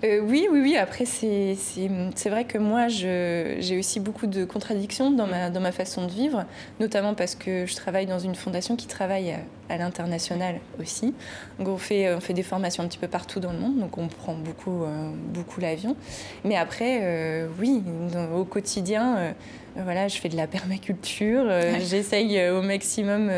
Euh, 0.05 0.21
oui, 0.21 0.49
oui, 0.51 0.61
oui. 0.61 0.77
Après, 0.77 1.07
c'est 1.07 2.29
vrai 2.29 2.45
que 2.45 2.59
moi, 2.59 2.89
j'ai 2.89 3.79
aussi 3.79 4.01
beaucoup 4.01 4.27
de 4.27 4.45
contradictions 4.45 5.11
dans 5.11 5.27
ma, 5.27 5.49
dans 5.49 5.61
ma 5.61 5.73
façon 5.73 6.07
de 6.07 6.11
vivre, 6.11 6.45
notamment 6.79 7.15
parce 7.15 7.35
que 7.35 7.65
je 7.65 7.75
travaille 7.75 8.07
dans 8.07 8.19
une 8.19 8.35
fondation 8.35 8.77
qui 8.77 8.87
travaille 8.87 9.35
à, 9.71 9.79
l'international 9.79 10.61
aussi. 10.79 11.15
Donc, 11.59 11.69
on 11.69 11.79
fait, 11.79 12.15
on 12.15 12.21
fait 12.21 12.35
des 12.35 12.43
formations 12.43 12.83
un 12.83 12.89
petit 12.89 12.99
peu 12.99 13.09
partout 13.09 13.41
dans 13.41 13.53
le 13.53 13.59
monde, 13.59 13.79
donc 13.79 13.97
on 13.97 14.09
prend 14.09 14.35
beaucoup, 14.35 14.85
euh, 14.85 15.11
beaucoup 15.33 15.61
l'avion. 15.61 15.97
Mais 16.45 16.57
après, 16.57 17.01
euh, 17.03 17.49
oui, 17.59 17.83
au 18.37 18.45
quotidien, 18.45 19.35
voilà, 19.75 20.09
je 20.09 20.19
fais 20.19 20.29
de 20.29 20.37
la 20.37 20.47
permaculture. 20.47 21.47
J'essaye 21.81 22.51
au 22.51 22.61
maximum 22.61 23.31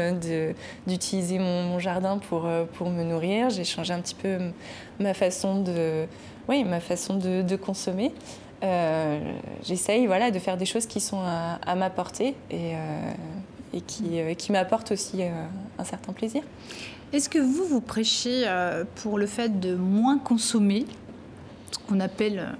d'utiliser 0.87 1.39
mon, 1.39 1.63
mon, 1.63 1.79
jardin 1.79 2.19
pour, 2.19 2.51
pour 2.75 2.91
me 2.91 3.05
nourrir. 3.05 3.51
J'ai 3.51 3.65
changé 3.65 3.93
un 3.93 4.01
petit 4.01 4.17
peu 4.17 4.39
ma 4.99 5.15
façon 5.15 5.63
de 5.63 6.07
oui, 6.49 6.65
ma 6.65 6.81
façon 6.81 7.17
de, 7.17 7.57
consommer. 7.57 8.13
Euh, 8.63 9.21
j'essaye 9.65 10.07
voilà, 10.07 10.31
de 10.31 10.39
faire 10.39 10.57
des 10.57 10.65
choses 10.65 10.87
qui 10.87 11.01
sont 11.01 11.21
à, 11.21 11.75
ma 11.75 11.91
portée 11.91 12.35
et, 12.51 12.75
euh, 12.75 13.13
et 13.75 13.81
qui, 13.81 14.21
euh, 14.21 14.35
qui 14.35 14.53
m'apportent 14.53 14.93
aussi 14.93 15.23
un 15.79 15.85
certain 15.85 16.13
plaisir. 16.13 16.43
Est-ce 17.13 17.29
que 17.29 17.39
vous, 17.39 17.65
vous 17.65 17.81
prêchez 17.81 18.45
pour 18.97 19.19
le 19.19 19.27
fait 19.27 19.61
de 19.61 19.75
moins 19.75 20.19
consommer, 20.19 20.87
ce 21.71 21.79
qu'on 21.89 22.01
appelle 22.01 22.57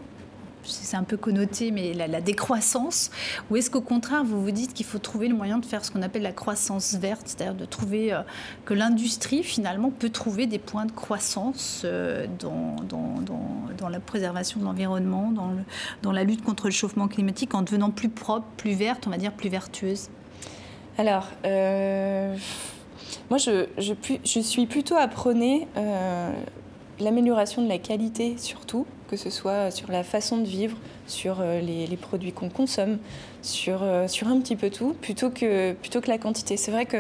c'est 0.69 0.97
un 0.97 1.03
peu 1.03 1.17
connoté, 1.17 1.71
mais 1.71 1.93
la, 1.95 2.21
décroissance 2.21 3.11
Ou 3.51 3.57
est-ce 3.57 3.71
qu'au 3.71 3.81
contraire, 3.81 4.25
vous 4.25 4.43
vous 4.43 4.51
dites 4.51 4.75
qu'il 4.75 4.87
faut 4.87 4.99
trouver 4.99 5.29
le 5.29 5.35
moyen 5.35 5.59
de 5.59 5.67
faire 5.67 5.85
ce 5.85 5.91
qu'on 5.91 6.03
appelle 6.03 6.23
la 6.23 6.33
croissance 6.33 6.95
verte, 6.95 7.23
c'est-à-dire 7.27 7.55
de 7.55 7.65
trouver 7.65 8.13
euh, 8.13 8.21
que 8.65 8.75
l'industrie, 8.75 9.43
finalement, 9.43 9.91
peut 9.91 10.11
trouver 10.11 10.47
des 10.47 10.59
points 10.59 10.87
de 10.87 10.93
croissance 10.93 11.83
euh, 11.85 12.27
dans, 12.39 13.89
la 13.89 14.01
préservation 14.01 14.61
de 14.61 14.65
l'environnement, 14.65 15.33
dans, 16.03 16.13
la 16.13 16.25
lutte 16.25 16.43
contre 16.43 16.67
le 16.67 16.73
chauffement 16.73 17.09
climatique, 17.09 17.55
en 17.55 17.63
devenant 17.63 17.91
plus 17.91 18.09
propre, 18.09 18.47
plus 18.57 18.73
verte, 18.73 19.07
on 19.07 19.11
va 19.11 19.19
dire 19.19 19.33
plus 19.33 19.49
vertueuse? 19.49 20.09
Alors, 20.99 21.29
euh, 21.45 22.37
moi, 23.31 23.39
je, 23.39 23.67
suis 24.25 24.67
plutôt 24.67 24.97
à 24.97 25.09
l'amélioration 26.99 27.63
de 27.63 27.69
la 27.69 27.79
qualité 27.79 28.37
surtout, 28.39 28.87
que 29.09 29.17
ce 29.17 29.31
soit 29.31 29.71
sur 29.71 29.91
la 29.91 30.03
façon 30.03 30.39
de 30.39 30.47
vivre, 30.47 30.77
sur 31.07 31.39
euh, 31.41 31.61
les, 31.61 31.97
produits 31.97 32.33
qu'on 32.33 32.49
consomme, 32.49 32.99
sur, 33.43 33.83
euh, 33.83 34.07
un 34.27 34.41
petit 34.41 34.57
peu 34.57 34.71
tout, 34.71 34.95
plutôt 35.01 35.31
que, 35.31 35.75
la 36.07 36.19
quantité. 36.19 36.57
C'est 36.57 36.71
vrai 36.71 36.87
que 36.87 36.99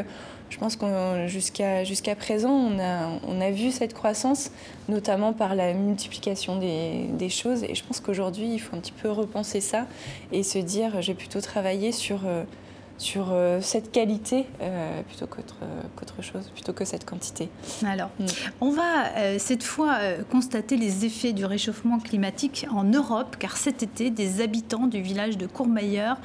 je 0.48 0.58
pense 0.58 0.76
que 0.76 1.26
jusqu'à 1.26 2.14
présent, 2.14 2.50
on 2.50 3.40
a, 3.40 3.50
vu 3.50 3.70
cette 3.72 3.94
croissance, 3.94 4.52
notamment 4.88 5.32
par 5.32 5.54
la 5.54 5.72
multiplication 5.74 6.58
des, 6.58 7.28
choses. 7.28 7.64
Et 7.64 7.74
je 7.74 7.84
pense 7.84 8.00
qu'aujourd'hui, 8.00 8.48
il 8.52 8.58
faut 8.58 8.76
un 8.76 8.80
petit 8.80 8.92
peu 8.92 9.10
repenser 9.10 9.60
ça 9.60 9.86
et 10.32 10.42
se 10.42 10.58
dire, 10.58 11.02
j'ai 11.02 11.14
plutôt 11.14 11.40
travaillé 11.40 11.92
sur... 11.92 12.20
Euh, 12.26 12.44
sur 12.98 13.28
euh, 13.30 13.60
cette 13.60 13.92
qualité 13.92 14.46
euh, 14.60 15.02
plutôt 15.02 15.26
qu'autre 15.26 16.22
chose, 16.22 16.50
plutôt 16.52 16.72
que 16.72 16.84
cette 16.84 17.04
quantité. 17.04 17.48
Alors, 17.84 18.10
mm. 18.18 18.26
on 18.60 18.70
va 18.70 19.08
euh, 19.16 19.36
cette 19.38 19.62
fois 19.62 19.98
constater 20.30 20.76
les 20.76 21.04
effets 21.04 21.32
du 21.32 21.44
réchauffement 21.44 21.98
climatique 21.98 22.66
en 22.72 22.84
Europe, 22.84 23.36
car 23.38 23.56
cet 23.56 23.82
été, 23.82 24.10
des 24.10 24.40
habitants 24.40 24.86
du 24.86 25.00
village 25.00 25.36
de 25.36 25.46
Courmayeur, 25.46 26.16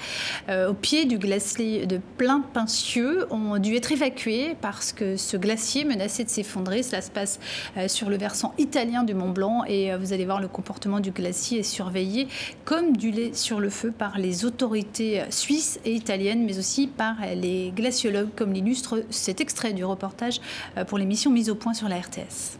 au 0.49 0.73
pied 0.73 1.05
du 1.05 1.17
glacier 1.17 1.85
de 1.85 1.99
Plein 2.17 2.41
Pincieux, 2.41 3.27
ont 3.31 3.57
dû 3.57 3.75
être 3.75 3.91
évacués 3.91 4.55
parce 4.61 4.91
que 4.91 5.17
ce 5.17 5.37
glacier 5.37 5.83
menaçait 5.83 6.23
de 6.23 6.29
s'effondrer. 6.29 6.83
Cela 6.83 7.01
se 7.01 7.11
passe 7.11 7.39
sur 7.87 8.09
le 8.09 8.17
versant 8.17 8.53
italien 8.57 9.03
du 9.03 9.13
Mont 9.13 9.29
Blanc 9.29 9.63
et 9.67 9.95
vous 9.95 10.13
allez 10.13 10.25
voir 10.25 10.39
le 10.39 10.47
comportement 10.47 10.99
du 10.99 11.11
glacier 11.11 11.59
est 11.59 11.63
surveillé 11.63 12.27
comme 12.65 12.95
du 12.97 13.11
lait 13.11 13.31
sur 13.33 13.59
le 13.59 13.69
feu 13.69 13.91
par 13.91 14.17
les 14.17 14.45
autorités 14.45 15.23
suisses 15.29 15.79
et 15.85 15.93
italiennes, 15.93 16.43
mais 16.45 16.59
aussi 16.59 16.60
par 16.95 17.15
les 17.35 17.71
glaciologues, 17.75 18.29
comme 18.35 18.53
l'illustre 18.53 19.03
cet 19.09 19.41
extrait 19.41 19.73
du 19.73 19.83
reportage 19.83 20.39
euh, 20.77 20.85
pour 20.85 20.97
l'émission 20.97 21.31
Mise 21.31 21.49
au 21.49 21.55
point 21.55 21.73
sur 21.73 21.89
la 21.89 21.97
RTS. 21.97 22.57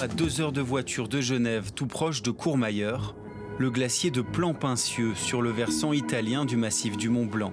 À 0.00 0.06
deux 0.06 0.40
heures 0.40 0.52
de 0.52 0.60
voiture 0.60 1.08
de 1.08 1.20
Genève, 1.20 1.72
tout 1.74 1.86
proche 1.86 2.22
de 2.22 2.30
Courmayeur, 2.30 3.14
le 3.58 3.70
glacier 3.70 4.10
de 4.10 4.22
Plan-Pincieux 4.22 5.14
sur 5.14 5.42
le 5.42 5.50
versant 5.50 5.92
italien 5.92 6.44
du 6.44 6.56
massif 6.56 6.96
du 6.96 7.08
Mont 7.08 7.26
Blanc. 7.26 7.52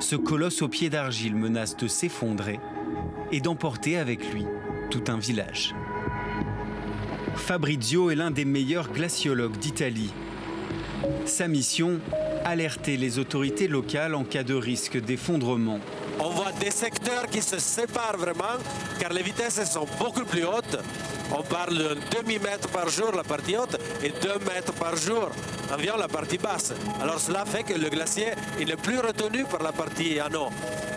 Ce 0.00 0.16
colosse 0.16 0.62
au 0.62 0.68
pied 0.68 0.90
d'argile 0.90 1.36
menace 1.36 1.76
de 1.76 1.86
s'effondrer 1.86 2.58
et 3.30 3.40
d'emporter 3.40 3.96
avec 3.96 4.32
lui 4.32 4.44
tout 4.90 5.04
un 5.08 5.18
village. 5.18 5.74
Fabrizio 7.36 8.10
est 8.10 8.16
l'un 8.16 8.30
des 8.30 8.44
meilleurs 8.44 8.92
glaciologues 8.92 9.58
d'Italie. 9.58 10.12
Sa 11.24 11.46
mission, 11.46 12.00
alerter 12.44 12.96
les 12.96 13.18
autorités 13.18 13.68
locales 13.68 14.14
en 14.14 14.24
cas 14.24 14.42
de 14.42 14.54
risque 14.54 15.00
d'effondrement. 15.00 15.80
On 16.20 16.30
voit 16.30 16.52
des 16.52 16.70
secteurs 16.70 17.26
qui 17.30 17.42
se 17.42 17.58
séparent 17.58 18.16
vraiment 18.16 18.58
car 18.98 19.12
les 19.12 19.22
vitesses 19.22 19.70
sont 19.70 19.86
beaucoup 19.98 20.24
plus 20.24 20.44
hautes. 20.44 20.78
On 21.36 21.42
parle 21.42 21.76
de 21.76 21.96
demi-mètre 22.16 22.68
par 22.68 22.88
jour 22.88 23.12
la 23.14 23.22
partie 23.22 23.56
haute 23.56 23.76
et 24.02 24.10
2 24.10 24.14
mètres 24.52 24.72
par 24.72 24.96
jour 24.96 25.30
environ 25.72 25.98
la 25.98 26.08
partie 26.08 26.38
basse. 26.38 26.72
Alors 27.00 27.20
cela 27.20 27.44
fait 27.44 27.62
que 27.62 27.74
le 27.74 27.88
glacier 27.88 28.28
il 28.58 28.68
n'est 28.68 28.76
plus 28.76 28.98
retenu 28.98 29.44
par 29.44 29.62
la 29.62 29.72
partie 29.72 30.18
anneau. 30.18 30.48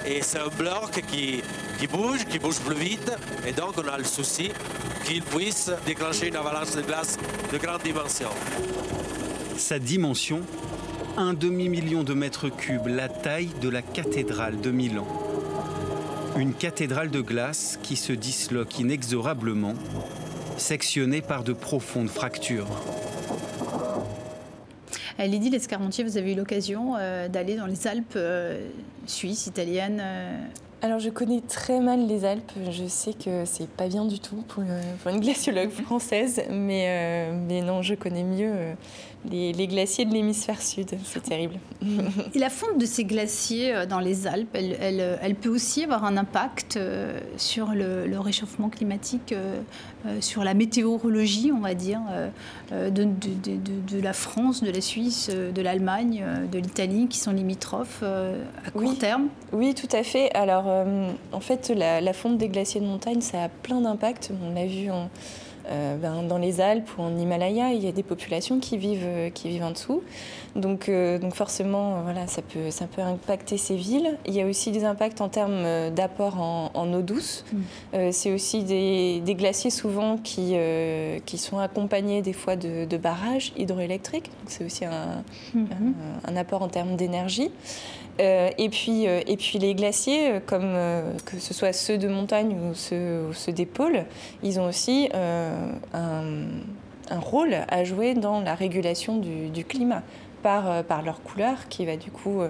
Et 0.06 0.22
c'est 0.22 0.39
un 0.39 0.48
bloc 0.48 1.02
qui, 1.08 1.44
qui 1.80 1.88
bouge, 1.88 2.26
qui 2.26 2.39
bouge 2.39 2.60
plus 2.60 2.76
vite. 2.76 3.12
Et 3.46 3.52
donc 3.52 3.74
on 3.78 3.88
a 3.88 3.98
le 3.98 4.04
souci 4.04 4.52
qu'il 5.06 5.22
puisse 5.22 5.70
déclencher 5.86 6.28
une 6.30 6.36
avalanche 6.36 6.72
de 6.72 6.82
glace 6.82 7.18
de 7.52 7.58
grande 7.58 7.84
dimension. 7.84 8.30
Sa 9.58 9.78
dimension 9.78 10.42
un 11.18 11.34
demi-million 11.34 12.03
de 12.03 12.14
mètres 12.14 12.49
cubes, 12.49 12.88
la 12.88 13.09
taille 13.09 13.49
de 13.62 13.70
la 13.70 13.82
cathédrale 13.82 14.59
de 14.62 14.72
Milan. 14.72 15.07
Une 16.38 16.53
cathédrale 16.53 17.09
de 17.09 17.22
glace 17.22 17.80
qui 17.84 17.95
se 17.95 18.14
disloque 18.14 18.80
inexorablement, 18.80 19.74
sectionnée 20.57 21.22
par 21.22 21.43
de 21.43 21.53
profondes 21.53 22.09
fractures. 22.09 22.68
Lydie 25.20 25.49
Lescarmontier, 25.49 26.03
vous 26.03 26.18
avez 26.18 26.34
eu 26.34 26.36
l'occasion 26.36 26.95
euh, 26.97 27.28
d'aller 27.28 27.55
dans 27.55 27.68
les 27.68 27.86
Alpes 27.88 28.14
euh, 28.16 28.68
suisses, 29.05 29.45
italiennes 29.45 30.01
euh, 30.01 30.38
alors 30.84 30.97
je 30.97 31.09
connais 31.12 31.41
très 31.41 31.80
mal 31.80 32.07
les 32.07 32.26
Alpes, 32.26 32.51
je 32.72 32.88
sais 32.88 33.14
que 33.14 33.45
c'est 33.45 33.70
pas 33.70 33.88
bien 33.88 34.05
du 34.05 34.20
tout 34.20 34.43
pour, 34.47 34.64
une 34.64 35.20
glaciologue 35.20 35.70
française, 35.70 36.41
mais, 36.49 36.86
euh, 36.88 37.39
mais 37.47 37.62
non, 37.62 37.84
je 37.84 37.93
connais 37.93 38.24
mieux 38.24 38.51
euh, 39.26 39.51
les, 39.53 39.67
glaciers 39.67 40.05
de 40.05 40.13
l'hémisphère 40.13 40.61
sud, 40.61 40.89
c'est 41.03 41.24
terrible. 41.24 41.55
Et 42.34 42.39
la 42.39 42.49
fonte 42.49 42.78
de 42.78 42.86
ces 42.86 43.05
glaciers 43.05 43.74
euh, 43.74 43.86
dans 43.86 43.99
les 43.99 44.28
Alpes, 44.28 44.55
elle, 44.55 45.19
elle, 45.22 45.36
peut 45.36 45.49
aussi 45.49 45.84
avoir 45.84 46.05
un 46.05 46.17
impact 46.17 46.80
sur 47.38 47.72
le, 47.74 48.19
réchauffement 48.19 48.69
climatique, 48.69 49.34
sur 50.19 50.43
la 50.43 50.53
météorologie, 50.53 51.51
on 51.55 51.59
va 51.59 51.74
dire, 51.74 52.01
de, 52.72 52.89
de, 52.89 53.05
de, 53.88 54.01
la 54.01 54.13
France, 54.13 54.63
de 54.63 54.69
la 54.69 54.82
Suisse, 54.82 55.30
de 55.30 55.61
l'Allemagne, 55.61 56.24
de 56.51 56.59
l'Italie, 56.59 57.07
qui 57.07 57.17
sont 57.17 57.32
limitrophes 57.32 58.03
à 58.03 58.72
court 58.72 58.97
terme. 58.97 59.30
Oui, 59.53 59.74
tout 59.74 59.89
à 59.91 60.03
fait. 60.03 60.34
Alors 60.34 60.65
euh, 60.67 61.11
en 61.32 61.39
fait, 61.39 61.69
la, 61.69 62.13
fonte 62.13 62.38
des 62.38 62.47
glaciers 62.47 62.80
de 62.80 62.86
montagne, 62.86 63.22
ça 63.22 63.43
a 63.43 63.49
plein 63.49 63.82
d'impacts. 63.82 64.32
On 64.45 64.53
l'a 64.53 64.65
vu 64.65 64.89
euh, 65.70 65.97
ben, 65.97 66.24
dans 66.24 66.38
les 66.38 66.62
Alpes 66.62 66.89
ou 66.97 67.01
en 67.01 67.18
Himalaya, 67.18 67.74
il 67.74 67.84
y 67.84 67.88
a 67.88 67.91
des 67.91 68.03
populations 68.03 68.59
qui 68.59 68.78
vivent, 68.78 69.03
euh, 69.03 69.30
qui 69.30 69.49
vivent 69.49 69.64
en 69.64 69.72
dessous. 69.72 70.03
Donc, 70.55 70.91
donc 71.22 71.34
forcément, 71.34 72.01
voilà, 72.01 72.28
ça, 72.28 72.41
peut, 72.41 72.72
ça 72.72 72.86
peut 72.86 73.01
impacter 73.01 73.55
ces 73.55 73.78
villes. 73.78 74.18
Il 74.26 74.34
y 74.34 74.41
a 74.41 74.45
aussi 74.45 74.72
des 74.72 74.84
impacts 74.84 75.22
en 75.22 75.30
termes 75.30 75.64
d'apport 75.91 76.41
en, 76.41 76.93
eau 76.93 77.01
douce. 77.01 77.45
Mm. 77.53 78.12
c'est 78.12 78.34
aussi 78.34 78.66
des, 78.66 79.36
glaciers 79.36 79.70
souvent 79.70 80.18
qui, 80.18 80.57
qui 81.26 81.38
sont 81.38 81.57
accompagnés 81.57 82.22
des 82.22 82.34
fois 82.34 82.57
de, 82.57 82.97
barrages 82.97 83.53
hydroélectriques. 83.57 84.26
Donc 84.26 84.47
c'est 84.47 84.66
aussi 84.66 84.84
un, 84.84 85.24
mm-hmm. 85.55 85.93
un, 86.28 86.36
apport 86.36 86.64
en 86.64 86.68
termes 86.68 86.97
d'énergie. 86.97 87.49
Euh, 88.22 88.49
et, 88.57 88.69
puis, 88.69 89.07
euh, 89.07 89.22
et 89.26 89.36
puis 89.36 89.57
les 89.57 89.74
glaciers, 89.74 90.34
euh, 90.34 90.39
comme 90.45 90.76
que 91.26 91.39
ce 91.39 91.53
soit 91.53 91.74
ceux 91.74 91.97
de 91.97 92.07
montagne 92.07 92.55
ou 92.55 92.74
ceux, 92.76 93.51
des 93.51 93.65
pôles, 93.65 94.05
ils 94.43 94.59
ont 94.59 94.67
aussi 94.67 95.09
un, 95.13 96.19
rôle 97.19 97.55
à 97.67 97.84
jouer 97.84 98.13
dans 98.13 98.39
la 98.39 98.55
régulation 98.55 99.17
du, 99.17 99.65
climat 99.65 100.01
par, 100.43 100.84
par 100.86 101.01
leur 101.01 101.22
couleur 101.22 101.67
qui 101.69 101.86
va 101.86 101.97
du 101.97 102.09
coup 102.09 102.41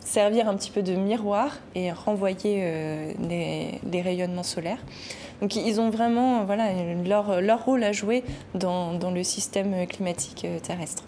servir 0.00 0.48
un 0.48 0.56
petit 0.56 0.70
peu 0.70 0.82
de 0.82 0.94
miroir 0.94 1.58
et 1.74 1.92
renvoyer 1.92 2.64
les, 3.20 4.02
rayonnements 4.02 4.42
solaires. 4.42 4.82
Donc 5.40 5.54
ils 5.54 5.80
ont 5.80 5.90
vraiment 5.90 6.44
voilà, 6.44 6.70
leur, 7.04 7.40
leur 7.40 7.64
rôle 7.64 7.84
à 7.84 7.92
jouer 7.92 8.24
dans, 8.54 8.94
dans 8.94 9.10
le 9.10 9.22
système 9.22 9.86
climatique 9.86 10.46
terrestre. 10.62 11.04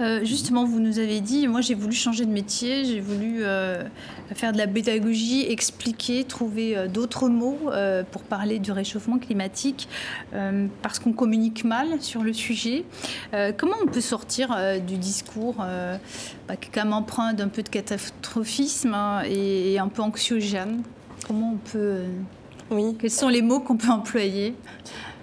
Euh, 0.00 0.24
justement, 0.24 0.64
vous 0.64 0.80
nous 0.80 0.98
avez 0.98 1.20
dit, 1.20 1.46
moi 1.48 1.60
j'ai 1.60 1.74
voulu 1.74 1.94
changer 1.94 2.24
de 2.24 2.30
métier, 2.30 2.84
j'ai 2.84 3.00
voulu 3.00 3.38
euh, 3.40 3.84
faire 4.34 4.52
de 4.52 4.58
la 4.58 4.66
pédagogie, 4.66 5.46
expliquer, 5.48 6.24
trouver 6.24 6.76
euh, 6.76 6.88
d'autres 6.88 7.28
mots 7.28 7.70
pour 8.10 8.22
parler 8.22 8.58
du 8.58 8.72
réchauffement 8.72 9.18
climatique, 9.18 9.88
parce 10.82 10.98
qu'on 10.98 11.12
communique 11.12 11.64
mal 11.64 12.00
sur 12.00 12.22
le 12.22 12.32
sujet. 12.32 12.84
comment 13.56 13.76
on 13.82 13.86
peut 13.86 14.00
sortir 14.00 14.56
du 14.86 14.96
discours 14.96 15.56
bah, 15.56 16.56
qui 16.56 16.68
est 16.68 16.72
quand 16.72 16.84
même 16.84 16.92
empreint 16.92 17.32
d'un 17.32 17.48
peu 17.48 17.62
de 17.62 17.68
catastrophisme 17.68 18.94
hein, 18.94 19.22
et, 19.26 19.74
et, 19.74 19.78
un 19.78 19.88
peu 19.88 20.02
anxiogène? 20.02 20.82
Comment 21.26 21.52
on 21.54 21.70
peut... 21.70 22.02
oui. 22.70 22.96
Quels 22.98 23.10
sont 23.10 23.28
les 23.28 23.42
mots 23.42 23.60
qu'on 23.60 23.76
peut 23.76 23.90
employer 23.90 24.54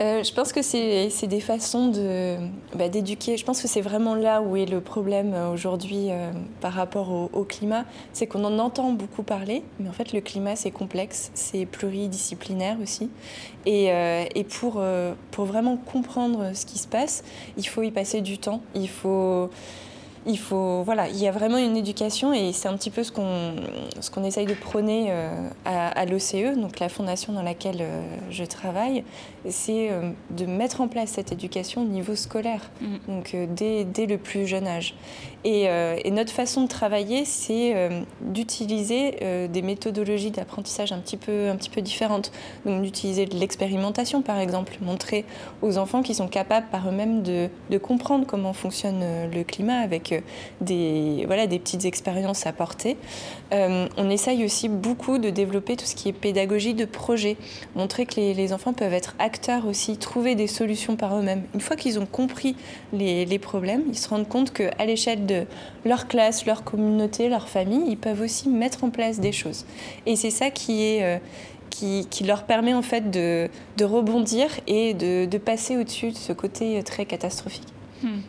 euh, 0.01 0.23
je 0.23 0.33
pense 0.33 0.51
que 0.51 0.61
c'est 0.63 1.27
des 1.27 1.39
façons 1.39 1.91
bah, 2.75 2.89
d'éduquer. 2.89 3.37
je 3.37 3.45
pense 3.45 3.61
que 3.61 3.67
c'est 3.67 3.81
vraiment 3.81 4.15
là 4.15 4.41
où 4.41 4.57
est 4.57 4.65
le 4.65 4.81
problème 4.81 5.33
euh, 5.33 5.53
aujourd'hui 5.53 6.07
euh, 6.09 6.31
par 6.61 6.73
rapport 6.73 7.29
au, 7.31 7.43
climat. 7.43 7.85
C'est 8.11 8.25
qu'on 8.25 8.43
en 8.43 8.57
entend 8.57 8.91
beaucoup 8.91 9.21
parler, 9.23 9.63
mais 9.79 9.87
en 9.89 9.91
fait 9.93 10.11
le 10.11 10.21
climat 10.21 10.55
c'est 10.55 10.71
complexe, 10.71 11.31
c'est 11.35 11.65
pluridisciplinaire 11.65 12.77
aussi. 12.81 13.09
Et, 13.65 13.89
et 14.35 14.43
pour, 14.43 14.83
pour 15.31 15.45
vraiment 15.45 15.77
comprendre 15.77 16.51
ce 16.53 16.65
qui 16.65 16.77
se 16.77 16.87
passe, 16.87 17.23
il 17.57 17.67
faut 17.67 17.83
y 17.83 17.91
passer 17.91 18.21
du 18.21 18.37
temps. 18.37 18.61
Il 18.75 18.89
faut 18.89 19.49
il 20.25 20.39
faut 20.39 20.83
voilà 20.83 21.09
il 21.09 21.17
y 21.17 21.27
a 21.27 21.31
vraiment 21.31 21.57
une 21.57 21.75
éducation 21.75 22.33
et 22.33 22.53
c'est 22.53 22.67
un 22.67 22.77
petit 22.77 22.89
peu 22.89 23.03
ce 23.03 23.11
qu'on 23.11 23.55
ce 23.99 24.09
qu'on 24.09 24.23
essaye 24.23 24.45
de 24.45 24.53
prôner 24.53 25.07
euh, 25.09 25.49
à, 25.65 26.05
l'OCE 26.05 26.57
donc 26.57 26.79
la 26.79 26.89
fondation 26.89 27.33
dans 27.33 27.41
laquelle 27.41 27.81
euh, 27.81 28.01
je 28.29 28.43
travaille 28.43 29.03
c'est 29.49 29.89
euh, 29.91 30.11
de 30.29 30.45
mettre 30.45 30.79
en 30.81 30.87
place 30.87 31.09
cette 31.11 31.31
éducation 31.31 31.81
au 31.81 31.85
niveau 31.85 32.15
scolaire. 32.15 32.71
Mm. 32.79 32.95
donc 33.07 33.35
dès, 33.55 33.83
dès, 33.83 34.05
le 34.05 34.17
plus 34.17 34.47
jeune 34.47 34.67
âge. 34.67 34.95
Et, 35.43 35.63
et 35.63 36.11
notre 36.11 36.31
façon 36.31 36.63
de 36.63 36.67
travailler 36.67 37.25
c'est 37.25 37.75
d'utiliser 38.21 39.47
des 39.49 39.61
méthodologies 39.61 40.31
d'apprentissage 40.31 40.93
un 40.93 40.99
petit 40.99 41.17
peu 41.17 41.49
un 41.49 41.57
petit 41.57 41.69
peu 41.69 41.81
différentes. 41.81 42.31
Donc 42.65 42.81
d'utiliser 42.81 43.25
de 43.25 43.35
l'expérimentation 43.35 44.21
par 44.21 44.39
exemple 44.39 44.77
montrer 44.81 45.25
aux 45.61 45.77
enfants 45.77 46.01
qui 46.01 46.15
sont 46.15 46.29
capables 46.29 46.67
par 46.71 46.87
eux-mêmes 46.87 47.23
de, 47.23 47.49
de 47.69 47.77
comprendre 47.77 48.25
comment 48.25 48.53
fonctionne 48.53 49.03
le 49.29 49.43
climat 49.43 49.79
avec 49.79 50.12
des, 50.61 51.23
voilà, 51.27 51.47
des 51.47 51.59
petites 51.59 51.85
expériences 51.85 52.45
à 52.45 52.53
porter. 52.53 52.97
Euh, 53.53 53.87
on 53.97 54.09
essaye 54.09 54.43
aussi 54.43 54.69
beaucoup 54.69 55.17
de 55.17 55.29
développer 55.29 55.75
tout 55.75 55.85
ce 55.85 55.95
qui 55.95 56.09
est 56.09 56.13
pédagogie 56.13 56.73
de 56.73 56.85
projet, 56.85 57.37
montrer 57.75 58.05
que 58.05 58.15
les, 58.15 58.53
enfants 58.53 58.73
peuvent 58.73 58.93
être 58.93 59.15
acteurs 59.19 59.67
aussi, 59.67 59.97
trouver 59.97 60.35
des 60.35 60.47
solutions 60.47 60.95
par 60.95 61.17
eux-mêmes. 61.17 61.43
Une 61.53 61.61
fois 61.61 61.75
qu'ils 61.75 61.99
ont 61.99 62.05
compris 62.05 62.55
les, 62.91 63.39
problèmes, 63.39 63.83
ils 63.89 63.97
se 63.97 64.09
rendent 64.09 64.27
compte 64.27 64.53
qu'à 64.53 64.85
l'échelle 64.85 65.25
de 65.25 65.45
leur 65.85 66.07
classe, 66.07 66.45
leur 66.45 66.63
communauté, 66.63 67.29
leur 67.29 67.47
famille, 67.47 67.83
ils 67.87 67.97
peuvent 67.97 68.21
aussi 68.21 68.49
mettre 68.49 68.83
en 68.83 68.89
place 68.89 69.19
des 69.19 69.31
choses. 69.31 69.65
Et 70.05 70.15
c'est 70.15 70.31
ça 70.31 70.49
qui 70.49 70.83
est... 70.83 71.03
Euh, 71.03 71.17
qui, 71.69 72.23
leur 72.23 72.43
permet 72.43 72.75
en 72.75 72.83
fait 72.83 73.09
de, 73.09 73.49
rebondir 73.81 74.47
et 74.67 74.93
de, 74.93 75.37
passer 75.37 75.75
au-dessus 75.75 76.11
de 76.11 76.17
ce 76.17 76.31
côté 76.31 76.81
très 76.83 77.05
catastrophique. 77.05 77.67
Hmm 78.03 78.19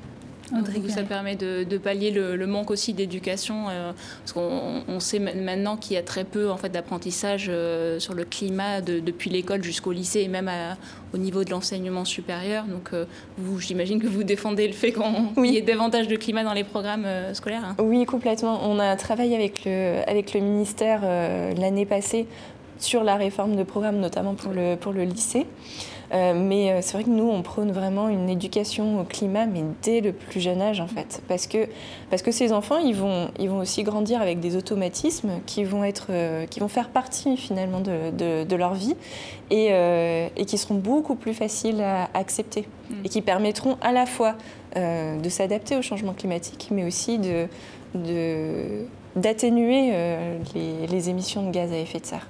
ça 0.89 1.03
permet 1.03 1.37
de, 1.37 1.79
pallier 1.79 2.11
le, 2.11 2.47
manque 2.47 2.71
aussi 2.71 2.93
d'éducation, 2.93 3.69
euh, 3.69 3.93
parce 4.21 4.33
qu'on 4.33 5.01
sait 5.01 5.19
maintenant 5.19 5.77
qu'il 5.77 5.95
y 5.95 5.97
a 5.97 6.03
très 6.03 6.25
peu 6.25 6.51
en 6.51 6.57
fait 6.57 6.69
d'apprentissage 6.69 7.47
euh, 7.49 7.99
sur 7.99 8.15
le 8.15 8.25
climat 8.25 8.81
depuis 8.81 9.31
l'école 9.31 9.63
jusqu'au 9.63 9.93
lycée 9.93 10.21
et 10.21 10.29
même 10.29 10.51
au 11.13 11.19
niveau 11.19 11.45
de 11.45 11.51
l'enseignement 11.51 12.05
supérieur. 12.05 12.65
Donc, 12.65 12.91
euh, 12.93 13.05
vous, 13.39 13.61
j'imagine 13.61 14.01
que 14.01 14.07
vous 14.07 14.25
défendez 14.25 14.67
le 14.67 14.73
fait 14.73 14.93
qu'il 14.93 15.47
y 15.47 15.57
ait 15.57 15.63
davantage 15.63 16.09
de 16.09 16.17
climat 16.17 16.45
dans 16.45 16.53
les 16.53 16.65
programmes 16.65 17.07
scolaires. 17.33 17.65
Hein. 17.65 17.77
Oui, 17.83 18.05
complètement. 18.05 18.61
On 18.69 18.79
a 18.79 18.97
travaillé 18.97 19.35
avec 19.35 19.65
le, 19.65 20.01
avec 20.09 20.35
le 20.35 20.41
ministère 20.41 21.03
l'année 21.57 21.87
passée 21.87 22.27
sur 22.79 23.05
la 23.05 23.17
réforme 23.17 23.57
de 23.57 23.63
programme, 23.63 23.99
notamment 23.99 24.35
pour 24.35 24.53
le, 24.53 24.77
pour 24.77 24.93
le 24.93 25.05
lycée. 25.05 25.47
Euh, 26.13 26.35
mais 26.35 26.71
euh, 26.71 26.79
c'est 26.81 26.93
vrai 26.93 27.05
que 27.05 27.11
nous, 27.11 27.29
on 27.29 27.43
prône 27.43 27.73
vraiment 27.73 28.09
une 28.09 28.29
éducation 28.29 29.01
au 29.01 29.05
climat, 29.05 29.47
mais 29.47 29.63
dès 29.83 30.01
le 30.01 30.13
plus 30.13 30.41
jeune 30.41 30.61
âge, 30.61 30.81
en 30.81 30.87
fait. 30.87 31.23
Parce 31.29 31.47
que, 31.47 31.67
parce 32.11 32.23
que 32.23 32.31
ces 32.31 32.53
enfants, 32.53 32.79
ils 32.79 32.95
vont, 32.95 33.31
ils 33.39 33.49
vont 33.49 33.59
aussi 33.59 33.83
grandir 33.83 34.21
avec 34.21 34.41
des 34.41 34.57
automatismes 34.57 35.41
qui 35.47 35.65
vont, 35.65 35.83
être, 35.83 36.09
euh, 36.11 36.47
qui 36.47 36.61
vont 36.61 36.69
faire 36.69 36.91
partie, 36.91 37.37
finalement, 37.37 37.81
de, 37.81 38.45
de, 38.45 38.57
leur 38.57 38.75
vie 38.75 38.95
et, 39.51 39.71
et, 40.37 40.45
qui 40.45 40.59
seront 40.59 40.77
beaucoup 40.77 41.17
plus 41.17 41.35
faciles 41.35 41.81
à 41.81 42.09
accepter 42.15 42.69
mm. 42.91 42.95
et 43.05 43.09
qui 43.09 43.21
permettront 43.21 43.77
à 43.81 43.93
la 43.93 44.07
fois 44.07 44.37
de 44.77 45.29
s'adapter 45.29 45.77
au 45.77 45.83
changement 45.83 46.15
climatique, 46.15 46.69
mais 46.73 46.85
aussi 46.85 47.19
de, 47.19 47.47
de 47.95 48.87
d'atténuer 49.15 49.93
les, 50.55 50.87
les, 50.89 51.11
émissions 51.11 51.47
de 51.47 51.53
gaz 51.53 51.71
à 51.73 51.79
effet 51.79 52.01
de 52.01 52.07
serre. 52.07 52.27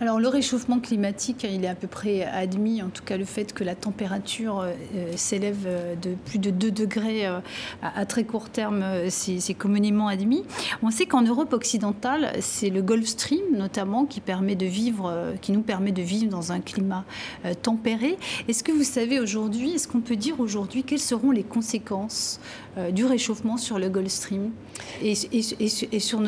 Alors 0.00 0.20
le 0.20 0.28
réchauffement 0.28 0.80
climatique, 0.80 1.46
il 1.48 1.64
est 1.64 1.68
à 1.68 1.74
peu 1.74 1.86
près 1.86 2.24
admis, 2.24 2.82
en 2.82 2.88
tout 2.88 3.02
cas 3.02 3.16
le 3.16 3.24
fait 3.24 3.52
que 3.52 3.64
la 3.64 3.74
température 3.74 4.60
euh, 4.60 4.72
s'élève 5.16 5.64
euh, 5.66 5.94
de 5.94 6.14
plus 6.26 6.38
de 6.38 6.50
2 6.50 6.70
degrés 6.70 7.26
euh, 7.26 7.40
à, 7.82 8.06
très 8.06 8.24
court 8.24 8.48
terme, 8.48 8.84
c'est 9.08 9.54
communément 9.54 10.08
admis. 10.08 10.42
On 10.82 10.90
sait 10.90 11.06
qu'en 11.06 11.22
Europe 11.22 11.52
occidentale, 11.52 12.32
c'est 12.40 12.70
le 12.70 12.82
Gulf 12.82 13.06
Stream 13.06 13.40
notamment 13.52 14.06
qui, 14.06 14.20
nous 14.20 15.62
permet 15.62 15.92
de 15.92 16.02
vivre 16.02 16.30
dans 16.30 16.52
un 16.52 16.60
climat 16.60 17.04
tempéré. 17.62 18.16
Est-ce 18.48 18.62
que 18.62 18.72
vous 18.72 18.84
savez 18.84 19.20
aujourd'hui, 19.20 19.72
est-ce 19.72 19.88
qu'on 19.88 20.00
peut 20.00 20.16
dire 20.16 20.40
aujourd'hui 20.40 20.82
quelles 20.84 20.98
seront 20.98 21.30
les 21.30 21.42
conséquences 21.42 22.40
du 22.92 23.04
réchauffement 23.04 23.56
sur 23.56 23.78
le 23.78 23.88
Gulf 23.88 24.10
Stream 24.10 24.50
et, 25.02 25.14
sur 25.14 26.20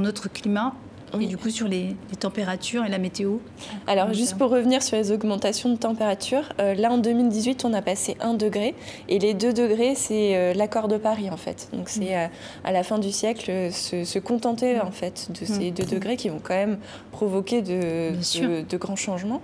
notre 0.00 0.32
climat 0.32 0.74
et 1.20 1.26
du 1.26 1.36
coup 1.36 1.50
sur 1.50 1.68
les, 1.68 1.96
températures 2.20 2.84
et 2.84 2.88
la 2.88 2.98
météo 2.98 3.38
Alors 3.86 4.12
juste 4.12 4.36
pour 4.36 4.50
revenir 4.50 4.82
sur 4.82 4.96
les 4.96 5.12
augmentations 5.12 5.70
de 5.70 5.76
température, 5.76 6.42
euh, 6.58 6.74
là 6.74 6.90
en 6.90 6.98
2018 6.98 7.64
on 7.64 7.72
a 7.74 7.82
passé 7.82 8.16
1 8.20 8.34
degré 8.34 8.74
et 9.08 9.18
les 9.18 9.34
2 9.34 9.52
degrés 9.52 9.94
c'est 9.94 10.36
euh, 10.36 10.54
l'accord 10.54 10.88
de 10.88 10.96
Paris 10.96 11.30
en 11.30 11.36
fait. 11.36 11.68
Donc 11.72 11.88
c'est 11.88 12.00
mm. 12.00 12.14
euh, 12.14 12.26
à 12.64 12.72
la 12.72 12.82
fin 12.82 12.98
du 12.98 13.12
siècle 13.12 13.72
se, 13.72 14.18
contenter 14.18 14.76
mm. 14.76 14.80
en 14.80 14.90
fait 14.90 15.28
de 15.38 15.46
ces 15.46 15.70
2 15.70 15.82
mm. 15.82 15.86
degrés 15.86 16.16
qui 16.16 16.28
vont 16.28 16.40
quand 16.42 16.54
même 16.54 16.78
provoquer 17.12 17.62
de, 17.62 18.12
de 18.68 18.76
grands 18.76 18.96
changements. 18.96 19.40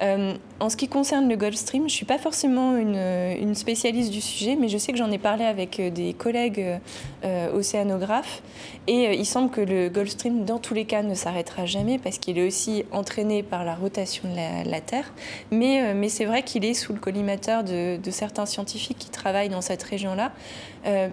Euh, 0.00 0.34
en 0.60 0.68
ce 0.68 0.76
qui 0.76 0.88
concerne 0.88 1.28
le 1.28 1.36
Gulf 1.36 1.56
Stream, 1.56 1.82
je 1.82 1.86
ne 1.86 1.90
suis 1.90 2.04
pas 2.04 2.18
forcément 2.18 2.76
une, 2.76 3.54
spécialiste 3.54 4.12
du 4.12 4.20
sujet, 4.20 4.56
mais 4.56 4.68
je 4.68 4.78
sais 4.78 4.92
que 4.92 4.98
j'en 4.98 5.10
ai 5.10 5.18
parlé 5.18 5.44
avec 5.44 5.80
euh, 5.80 5.90
des 5.90 6.12
collègues 6.12 6.78
euh, 7.24 7.52
océanographes. 7.52 8.42
Et 8.86 9.14
il 9.14 9.26
semble 9.26 9.50
que 9.50 9.60
le 9.60 9.88
Gulf 9.88 10.10
Stream, 10.10 10.44
dans 10.44 10.58
tous 10.58 10.74
les 10.74 10.84
cas, 10.84 11.02
ne 11.02 11.14
s'arrêtera 11.14 11.66
jamais 11.66 11.98
parce 11.98 12.18
qu'il 12.18 12.38
est 12.38 12.46
aussi 12.46 12.84
entraîné 12.92 13.42
par 13.42 13.64
la 13.64 13.74
rotation 13.74 14.28
de 14.28 14.70
la, 14.70 14.80
Terre. 14.80 15.12
Mais, 15.50 16.08
c'est 16.08 16.24
vrai 16.24 16.42
qu'il 16.42 16.64
est 16.64 16.74
sous 16.74 16.92
le 16.92 17.00
collimateur 17.00 17.64
de, 17.64 17.98
certains 18.10 18.46
scientifiques 18.46 18.98
qui 18.98 19.10
travaillent 19.10 19.50
dans 19.50 19.60
cette 19.60 19.82
région-là, 19.82 20.32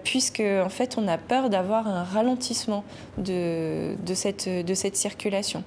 puisque 0.06 0.40
en 0.40 0.70
fait, 0.70 0.98
on 0.98 1.08
a 1.10 1.18
peur 1.18 1.50
d'avoir 1.50 1.88
un 1.88 2.04
ralentissement 2.04 2.86
de 3.18 3.96
cette 4.14 4.96
circulation. 4.96 5.64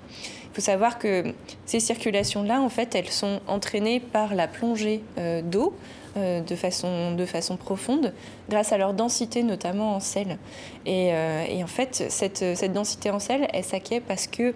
Il 0.50 0.54
faut 0.54 0.60
savoir 0.62 0.98
que 0.98 1.34
ces 1.66 1.80
circulations-là, 1.80 2.60
en 2.60 2.68
fait, 2.68 2.94
elles 2.94 3.10
sont 3.10 3.40
entraînées 3.46 4.00
par 4.00 4.34
la 4.34 4.48
plongée 4.48 5.02
euh, 5.18 5.42
d'eau 5.42 5.74
euh, 6.16 6.40
de, 6.40 6.56
façon, 6.56 7.14
de 7.14 7.26
façon 7.26 7.56
profonde, 7.56 8.12
grâce 8.48 8.72
à 8.72 8.78
leur 8.78 8.94
densité, 8.94 9.42
notamment 9.42 9.94
en 9.94 10.00
sel. 10.00 10.38
Et, 10.86 11.12
euh, 11.12 11.62
en 11.62 11.66
fait, 11.66 12.06
cette, 12.08 12.42
densité 12.72 13.10
en 13.10 13.18
sel, 13.18 13.46
elle 13.52 13.64
s'acquiert 13.64 14.02
parce 14.06 14.26
que 14.26 14.54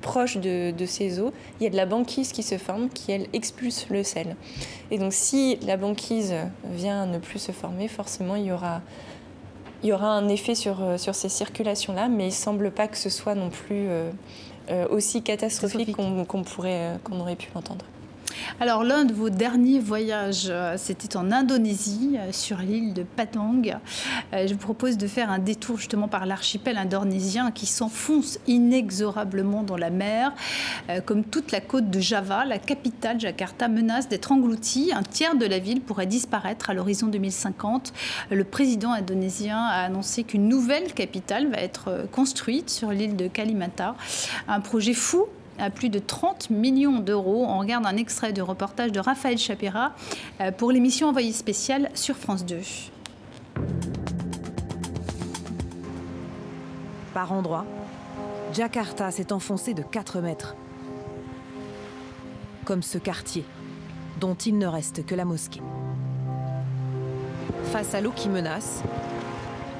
proche 0.00 0.38
de, 0.38 0.74
ces 0.86 1.20
eaux, 1.20 1.32
il 1.60 1.64
y 1.64 1.66
a 1.66 1.70
de 1.70 1.76
la 1.76 1.86
banquise 1.86 2.32
qui 2.32 2.42
se 2.42 2.58
forme, 2.58 2.88
qui, 2.88 3.12
elle, 3.12 3.26
expulse 3.32 3.86
le 3.90 4.02
sel. 4.02 4.34
Et 4.90 4.98
donc, 4.98 5.12
si 5.12 5.56
la 5.62 5.76
banquise 5.76 6.34
vient 6.64 7.06
ne 7.06 7.18
plus 7.18 7.38
se 7.38 7.52
former, 7.52 7.86
forcément, 7.86 8.34
il 8.34 8.46
y 8.46 9.92
aura 9.92 10.08
un 10.08 10.28
effet 10.28 10.56
sur, 10.56 10.78
ces 10.96 11.28
circulations-là, 11.28 12.08
mais 12.08 12.24
il 12.24 12.30
ne 12.30 12.32
semble 12.32 12.72
pas 12.72 12.88
que 12.88 12.98
ce 12.98 13.08
soit 13.08 13.36
non 13.36 13.50
plus 13.50 13.86
aussi 14.90 15.22
catastrophique 15.22 15.96
qu'on 15.96 16.42
pourrait, 16.42 16.94
euh, 16.94 16.96
qu'on 17.02 17.20
aurait 17.20 17.36
pu 17.36 17.48
l'entendre. 17.54 17.84
Alors 18.60 18.84
l'un 18.84 19.04
de 19.04 19.12
vos 19.12 19.30
derniers 19.30 19.80
voyages, 19.80 20.48
euh, 20.50 20.74
c'était 20.76 21.16
en 21.16 21.32
Indonésie, 21.32 22.16
euh, 22.18 22.32
sur 22.32 22.58
l'île 22.58 22.92
de 22.92 23.02
Patang. 23.02 23.62
Euh, 24.32 24.46
je 24.46 24.52
vous 24.52 24.58
propose 24.58 24.96
de 24.96 25.06
faire 25.06 25.30
un 25.30 25.38
détour 25.38 25.78
justement 25.78 26.08
par 26.08 26.26
l'archipel 26.26 26.76
indonésien 26.76 27.50
qui 27.50 27.66
s'enfonce 27.66 28.38
inexorablement 28.46 29.62
dans 29.62 29.76
la 29.76 29.90
mer. 29.90 30.32
Comme 31.06 31.24
toute 31.24 31.52
la 31.52 31.60
côte 31.60 31.90
de 31.90 32.00
Java, 32.00 32.44
la 32.44 32.58
capitale 32.58 33.20
Jakarta 33.20 33.68
menace 33.68 34.08
d'être 34.08 34.32
engloutie. 34.32 34.90
Un 34.94 35.02
tiers 35.02 35.36
de 35.36 35.46
la 35.46 35.58
ville 35.58 35.80
pourrait 35.80 36.06
disparaître 36.06 36.70
à 36.70 36.74
l'horizon 36.74 37.06
2050. 37.06 37.92
Le 38.30 38.44
président 38.44 38.92
indonésien 38.92 39.58
a 39.58 39.84
annoncé 39.84 40.24
qu'une 40.24 40.48
nouvelle 40.48 40.92
capitale 40.92 41.48
va 41.48 41.58
être 41.58 42.06
construite 42.12 42.70
sur 42.70 42.90
l'île 42.90 43.16
de 43.16 43.28
Kalimata. 43.28 43.94
Un 44.48 44.60
projet 44.60 44.94
fou 44.94 45.26
à 45.60 45.70
plus 45.70 45.90
de 45.90 45.98
30 45.98 46.50
millions 46.50 46.98
d'euros. 46.98 47.44
On 47.48 47.58
regarde 47.58 47.86
un 47.86 47.96
extrait 47.96 48.32
de 48.32 48.42
reportage 48.42 48.92
de 48.92 49.00
Raphaël 49.00 49.38
Chapira 49.38 49.92
euh, 50.40 50.50
pour 50.50 50.72
l'émission 50.72 51.08
Envoyée 51.08 51.32
spéciale 51.32 51.90
sur 51.94 52.16
France 52.16 52.44
2. 52.44 52.58
Par 57.14 57.32
endroits, 57.32 57.66
Jakarta 58.52 59.10
s'est 59.10 59.32
enfoncé 59.32 59.74
de 59.74 59.82
4 59.82 60.20
mètres. 60.20 60.56
Comme 62.64 62.82
ce 62.82 62.98
quartier, 62.98 63.44
dont 64.20 64.34
il 64.34 64.58
ne 64.58 64.66
reste 64.66 65.04
que 65.04 65.14
la 65.14 65.24
mosquée. 65.24 65.62
Face 67.72 67.94
à 67.94 68.00
l'eau 68.00 68.12
qui 68.14 68.28
menace, 68.28 68.82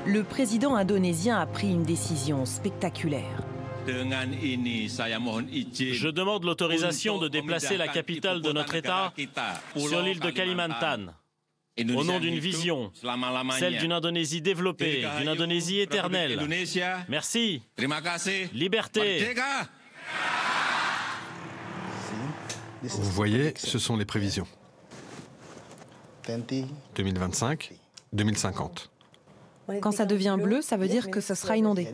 le 0.07 0.23
président 0.23 0.75
indonésien 0.75 1.39
a 1.39 1.47
pris 1.47 1.71
une 1.71 1.83
décision 1.83 2.47
spectaculaire. 2.47 3.50
Je 5.93 6.09
demande 6.09 6.45
l'autorisation 6.45 7.19
de 7.19 7.29
déplacer 7.29 7.77
la 7.77 7.89
capitale 7.89 8.43
de 8.43 8.53
notre 8.53 8.75
État 8.75 9.13
sur 9.77 10.03
l'île 10.03 10.21
de 10.21 10.31
Kalimantan 10.31 11.15
au 11.95 12.05
nom 12.05 12.21
d'une 12.21 12.39
vision, 12.39 12.93
celle 13.59 13.79
d'une 13.79 13.93
Indonésie 13.93 14.43
développée, 14.43 15.07
d'une 15.19 15.29
Indonésie 15.29 15.81
éternelle. 15.81 16.41
Merci. 17.09 17.63
Liberté. 18.53 19.35
Vous 22.83 23.11
voyez, 23.13 23.53
ce 23.57 23.79
sont 23.79 23.97
les 23.97 24.05
prévisions. 24.05 24.47
2025, 26.97 27.73
2050. 28.13 28.91
Quand 29.81 29.93
ça 29.93 30.07
devient 30.07 30.37
bleu, 30.43 30.63
ça 30.63 30.77
veut 30.77 30.89
dire 30.89 31.11
que 31.11 31.21
ça 31.21 31.35
sera 31.35 31.57
inondé. 31.57 31.89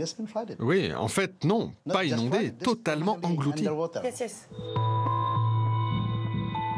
Oui, 0.61 0.93
en 0.95 1.09
fait, 1.09 1.45
non, 1.45 1.72
pas 1.91 2.05
inondé, 2.05 2.53
totalement 2.53 3.18
englouti. 3.22 3.66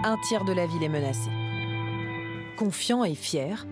Un 0.05 0.17
tiers 0.29 0.45
de 0.45 0.53
la 0.53 0.67
ville 0.67 0.83
est 0.83 0.89
menacé. 0.89 1.31
Confiant 2.57 3.05
et 3.05 3.15
fier, 3.15 3.67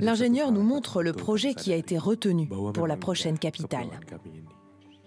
l'ingénieur 0.00 0.52
nous 0.52 0.62
montre 0.62 1.02
le 1.02 1.12
projet 1.12 1.54
qui 1.54 1.72
a 1.72 1.76
été 1.76 1.98
retenu 1.98 2.48
pour 2.74 2.86
la 2.86 2.96
prochaine 2.96 3.38
capitale. 3.38 3.88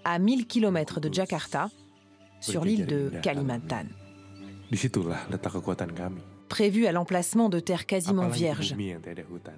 À 0.06 0.18
1000 0.18 0.48
km 0.48 1.00
de 1.00 1.14
Jakarta, 1.14 1.70
sur 2.40 2.64
l'île 2.64 2.86
de 2.86 3.12
Kalimantan 3.22 3.86
prévu 6.50 6.88
à 6.88 6.92
l'emplacement 6.92 7.48
de 7.48 7.60
terres 7.60 7.86
quasiment 7.86 8.28
vierges. 8.28 8.76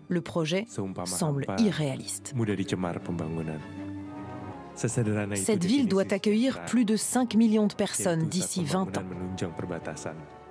Le 0.08 0.22
projet 0.22 0.68
semble 1.06 1.48
irréaliste. 1.58 2.34
Cette 5.36 5.66
ville 5.66 5.88
doit 5.88 6.14
accueillir 6.14 6.64
plus 6.66 6.86
de 6.86 6.96
5 6.96 7.36
millions 7.36 7.68
de 7.68 7.74
personnes 7.74 8.28
d'ici 8.28 8.64
20 8.64 8.98
ans. 8.98 9.04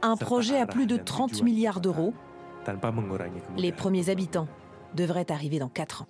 Un 0.03 0.17
projet 0.17 0.59
à 0.59 0.67
plus 0.67 0.87
de 0.87 0.97
30 0.97 1.43
milliards 1.43 1.81
d'euros. 1.81 2.15
Les 3.57 3.73
premiers 3.73 4.09
habitants 4.09 4.49
devraient 4.95 5.31
arriver 5.31 5.59
dans 5.59 5.69
4 5.69 6.03
ans. 6.03 6.09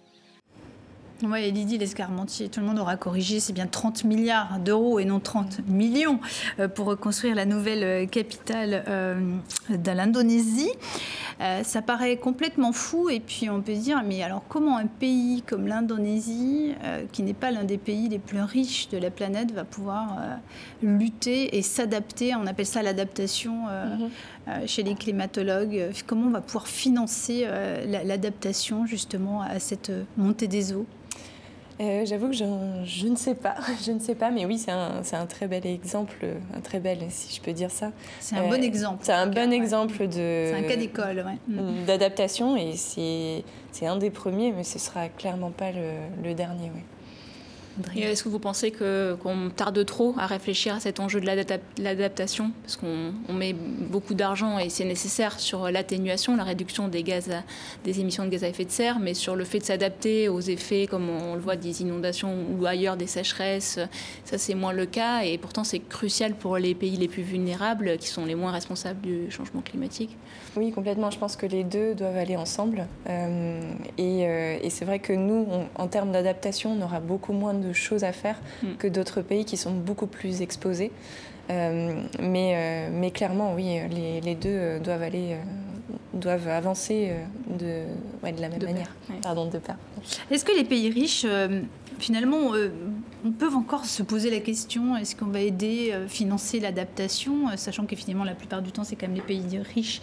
Oui, 1.23 1.51
Lydie 1.51 1.77
Lescarmentier, 1.77 2.49
tout 2.49 2.61
le 2.61 2.67
monde 2.67 2.79
aura 2.79 2.97
corrigé, 2.97 3.41
c'est 3.41 3.53
bien 3.53 3.67
30 3.67 4.05
milliards 4.05 4.59
d'euros 4.59 4.99
et 4.99 5.05
non 5.05 5.21
30 5.21 5.69
millions 5.69 6.19
euh, 6.59 6.67
pour 6.67 6.87
reconstruire 6.87 7.35
la 7.35 7.45
nouvelle 7.45 7.85
euh, 7.85 8.07
capitale 8.07 8.85
euh, 8.89 9.37
de 9.69 9.91
l'Indonésie. 9.91 10.71
Ça 11.63 11.81
paraît 11.81 12.19
complètement 12.19 12.71
fou 12.73 13.09
et 13.09 13.19
puis 13.19 13.49
on 13.49 13.63
peut 13.63 13.75
se 13.75 13.81
dire, 13.81 14.03
mais 14.07 14.23
alors 14.23 14.43
comment 14.47 14.77
un 14.77 14.87
pays 14.87 15.43
comme 15.47 15.67
l'Indonésie, 15.67 16.75
qui 17.13 17.23
n'est 17.23 17.33
pas 17.33 17.51
l'un 17.51 17.65
des 17.65 17.79
pays 17.79 18.11
les 18.11 18.19
plus 18.19 18.43
riches 18.43 18.91
de 18.91 18.99
la 18.99 19.11
planète, 19.11 19.51
va 19.53 19.65
pouvoir 19.65 20.19
lutter 20.83 21.57
et 21.57 21.63
s'adapter, 21.63 22.35
on 22.35 22.47
appelle 22.47 22.67
ça 22.67 22.83
l'adaptation 22.83 23.69
mm-hmm. 23.69 24.67
chez 24.67 24.83
les 24.83 24.95
climatologues, 24.95 25.93
comment 26.07 26.27
on 26.27 26.31
va 26.31 26.43
pouvoir 26.43 26.69
financer 26.69 27.47
l'adaptation 27.87 28.85
justement 28.85 29.41
à 29.41 29.61
cette 29.61 29.91
montée 30.19 30.47
des 30.47 30.75
eaux? 30.75 30.85
Euh, 31.81 32.05
j'avoue 32.05 32.29
que 32.29 32.35
je, 32.35 33.07
ne 33.07 33.17
sais 33.17 33.35
pas, 33.35 33.57
je 33.85 33.93
ne 33.93 33.99
sais 33.99 34.15
pas, 34.15 34.31
mais 34.31 34.45
oui, 34.45 34.59
c'est 34.59 34.71
un, 34.71 35.03
un, 35.13 35.27
très 35.27 35.47
bel 35.47 35.67
exemple, 35.67 36.27
un 36.55 36.61
très 36.61 36.79
bel, 36.79 36.99
si 37.09 37.35
je 37.35 37.41
peux 37.41 37.53
dire 37.53 37.71
ça. 37.71 37.91
C'est 38.19 38.37
un 38.37 38.49
bon 38.49 38.53
euh, 38.53 38.63
exemple. 38.63 38.99
C'est 39.03 39.13
un 39.13 39.27
bon 39.27 39.53
exemple 39.53 40.07
de. 40.07 40.13
C'est 40.13 40.55
un 40.55 40.63
cas 40.63 40.77
d'école, 40.77 41.25
ouais. 41.27 41.39
Mm. 41.49 41.85
D'adaptation 41.87 42.57
et 42.57 42.75
c'est 42.77 43.87
un 43.87 43.97
des 43.97 44.11
premiers, 44.11 44.53
mais 44.53 44.65
ce 44.65 44.79
sera 44.79 45.09
clairement 45.09 45.51
pas 45.51 45.73
le, 45.73 45.93
le 46.23 46.35
dernier, 46.35 46.71
oui. 46.75 46.83
Est-ce 47.97 48.25
que 48.25 48.29
vous 48.29 48.39
pensez 48.39 48.73
qu'on 48.73 49.51
tarde 49.55 49.85
trop 49.85 50.15
à 50.19 50.27
réfléchir 50.27 50.75
à 50.75 50.81
cet 50.81 51.01
enjeu 51.01 51.21
de 51.21 51.27
l'adaptation? 51.79 52.51
Parce 52.63 52.77
qu'on 52.77 53.33
met 53.33 53.53
beaucoup 53.53 54.15
d'argent, 54.15 54.59
et 54.59 54.69
c'est 54.69 54.85
nécessaire, 54.85 55.41
sur 55.41 55.71
l'atténuation, 55.71 56.37
la 56.37 56.45
réduction 56.45 56.89
des, 56.89 57.03
gaz 57.03 57.31
des 57.85 58.01
émissions 58.01 58.25
de 58.25 58.31
gaz 58.31 58.45
à 58.45 58.49
effet 58.49 58.65
de 58.65 58.71
serre, 58.71 58.99
mais 58.99 59.15
sur 59.15 59.37
le 59.37 59.45
fait 59.45 59.59
de 59.59 59.65
s'adapter 59.65 60.29
aux 60.29 60.41
effets, 60.41 60.87
comme 60.87 61.09
on 61.09 61.35
le 61.35 61.41
voit, 61.41 61.57
des 61.57 61.83
inondations 61.83 62.35
ou 62.51 62.67
ailleurs 62.67 62.97
des 62.97 63.07
sécheresses, 63.07 63.79
ça 64.25 64.39
c'est 64.39 64.55
moins 64.55 64.73
le 64.73 64.87
cas. 64.87 65.23
Et 65.23 65.39
pourtant, 65.39 65.65
c'est 65.65 65.81
crucial 65.81 66.35
pour 66.35 66.59
les 66.59 66.75
pays 66.75 66.97
les 66.97 67.09
plus 67.09 67.23
vulnérables, 67.23 67.97
qui 67.99 68.09
sont 68.09 68.25
les 68.25 68.35
moins 68.35 68.53
responsables 68.53 69.01
du 69.01 69.31
changement 69.31 69.61
climatique. 69.61 70.17
Oui, 70.57 70.73
complètement. 70.73 71.11
Je 71.11 71.19
pense 71.19 71.37
que 71.37 71.47
les 71.47 71.65
deux 71.65 71.95
doivent 71.95 72.17
aller 72.17 72.37
ensemble. 72.37 72.87
Euh, 73.09 73.61
euh, 73.99 74.59
et, 74.63 74.71
c'est 74.71 74.85
vrai 74.85 74.99
que 74.99 75.13
nous, 75.13 75.47
en 75.77 75.87
termes 75.87 76.13
d'adaptation, 76.13 76.77
on 76.79 76.83
aura 76.83 77.01
beaucoup 77.01 77.33
moins 77.33 77.55
de 77.55 77.70
choses 77.73 78.05
à 78.05 78.13
faire 78.13 78.37
mm. 78.63 78.75
que 78.79 78.89
d'autres 78.89 79.23
pays 79.23 79.45
qui 79.45 79.57
sont 79.57 79.73
beaucoup 79.73 80.07
plus 80.07 80.43
exposés. 80.43 80.93
Euh, 81.51 82.03
mais, 82.21 82.89
mais 82.93 83.11
clairement, 83.11 83.55
oui, 83.55 83.81
les, 84.23 84.35
deux 84.37 84.79
doivent 84.79 85.03
aller, 85.03 85.37
doivent 86.15 86.47
avancer 86.47 87.11
de, 87.49 87.85
de 88.23 88.41
la 88.41 88.49
même 88.49 88.63
manière. 88.63 88.95
Pardon, 89.23 89.47
de 89.47 89.59
pair. 89.59 89.77
Est-ce 90.31 90.45
que 90.45 90.57
les 90.57 90.63
pays 90.63 90.91
riches 90.91 91.27
finalement, 92.01 92.55
euh, 92.55 92.71
on 93.25 93.31
peut 93.31 93.53
encore 93.55 93.85
se 93.85 94.03
poser 94.03 94.31
la 94.31 94.41
question 94.41 94.97
est-ce 94.97 95.15
qu'on 95.15 95.27
va 95.27 95.41
aider, 95.41 95.91
euh, 95.93 96.09
financer 96.09 96.59
l'adaptation, 96.59 97.49
euh, 97.49 97.57
sachant 97.57 97.87
que 97.87 97.95
la 98.25 98.35
plupart 98.35 98.63
du 98.63 98.73
temps, 98.73 98.83
c'est 98.83 98.97
quand 98.97 99.07
même 99.07 99.17
les 99.17 99.23
pays 99.23 99.59
riches 99.75 100.01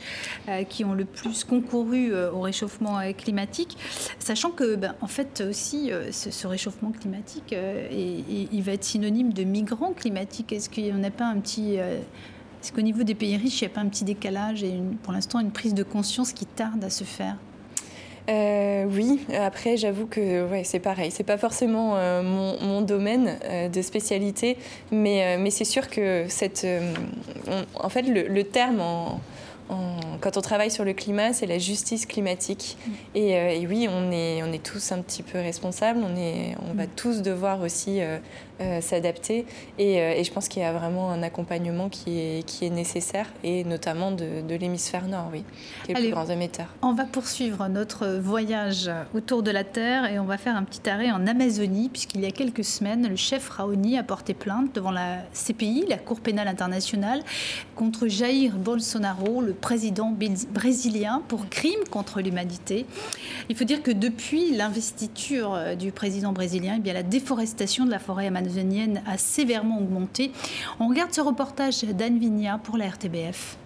qui 0.69 0.85
ont 0.85 0.93
le 0.93 1.05
plus 1.05 1.43
concouru 1.43 2.13
au 2.13 2.41
réchauffement 2.41 2.99
climatique, 3.13 3.77
sachant 4.19 4.51
que, 4.51 4.75
ben, 4.75 4.95
en 5.01 5.07
fait, 5.07 5.43
aussi, 5.49 5.91
ce, 6.11 6.47
réchauffement 6.47 6.91
climatique, 6.91 7.53
il 7.91 8.61
va 8.61 8.73
être 8.73 8.83
synonyme 8.83 9.33
de 9.33 9.43
migrants 9.43 9.93
climatiques. 9.93 10.53
Est-ce 10.53 10.69
qu'il 10.69 10.85
n'y 10.85 10.93
en 10.93 11.03
a 11.03 11.11
pas 11.11 11.25
un 11.25 11.39
petit. 11.39 11.75
est-ce 11.75 12.71
qu'au 12.71 12.81
niveau 12.81 13.03
des 13.03 13.15
pays 13.15 13.35
riches, 13.35 13.61
il 13.61 13.65
n'y 13.65 13.71
a 13.71 13.75
pas 13.75 13.81
un 13.81 13.89
petit 13.89 14.05
décalage 14.05 14.63
et 14.63 14.79
pour 15.03 15.13
l'instant 15.13 15.39
une 15.39 15.51
prise 15.51 15.73
de 15.73 15.83
conscience 15.83 16.31
qui 16.33 16.45
tarde 16.45 16.83
à 16.83 16.89
se 16.89 17.03
faire? 17.03 17.37
Euh, 18.29 18.85
oui, 18.89 19.21
après 19.33 19.77
j'avoue 19.77 20.05
que 20.05 20.45
c'est 20.63 20.79
pareil, 20.79 21.11
c'est 21.11 21.23
pas 21.23 21.37
forcément 21.37 21.95
euh, 21.95 22.21
mon, 22.21 22.81
domaine 22.81 23.37
euh, 23.45 23.69
de 23.69 23.81
spécialité, 23.81 24.57
mais, 24.91 25.49
c'est 25.49 25.65
sûr 25.65 25.89
que 25.89 26.25
cette, 26.27 26.67
en 27.75 27.89
fait 27.89 28.01
le, 28.03 28.43
terme 28.43 28.81
quand 30.21 30.37
on 30.37 30.41
travaille 30.41 30.71
sur 30.71 30.85
le 30.85 30.93
climat, 30.93 31.33
c'est 31.33 31.45
la 31.45 31.59
justice 31.59 32.05
climatique. 32.05 32.77
Mm. 32.85 32.91
Et, 33.15 33.67
oui, 33.67 33.87
on 33.89 34.11
est, 34.11 34.43
on 34.43 34.51
est 34.51 34.63
tous 34.63 34.91
un 34.91 35.01
petit 35.01 35.23
peu 35.23 35.39
responsables, 35.39 35.99
on, 36.03 36.15
est, 36.15 36.55
on 36.69 36.73
va 36.73 36.85
mm. 36.85 36.91
tous 36.95 37.21
devoir 37.21 37.61
aussi 37.61 38.01
euh, 38.59 38.81
s'adapter. 38.81 39.45
Euh, 39.79 40.13
et, 40.15 40.23
je 40.23 40.33
pense 40.33 40.47
qu'il 40.47 40.63
y 40.63 40.65
a 40.65 40.73
vraiment 40.73 41.11
un 41.11 41.21
accompagnement 41.21 41.89
qui 41.89 42.19
est, 42.19 42.43
qui 42.43 42.65
est 42.65 42.71
nécessaire, 42.71 43.27
et 43.43 43.63
notamment 43.63 44.09
de, 44.09 44.55
l'hémisphère 44.55 45.07
nord, 45.07 45.29
oui, 45.31 45.43
qui 45.83 45.91
est 45.91 45.93
le 45.93 46.01
plus 46.01 46.09
grand 46.09 46.27
émetteur. 46.27 46.65
On 46.81 46.93
va 46.93 47.05
poursuivre 47.05 47.67
notre 47.67 48.07
voyage 48.07 48.89
autour 49.13 49.43
de 49.43 49.51
la 49.51 49.63
Terre 49.63 50.11
et 50.11 50.17
on 50.17 50.25
va 50.25 50.39
faire 50.39 50.55
un 50.55 50.63
petit 50.63 50.89
arrêt 50.89 51.11
en 51.11 51.27
Amazonie, 51.27 51.89
puisqu'il 51.89 52.21
y 52.21 52.25
a 52.25 52.31
quelques 52.31 52.63
semaines, 52.63 53.07
le 53.07 53.15
chef 53.15 53.47
Raoni 53.47 53.95
a 53.95 54.01
porté 54.01 54.33
plainte 54.33 54.73
devant 54.73 54.91
la 54.91 55.17
CPI, 55.33 55.85
la 55.87 55.97
Cour 55.99 56.19
pénale 56.19 56.47
internationale, 56.47 57.21
contre 57.75 58.07
Jair 58.07 58.53
Bolsonaro, 58.55 59.39
le 59.41 59.53
président 59.57 60.15
brésilien, 60.51 61.21
pour 61.27 61.49
crime 61.49 61.83
contre 61.89 62.21
l'humanité. 62.21 62.85
Il 63.49 63.55
faut 63.55 63.63
dire 63.63 63.83
que 63.83 63.91
depuis 63.91 64.55
l'investiture 64.55 65.53
euh, 65.53 65.75
du 65.75 65.91
président 65.91 66.33
brésilien, 66.33 66.75
eh 66.77 66.79
bien, 66.79 66.93
la 66.93 67.03
déforestation 67.03 67.85
de 67.85 67.91
la 67.91 67.99
forêt 67.99 68.27
amazonienne 68.27 69.01
a 69.05 69.17
sévèrement 69.17 69.79
augmenté. 69.79 70.31
On 70.79 70.87
regarde 70.87 71.13
ce 71.13 71.21
reportage 71.21 71.83
d'Anne 71.83 72.19
Vigna 72.19 72.59
pour 72.63 72.77
la 72.77 72.87
RTBF. 72.87 73.57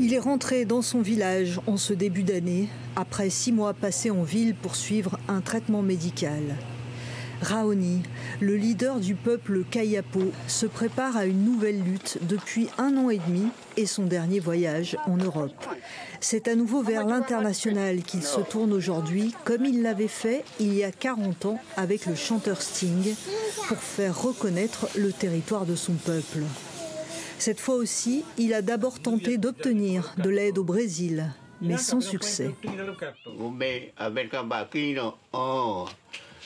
Il 0.00 0.12
est 0.12 0.18
rentré 0.18 0.64
dans 0.64 0.82
son 0.82 1.00
village 1.00 1.60
en 1.66 1.76
ce 1.76 1.92
début 1.92 2.22
d'année, 2.22 2.68
après 2.94 3.30
six 3.30 3.50
mois 3.52 3.74
passés 3.74 4.10
en 4.10 4.22
ville 4.22 4.54
pour 4.54 4.76
suivre 4.76 5.18
un 5.28 5.40
traitement 5.40 5.82
médical. 5.82 6.42
Raoni, 7.42 8.02
le 8.40 8.56
leader 8.56 8.98
du 8.98 9.14
peuple 9.14 9.64
Kayapo, 9.70 10.32
se 10.46 10.66
prépare 10.66 11.16
à 11.16 11.26
une 11.26 11.44
nouvelle 11.44 11.82
lutte 11.82 12.18
depuis 12.22 12.68
un 12.78 12.96
an 12.96 13.10
et 13.10 13.18
demi 13.18 13.48
et 13.76 13.86
son 13.86 14.04
dernier 14.04 14.40
voyage 14.40 14.96
en 15.06 15.16
Europe. 15.16 15.66
C'est 16.20 16.48
à 16.48 16.54
nouveau 16.54 16.82
vers 16.82 17.06
l'international 17.06 18.02
qu'il 18.02 18.22
se 18.22 18.40
tourne 18.40 18.72
aujourd'hui, 18.72 19.34
comme 19.44 19.64
il 19.64 19.82
l'avait 19.82 20.08
fait 20.08 20.44
il 20.58 20.74
y 20.74 20.82
a 20.82 20.92
40 20.92 21.46
ans 21.46 21.60
avec 21.76 22.06
le 22.06 22.14
chanteur 22.14 22.62
Sting, 22.62 23.14
pour 23.68 23.78
faire 23.78 24.20
reconnaître 24.20 24.88
le 24.96 25.12
territoire 25.12 25.66
de 25.66 25.76
son 25.76 25.94
peuple. 25.94 26.42
Cette 27.38 27.60
fois 27.60 27.74
aussi, 27.74 28.24
il 28.38 28.54
a 28.54 28.62
d'abord 28.62 28.98
tenté 28.98 29.36
d'obtenir 29.36 30.14
de 30.16 30.30
l'aide 30.30 30.58
au 30.58 30.64
Brésil, 30.64 31.30
mais 31.60 31.76
sans 31.76 32.00
succès. 32.00 32.54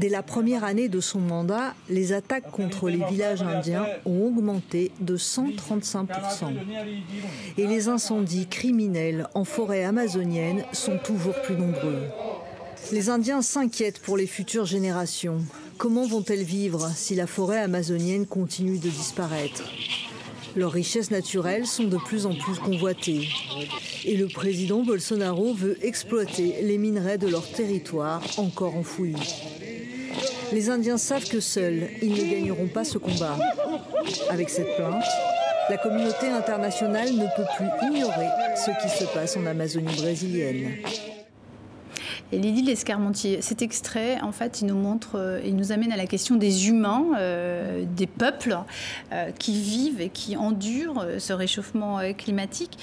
Dès 0.00 0.08
la 0.08 0.22
première 0.22 0.62
année 0.62 0.88
de 0.88 1.00
son 1.00 1.18
mandat, 1.18 1.74
les 1.88 2.12
attaques 2.12 2.50
contre 2.52 2.88
les 2.88 3.04
villages 3.10 3.42
indiens 3.42 3.86
ont 4.06 4.26
augmenté 4.26 4.92
de 5.00 5.16
135%. 5.16 6.06
Et 7.56 7.66
les 7.66 7.88
incendies 7.88 8.46
criminels 8.46 9.26
en 9.34 9.44
forêt 9.44 9.84
amazonienne 9.84 10.64
sont 10.72 10.98
toujours 10.98 11.34
plus 11.42 11.56
nombreux. 11.56 12.02
Les 12.92 13.08
Indiens 13.10 13.42
s'inquiètent 13.42 13.98
pour 13.98 14.16
les 14.16 14.26
futures 14.26 14.64
générations. 14.64 15.38
Comment 15.78 16.06
vont-elles 16.06 16.44
vivre 16.44 16.90
si 16.94 17.14
la 17.16 17.26
forêt 17.26 17.58
amazonienne 17.58 18.26
continue 18.26 18.78
de 18.78 18.88
disparaître? 18.88 19.64
Leurs 20.56 20.72
richesses 20.72 21.10
naturelles 21.10 21.66
sont 21.66 21.84
de 21.84 21.98
plus 21.98 22.24
en 22.24 22.34
plus 22.34 22.58
convoitées. 22.58 23.28
Et 24.04 24.16
le 24.16 24.28
président 24.28 24.82
Bolsonaro 24.82 25.52
veut 25.52 25.76
exploiter 25.84 26.62
les 26.62 26.78
minerais 26.78 27.18
de 27.18 27.28
leur 27.28 27.48
territoire 27.50 28.22
encore 28.38 28.76
enfouis. 28.76 29.16
Les 30.52 30.70
Indiens 30.70 30.98
savent 30.98 31.28
que 31.28 31.40
seuls, 31.40 31.88
ils 32.00 32.12
ne 32.12 32.30
gagneront 32.30 32.68
pas 32.68 32.84
ce 32.84 32.98
combat. 32.98 33.36
Avec 34.30 34.48
cette 34.48 34.74
plainte, 34.76 35.04
la 35.68 35.76
communauté 35.76 36.28
internationale 36.28 37.12
ne 37.12 37.26
peut 37.36 37.46
plus 37.56 37.68
ignorer 37.88 38.28
ce 38.56 38.70
qui 38.82 38.88
se 38.88 39.04
passe 39.12 39.36
en 39.36 39.46
Amazonie 39.46 39.94
brésilienne. 39.96 40.76
Et 42.30 42.38
Lydie 42.38 42.62
Lescarmontier, 42.62 43.40
cet 43.40 43.62
extrait, 43.62 44.20
en 44.20 44.32
fait, 44.32 44.60
il 44.60 44.66
nous 44.66 44.76
montre, 44.76 45.16
euh, 45.16 45.40
il 45.44 45.56
nous 45.56 45.72
amène 45.72 45.92
à 45.92 45.96
la 45.96 46.06
question 46.06 46.36
des 46.36 46.68
humains, 46.68 47.06
euh, 47.18 47.84
des 47.96 48.06
peuples 48.06 48.58
euh, 49.12 49.30
qui 49.38 49.58
vivent 49.58 50.02
et 50.02 50.10
qui 50.10 50.36
endurent 50.36 51.06
ce 51.18 51.32
réchauffement 51.32 52.00
climatique. 52.16 52.78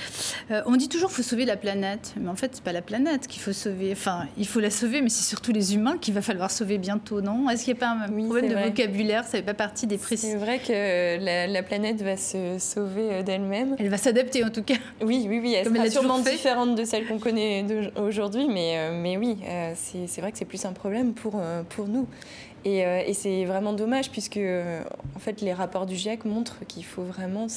on 0.50 0.76
dit 0.76 0.90
toujours 0.90 1.10
qu'il 1.10 1.18
faut 1.18 1.30
sauver 1.30 1.46
la 1.46 1.58
planète, 1.58 2.14
mais 2.20 2.30
en 2.30 2.36
fait, 2.36 2.52
c'est 2.54 2.64
pas 2.64 2.72
la 2.72 2.82
planète 2.82 3.28
qu'il 3.28 3.42
faut 3.42 3.54
sauver. 3.54 3.92
Enfin, 3.92 4.26
il 4.38 4.48
faut 4.48 4.60
la 4.60 4.72
sauver, 4.72 5.02
mais 5.02 5.10
c'est 5.10 5.28
surtout 5.28 5.52
les 5.52 5.76
humains 5.76 5.98
qu'il 6.00 6.14
va 6.14 6.22
falloir 6.22 6.50
sauver 6.50 6.78
bientôt, 6.78 7.22
non? 7.22 7.50
Est-ce 7.50 7.66
qu'il 7.66 7.74
n'y 7.74 7.80
a 7.80 7.82
pas 7.82 7.92
un 7.92 8.08
problème 8.08 8.50
de 8.50 8.56
vocabulaire? 8.56 9.26
Ça 9.26 9.32
fait 9.32 9.44
pas 9.44 9.54
partie 9.54 9.86
des 9.86 9.98
précisions. 9.98 10.40
C'est 10.40 10.46
vrai 10.46 10.60
que 10.60 11.54
la, 11.54 11.64
planète 11.64 12.02
va 12.02 12.18
se 12.18 12.58
sauver 12.60 13.24
d'elle-même. 13.24 13.76
Elle 13.78 13.90
va 13.90 13.98
s'adapter, 13.98 14.44
en 14.44 14.50
tout 14.50 14.64
cas. 14.64 14.76
Oui, 15.02 15.26
oui, 15.30 15.40
oui. 15.42 15.54
Elle 15.54 15.66
Comme 15.66 15.76
sera 15.76 15.90
sûrement 15.90 16.20
différente 16.20 16.76
de 16.76 16.84
celle 16.84 17.06
qu'on 17.06 17.20
connaît 17.20 17.66
aujourd'hui, 17.96 18.48
mais, 18.48 18.92
mais 18.92 19.18
oui, 19.18 19.35
euh, 19.44 19.74
c'est 19.76 20.22
vrai 20.22 20.32
que 20.32 20.38
c'est 20.38 20.46
plus 20.46 20.66
un 20.66 20.74
problème 20.74 21.14
pour, 21.14 21.34
euh, 21.36 21.64
pour 21.64 21.88
nous. 21.88 22.08
Et, 22.64 22.86
euh, 22.86 23.04
et 23.06 23.14
c'est 23.14 23.46
vraiment 23.46 23.74
dommage 23.74 24.10
puisque 24.10 24.40
en 24.40 25.20
fait, 25.20 25.42
les 25.42 25.54
rapports 25.54 25.86
du 25.86 25.96
GIEC 25.96 26.26
montrent 26.26 26.66
qu'il 26.68 26.84
faut 26.84 27.04
vraiment 27.04 27.48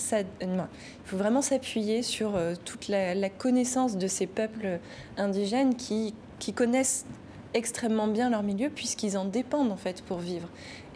s'appuyer 1.42 2.02
sur 2.02 2.32
toute 2.64 2.88
la, 2.88 3.30
connaissance 3.30 3.96
de 3.96 4.06
ces 4.06 4.26
peuples 4.26 4.78
indigènes 5.16 5.74
qui, 5.74 6.14
connaissent 6.54 7.06
extrêmement 7.54 8.06
bien 8.06 8.28
leur 8.28 8.42
milieu 8.42 8.68
puisqu'ils 8.68 9.16
en 9.16 9.24
dépendent 9.24 9.72
en 9.72 9.76
fait 9.76 10.02
pour 10.02 10.18
vivre. 10.18 10.48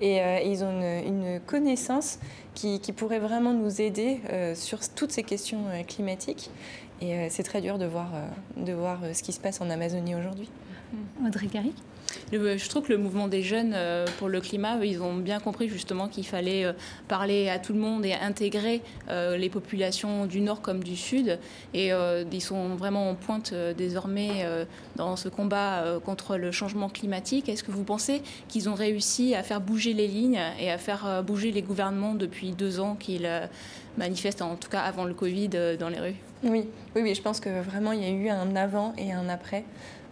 Et, 0.03 0.21
ils 0.45 0.63
ont 0.63 0.81
une, 0.81 1.41
connaissance 1.47 2.19
qui, 2.55 2.81
qui, 2.81 2.93
pourrait 2.93 3.19
vraiment 3.19 3.55
nous 3.55 3.81
aider 3.81 4.21
sur 4.55 4.81
toutes 4.95 5.13
ces 5.13 5.23
questions 5.23 5.65
climatiques. 5.89 6.51
Et 7.01 7.31
c'est 7.31 7.43
très 7.43 7.63
dur 7.63 7.79
de 7.79 7.87
voir, 7.87 8.11
de 8.59 8.73
voir 8.75 9.01
ce 9.15 9.23
qui 9.23 9.33
se 9.33 9.41
passe 9.41 9.63
en 9.63 9.71
Amazonie 9.71 10.15
aujourd'hui. 10.15 10.51
Audrey 11.27 11.47
Garrick 11.47 11.77
je 12.33 12.69
trouve 12.69 12.85
que 12.85 12.93
le 12.93 12.99
mouvement 12.99 13.29
des 13.29 13.43
jeunes 13.43 13.73
euh, 13.75 14.07
pour 14.19 14.29
le 14.29 14.41
climat, 14.41 14.79
ils 14.85 15.03
ont 15.03 15.15
bien 15.15 15.41
compris 15.41 15.69
justement 15.69 16.09
qu'il 16.09 16.27
fallait 16.27 16.65
euh, 16.65 16.73
parler 17.09 17.49
à 17.49 17.59
tout 17.59 17.73
le 17.73 17.79
monde 17.79 18.05
et 18.05 18.15
intégrer 18.15 18.83
euh, 19.09 19.37
les 19.37 19.49
populations 19.49 20.27
du 20.27 20.41
nord 20.41 20.61
comme 20.61 20.83
du 20.83 20.97
sud. 20.97 21.39
Et 21.75 21.91
ils 22.33 22.41
sont 22.41 22.75
vraiment 22.75 23.11
en 23.11 23.15
pointe 23.15 23.55
désormais 23.77 24.47
dans 24.97 25.17
ce 25.17 25.29
combat 25.29 25.85
contre 26.05 26.37
le 26.37 26.51
changement 26.53 26.89
climatique. 26.89 27.49
Est-ce 27.49 27.65
que 27.65 27.71
vous 27.71 27.85
pensez 27.85 28.23
qu'ils 28.49 28.69
ont 28.69 28.75
réussi 28.75 29.35
à 29.35 29.43
faire 29.43 29.61
bouger 29.61 29.93
les 29.93 30.07
lignes 30.07 30.41
et 30.61 30.71
à 30.71 30.79
faire 30.79 31.23
bouger 31.23 31.51
les 31.51 31.63
gouvernements 31.63 32.15
depuis 32.15 32.53
deux 32.53 32.81
ans 32.81 32.97
qu'ils 32.99 33.29
manifestent, 33.97 34.43
en 34.43 34.57
tout 34.57 34.71
cas 34.71 34.81
avant 34.81 35.05
le 35.05 35.15
Covid, 35.15 35.51
dans 35.79 35.89
les 35.89 36.01
rues? 36.01 36.17
Oui, 36.45 36.67
oui, 36.95 37.03
oui, 37.03 37.15
je 37.15 37.23
pense 37.23 37.41
que 37.41 37.63
vraiment 37.63 37.93
il 37.93 38.03
y 38.03 38.07
a 38.07 38.11
eu 38.11 38.29
un 38.29 38.57
avant 38.57 38.95
et 38.99 39.13
un 39.13 39.29
après. 39.29 39.65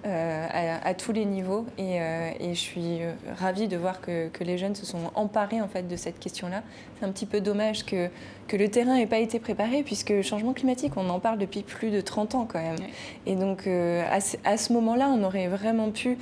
Euh, 0.06 0.78
à, 0.82 0.94
tous 0.94 1.12
les 1.12 1.26
niveaux. 1.26 1.66
Et, 1.76 2.00
euh, 2.00 2.30
et, 2.40 2.54
je 2.54 2.58
suis 2.58 3.02
euh, 3.02 3.12
ravie 3.38 3.68
de 3.68 3.76
voir 3.76 4.00
que, 4.00 4.28
que, 4.28 4.44
les 4.44 4.56
jeunes 4.56 4.74
se 4.74 4.86
sont 4.86 5.10
emparés 5.14 5.60
en 5.60 5.68
fait, 5.68 5.86
de 5.86 5.96
cette 5.96 6.18
question-là. 6.18 6.62
C'est 6.98 7.04
un 7.04 7.10
petit 7.10 7.26
peu 7.26 7.42
dommage 7.42 7.84
que, 7.84 8.08
que 8.48 8.56
le 8.56 8.70
terrain 8.70 8.96
n'ait 8.96 9.06
pas 9.06 9.18
été 9.18 9.38
préparé, 9.38 9.82
puisque 9.82 10.08
le 10.08 10.22
changement 10.22 10.54
climatique, 10.54 10.94
on 10.96 11.10
en 11.10 11.20
parle 11.20 11.36
depuis 11.36 11.60
plus 11.60 11.90
de 11.90 12.00
30 12.00 12.34
ans 12.34 12.46
quand 12.50 12.62
même. 12.62 12.78
Et 13.26 13.34
donc, 13.36 13.66
à, 13.66 14.20
à, 14.44 14.56
ce 14.56 14.72
moment-là, 14.72 15.10
on 15.10 15.22
aurait 15.22 15.48
vraiment 15.48 15.90
pu 15.90 16.16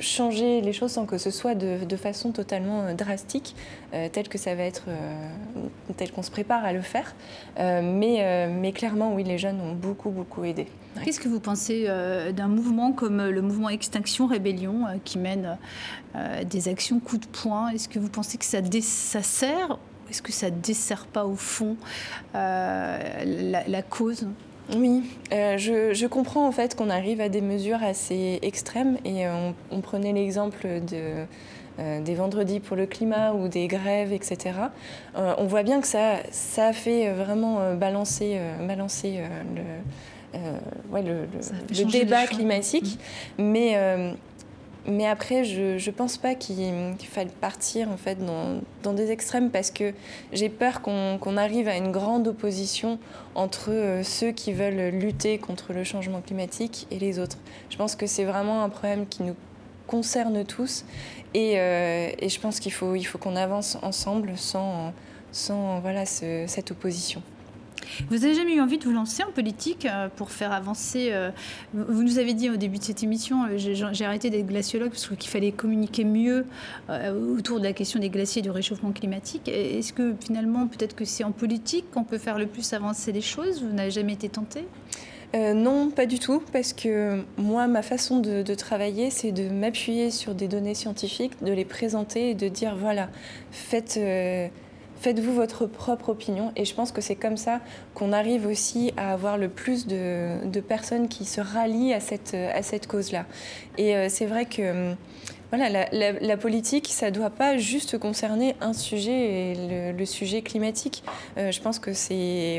changer 0.00 0.60
les 0.60 0.72
choses 0.72 0.90
sans 0.90 1.06
que 1.06 1.18
ce 1.18 1.30
soit 1.30 1.54
de, 1.54 1.96
façon 1.96 2.32
totalement 2.32 2.94
drastique, 2.94 3.54
telle 4.12 4.28
que 4.28 4.38
ça 4.38 4.56
va 4.56 4.64
être, 4.64 4.86
tel 5.96 6.10
qu'on 6.10 6.22
se 6.22 6.32
prépare 6.32 6.64
à 6.64 6.72
le 6.72 6.82
faire. 6.82 7.14
mais, 7.58 8.48
mais 8.48 8.72
clairement, 8.72 9.14
oui, 9.14 9.22
les 9.22 9.38
jeunes 9.38 9.60
ont 9.60 9.72
beaucoup, 9.72 10.10
beaucoup 10.10 10.44
aidé. 10.44 10.66
Qu'est-ce 11.04 11.20
que 11.20 11.28
vous 11.28 11.40
pensez 11.40 11.86
d'un 12.36 12.48
mouvement 12.48 12.92
comme 12.92 13.22
le 13.28 13.42
mouvement 13.42 13.68
Extinction 13.70 14.26
Rébellion 14.26 14.86
qui 15.04 15.18
mène 15.18 15.58
des 16.48 16.68
actions 16.68 17.00
coup 17.00 17.16
de 17.16 17.26
poing? 17.26 17.68
Est-ce 17.70 17.88
que 17.88 17.98
vous 17.98 18.10
pensez 18.10 18.38
que 18.38 18.44
ça, 18.44 18.58
ça 18.82 19.22
sert 19.22 19.78
Est-ce 20.10 20.22
que 20.22 20.32
ça 20.32 20.50
ne 20.50 20.56
dessert 20.56 21.06
pas 21.06 21.24
au 21.24 21.36
fond 21.36 21.76
la 22.34 23.82
cause? 23.88 24.26
Oui, 24.74 25.02
euh, 25.32 25.58
je, 25.58 26.06
comprends 26.06 26.46
en 26.46 26.52
fait 26.52 26.76
qu'on 26.76 26.88
arrive 26.88 27.20
à 27.20 27.28
des 27.28 27.40
mesures 27.40 27.82
assez 27.82 28.38
extrêmes 28.42 28.96
et 29.04 29.26
euh, 29.26 29.50
on, 29.70 29.80
prenait 29.80 30.12
l'exemple 30.12 30.66
de, 30.88 31.24
euh, 31.78 32.00
des 32.00 32.14
vendredis 32.14 32.60
pour 32.60 32.76
le 32.76 32.86
climat 32.86 33.32
ou 33.32 33.48
des 33.48 33.66
grèves, 33.66 34.12
etc. 34.12 34.52
on 35.14 35.44
voit 35.46 35.64
bien 35.64 35.80
que 35.80 35.86
ça, 35.86 36.18
ça 36.30 36.68
a 36.68 36.72
fait 36.72 37.12
vraiment 37.12 37.74
balancer, 37.74 38.38
balancer 38.66 39.20
le, 39.54 39.62
ouais, 40.90 41.02
le, 41.02 41.84
débat 41.84 42.26
climatique, 42.26 42.98
mmh. 43.38 43.42
mais 43.42 44.14
mais 44.86 45.06
après, 45.06 45.44
je 45.44 45.74
ne 45.74 45.94
pense 45.94 46.16
pas 46.16 46.34
qu'il 46.34 46.64
faille 46.98 47.28
partir 47.40 47.88
en 47.88 47.96
fait 47.96 48.16
dans, 48.16 48.60
dans, 48.82 48.92
des 48.92 49.10
extrêmes 49.10 49.50
parce 49.50 49.70
que 49.70 49.92
j'ai 50.32 50.48
peur 50.48 50.82
qu'on 50.82 51.36
arrive 51.36 51.68
à 51.68 51.76
une 51.76 51.92
grande 51.92 52.26
opposition 52.26 52.98
entre 53.34 53.70
euh, 53.70 54.02
ceux 54.02 54.32
qui 54.32 54.52
veulent 54.52 54.88
lutter 54.88 55.38
contre 55.38 55.72
le 55.72 55.84
changement 55.84 56.20
climatique 56.20 56.88
et 56.90 56.98
les 56.98 57.20
autres. 57.20 57.38
Je 57.70 57.76
pense 57.76 57.94
que 57.94 58.06
c'est 58.06 58.24
vraiment 58.24 58.64
un 58.64 58.68
problème 58.68 59.06
qui 59.06 59.22
nous 59.22 59.36
concerne 59.86 60.44
tous 60.44 60.84
et, 61.34 61.60
euh, 61.60 62.10
et 62.18 62.28
je 62.28 62.40
pense 62.40 62.58
qu'il 62.58 62.72
faut, 62.72 62.96
il 62.96 63.04
faut 63.04 63.18
qu'on 63.18 63.36
avance 63.36 63.78
ensemble 63.82 64.32
sans, 64.36 64.92
sans 65.30 65.78
voilà, 65.80 66.06
cette 66.06 66.72
opposition. 66.72 67.22
Vous 68.08 68.18
n'avez 68.18 68.34
jamais 68.34 68.54
eu 68.54 68.60
envie 68.60 68.78
de 68.78 68.84
vous 68.84 68.92
lancer 68.92 69.22
en 69.22 69.30
politique 69.30 69.86
euh, 69.86 70.08
pour 70.14 70.30
faire 70.30 70.52
avancer 70.52 71.10
euh, 71.12 71.30
Vous 71.74 72.02
nous 72.02 72.18
avez 72.18 72.34
dit 72.34 72.50
au 72.50 72.56
début 72.56 72.78
de 72.78 72.84
cette 72.84 73.02
émission, 73.02 73.44
euh, 73.44 73.56
j'ai 73.56 74.04
arrêté 74.04 74.30
d'être 74.30 74.46
glaciologue 74.46 74.90
parce 74.90 75.08
qu'il 75.08 75.30
fallait 75.30 75.52
communiquer 75.52 76.04
mieux 76.04 76.46
autour 77.36 77.58
de 77.58 77.64
la 77.64 77.72
question 77.72 78.00
des 78.00 78.10
glaciers 78.10 78.40
et 78.40 78.42
du 78.42 78.50
réchauffement 78.50 78.92
climatique. 78.92 79.48
Est-ce 79.48 79.92
que 79.92 80.14
finalement, 80.24 80.66
peut-être 80.66 80.94
que 80.94 81.04
c'est 81.04 81.24
en 81.24 81.32
politique 81.32 81.90
qu'on 81.90 82.04
peut 82.04 82.18
faire 82.18 82.38
le 82.38 82.46
plus 82.46 82.72
avancer 82.72 83.12
les 83.12 83.20
choses? 83.20 83.62
Vous 83.62 83.72
n'avez 83.72 83.90
jamais 83.90 84.14
été 84.14 84.28
tenté? 84.28 84.66
Non, 85.34 85.90
pas 85.90 86.06
du 86.06 86.18
tout, 86.18 86.42
parce 86.52 86.72
que 86.72 87.22
moi, 87.38 87.66
ma 87.66 87.82
façon 87.82 88.20
de 88.20 88.54
travailler, 88.54 89.10
c'est 89.10 89.32
de 89.32 89.48
m'appuyer 89.48 90.10
sur 90.10 90.34
des 90.34 90.48
données 90.48 90.74
scientifiques, 90.74 91.42
de 91.42 91.52
les 91.52 91.64
présenter 91.64 92.30
et 92.30 92.34
de 92.34 92.48
dire, 92.48 92.76
voilà, 92.76 93.08
faites, 93.50 93.98
faites-vous 95.02 95.34
votre 95.34 95.66
propre 95.66 96.10
opinion. 96.10 96.52
Et 96.56 96.64
je 96.64 96.74
pense 96.74 96.92
que 96.92 97.00
c'est 97.00 97.16
comme 97.16 97.36
ça 97.36 97.60
qu'on 97.94 98.12
arrive 98.12 98.46
aussi 98.46 98.92
à 98.96 99.12
avoir 99.12 99.36
le 99.36 99.48
plus 99.48 99.86
de, 99.86 100.60
personnes 100.60 101.08
qui 101.08 101.24
se 101.24 101.40
rallient 101.40 101.92
à 101.92 102.00
cette, 102.00 102.34
à 102.34 102.62
cette 102.62 102.86
cause-là. 102.86 103.26
Et 103.78 103.96
euh, 103.96 104.06
c'est 104.08 104.26
vrai 104.26 104.46
que 104.46 104.94
voilà, 105.54 105.86
la, 105.92 106.36
politique, 106.38 106.88
ça 106.88 107.10
ne 107.10 107.14
doit 107.14 107.28
pas 107.28 107.58
juste 107.58 107.98
concerner 107.98 108.56
un 108.62 108.72
sujet, 108.72 109.92
le, 109.98 110.04
sujet 110.06 110.40
climatique. 110.40 111.04
Euh, 111.36 111.52
je 111.52 111.60
pense 111.60 111.78
que 111.78 111.90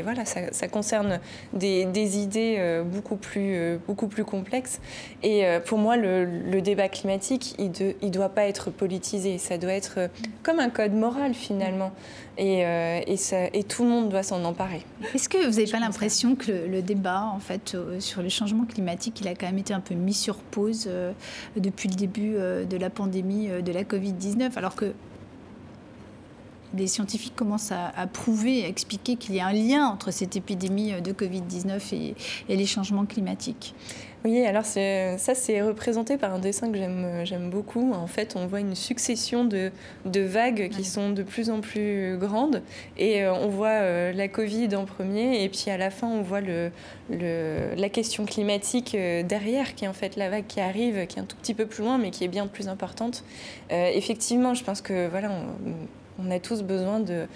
voilà, 0.04 0.24
ça, 0.24 0.68
concerne 0.68 1.18
des, 1.52 2.18
idées 2.18 2.54
euh, 2.60 2.84
beaucoup 2.84 3.16
plus, 3.16 3.56
euh, 3.56 3.78
beaucoup 3.88 4.06
plus 4.06 4.24
complexes. 4.24 4.80
Et 5.24 5.42
pour 5.66 5.78
moi, 5.78 5.96
le, 5.96 6.60
débat 6.60 6.88
climatique, 6.88 7.56
il 7.58 7.72
ne 8.00 8.08
doit 8.10 8.28
pas 8.28 8.44
être 8.44 8.70
politisé. 8.70 9.38
Ça 9.38 9.58
doit 9.58 9.72
être 9.72 10.08
comme 10.44 10.60
un 10.60 10.70
code 10.70 10.92
moral 10.92 11.34
finalement. 11.34 11.90
Et, 12.36 12.62
et, 13.06 13.16
ça, 13.16 13.46
et 13.52 13.62
tout 13.62 13.84
le 13.84 13.90
monde 13.90 14.08
doit 14.08 14.24
s'en 14.24 14.44
emparer. 14.44 14.82
Est-ce 15.14 15.28
que 15.28 15.38
vous 15.38 15.52
n'avez 15.52 15.70
pas 15.70 15.78
l'impression 15.78 16.34
que 16.34 16.50
le, 16.50 16.82
débat, 16.82 17.30
en 17.32 17.38
fait, 17.38 17.76
sur 18.00 18.22
le 18.22 18.28
changement 18.28 18.64
climatique, 18.64 19.20
il 19.20 19.28
a 19.28 19.34
quand 19.34 19.46
même 19.46 19.58
été 19.58 19.72
un 19.72 19.80
peu 19.80 19.94
mis 19.94 20.14
sur 20.14 20.38
pause 20.38 20.90
depuis 21.56 21.88
le 21.88 21.94
début 21.94 22.34
de 22.34 22.76
la 22.76 22.90
pandémie 22.90 23.48
euh, 23.48 23.62
de 23.62 23.72
la 23.72 23.82
Covid-19, 23.82 24.56
alors 24.56 24.74
que 24.74 24.92
les 26.76 26.88
scientifiques 26.88 27.36
commencent 27.36 27.72
à, 27.72 28.06
prouver, 28.12 28.64
à 28.64 28.68
expliquer 28.68 29.14
qu'il 29.14 29.36
y 29.36 29.40
a 29.40 29.46
un 29.46 29.52
lien 29.52 29.86
entre 29.86 30.10
cette 30.10 30.34
épidémie 30.34 30.92
euh, 30.92 31.00
de 31.00 31.12
Covid-19 31.12 32.14
et, 32.48 32.56
les 32.56 32.66
changements 32.66 33.06
climatiques? 33.06 33.74
Oui, 34.24 34.40
alors 34.46 34.64
ça, 34.64 35.34
c'est 35.34 35.60
représenté 35.60 36.16
par 36.16 36.32
un 36.32 36.38
dessin 36.38 36.72
que 36.72 36.78
j'aime 37.24 37.50
beaucoup. 37.50 37.92
En 37.92 38.06
fait, 38.06 38.36
on 38.36 38.46
voit 38.46 38.60
une 38.60 38.74
succession 38.74 39.44
de, 39.44 39.70
de 40.06 40.20
vagues 40.22 40.70
qui 40.70 40.84
sont 40.84 41.10
de 41.10 41.22
plus 41.22 41.50
en 41.50 41.60
plus 41.60 42.16
grandes. 42.16 42.62
Et 42.96 43.22
euh, 43.22 43.34
on 43.34 43.48
voit 43.48 43.68
euh, 43.68 44.14
la 44.14 44.28
Covid 44.28 44.74
en 44.76 44.86
premier, 44.86 45.44
et 45.44 45.50
puis 45.50 45.68
à 45.68 45.76
la 45.76 45.90
fin, 45.90 46.06
on 46.06 46.22
voit 46.22 46.40
le, 46.40 46.70
le, 47.10 47.74
la 47.76 47.90
question 47.90 48.24
climatique 48.24 48.94
euh, 48.94 49.22
derrière, 49.22 49.74
qui 49.74 49.84
est 49.84 49.88
en 49.88 49.92
fait 49.92 50.16
la 50.16 50.30
vague 50.30 50.46
qui 50.46 50.58
arrive, 50.58 51.06
qui 51.06 51.18
est 51.18 51.22
un 51.22 51.26
tout 51.26 51.36
petit 51.36 51.52
peu 51.52 51.66
plus 51.66 51.84
loin, 51.84 51.98
mais 51.98 52.10
qui 52.10 52.24
est 52.24 52.28
bien 52.28 52.46
plus 52.46 52.68
importante. 52.68 53.24
effectivement, 53.68 54.54
je 54.54 54.64
pense 54.64 54.80
que 54.80 55.06
voilà, 55.06 55.30
on, 55.30 55.74
on 56.18 56.30
a 56.30 56.38
tous 56.38 56.62
besoin 56.62 57.00
de, 57.00 57.26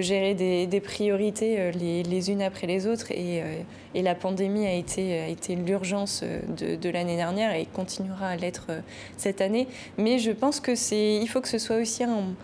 gérer 0.00 0.34
des, 0.34 0.80
priorités 0.80 1.56
euh, 1.58 1.70
les, 1.72 2.30
unes 2.30 2.42
après 2.42 2.66
les 2.66 2.86
autres 2.86 3.06
euh, 3.10 3.62
et, 3.94 4.02
la 4.02 4.14
pandémie 4.14 4.66
a 4.66 4.72
été, 4.72 5.30
été 5.30 5.56
l'urgence 5.56 6.22
de, 6.22 6.76
de 6.76 6.88
l'année 6.90 7.16
dernière 7.16 7.54
et 7.54 7.66
continuera 7.66 8.28
à 8.28 8.36
l'être 8.36 8.66
euh, 8.70 8.80
cette 9.16 9.40
année. 9.40 9.66
Mais 9.98 10.18
je 10.18 10.30
pense 10.30 10.60
que 10.60 10.74
c'est, 10.74 11.16
il 11.16 11.26
faut 11.26 11.40
que 11.40 11.48
ce 11.48 11.58
soit 11.58 11.76
aussi 11.76 12.04
un, 12.04 12.34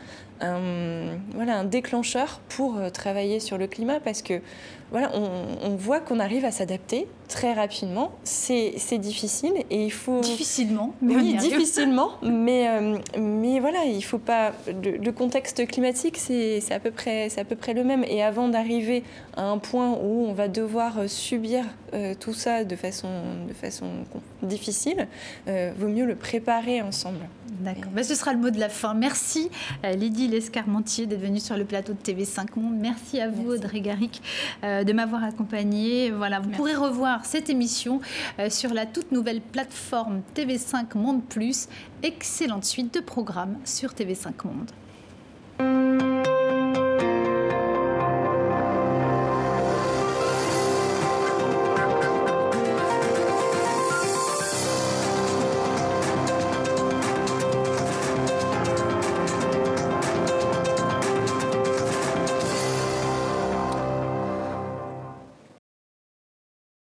voilà, 1.34 1.58
un 1.58 1.64
déclencheur 1.64 2.40
pour 2.48 2.76
euh, 2.76 2.90
travailler 2.90 3.40
sur 3.40 3.58
le 3.58 3.66
climat 3.66 4.00
parce 4.00 4.22
que 4.22 4.40
voilà, 4.90 5.10
on, 5.14 5.74
voit 5.76 6.00
qu'on 6.00 6.20
arrive 6.20 6.44
à 6.44 6.50
s'adapter 6.50 7.06
très 7.28 7.52
rapidement. 7.52 8.12
C'est 8.22 8.98
difficile 8.98 9.52
et 9.70 9.84
il 9.84 9.92
faut... 9.92 10.20
Difficilement. 10.20 10.94
Mais 11.02 11.16
oui, 11.16 11.34
difficilement. 11.34 12.12
mais, 12.22 12.68
euh, 12.68 12.98
mais 13.18 13.58
voilà, 13.60 13.84
il 13.84 14.02
faut 14.02 14.18
pas... 14.18 14.52
Le, 14.66 15.10
contexte 15.10 15.66
climatique, 15.66 16.16
c'est 16.18 16.60
à, 16.70 16.78
peu 16.78 16.90
près, 16.90 17.28
à 17.38 17.44
peu 17.44 17.56
près 17.56 17.74
le 17.74 17.84
même. 17.84 18.04
Et 18.04 18.22
avant 18.22 18.48
d'arriver 18.48 19.02
à 19.36 19.44
un 19.44 19.58
point 19.58 19.92
où 19.92 20.26
on 20.26 20.32
va 20.32 20.48
devoir 20.48 20.98
euh, 20.98 21.08
subir 21.08 21.64
tout 22.20 22.34
ça 22.34 22.64
de 22.64 22.76
façon, 22.76 23.08
de 23.48 23.54
façon 23.54 23.86
difficile, 24.42 25.08
vaut 25.46 25.88
mieux 25.88 26.04
le 26.04 26.14
préparer 26.14 26.82
ensemble. 26.82 27.20
D'accord. 27.60 27.90
Ben, 27.92 28.04
ce 28.04 28.14
sera 28.14 28.34
le 28.34 28.38
mot 28.38 28.50
de 28.50 28.60
la 28.60 28.68
fin. 28.68 28.92
Merci 28.92 29.50
Lydie 29.82 30.28
Lescarmentier 30.28 31.06
d'être 31.06 31.22
venu 31.22 31.40
sur 31.40 31.56
le 31.56 31.64
plateau 31.64 31.94
de 31.94 31.98
TV5 31.98 32.48
Monde. 32.56 32.76
Merci 32.78 33.20
à 33.20 33.28
vous, 33.28 33.52
Audrey 33.52 33.80
Garrick, 33.80 34.22
euh, 34.64 34.75
de 34.84 34.92
m'avoir 34.92 35.24
accompagné. 35.24 36.10
Voilà, 36.10 36.40
vous 36.40 36.50
pourrez 36.50 36.74
revoir 36.74 37.24
cette 37.24 37.50
émission 37.50 38.00
euh, 38.38 38.50
sur 38.50 38.72
la 38.74 38.86
toute 38.86 39.12
nouvelle 39.12 39.40
plateforme 39.40 40.22
TV5 40.34 40.96
Monde 40.96 41.24
Plus. 41.24 41.68
Excellente 42.02 42.64
suite 42.64 42.94
de 42.94 43.00
programmes 43.00 43.58
sur 43.64 43.90
TV5 43.90 44.32
Monde. 44.44 44.70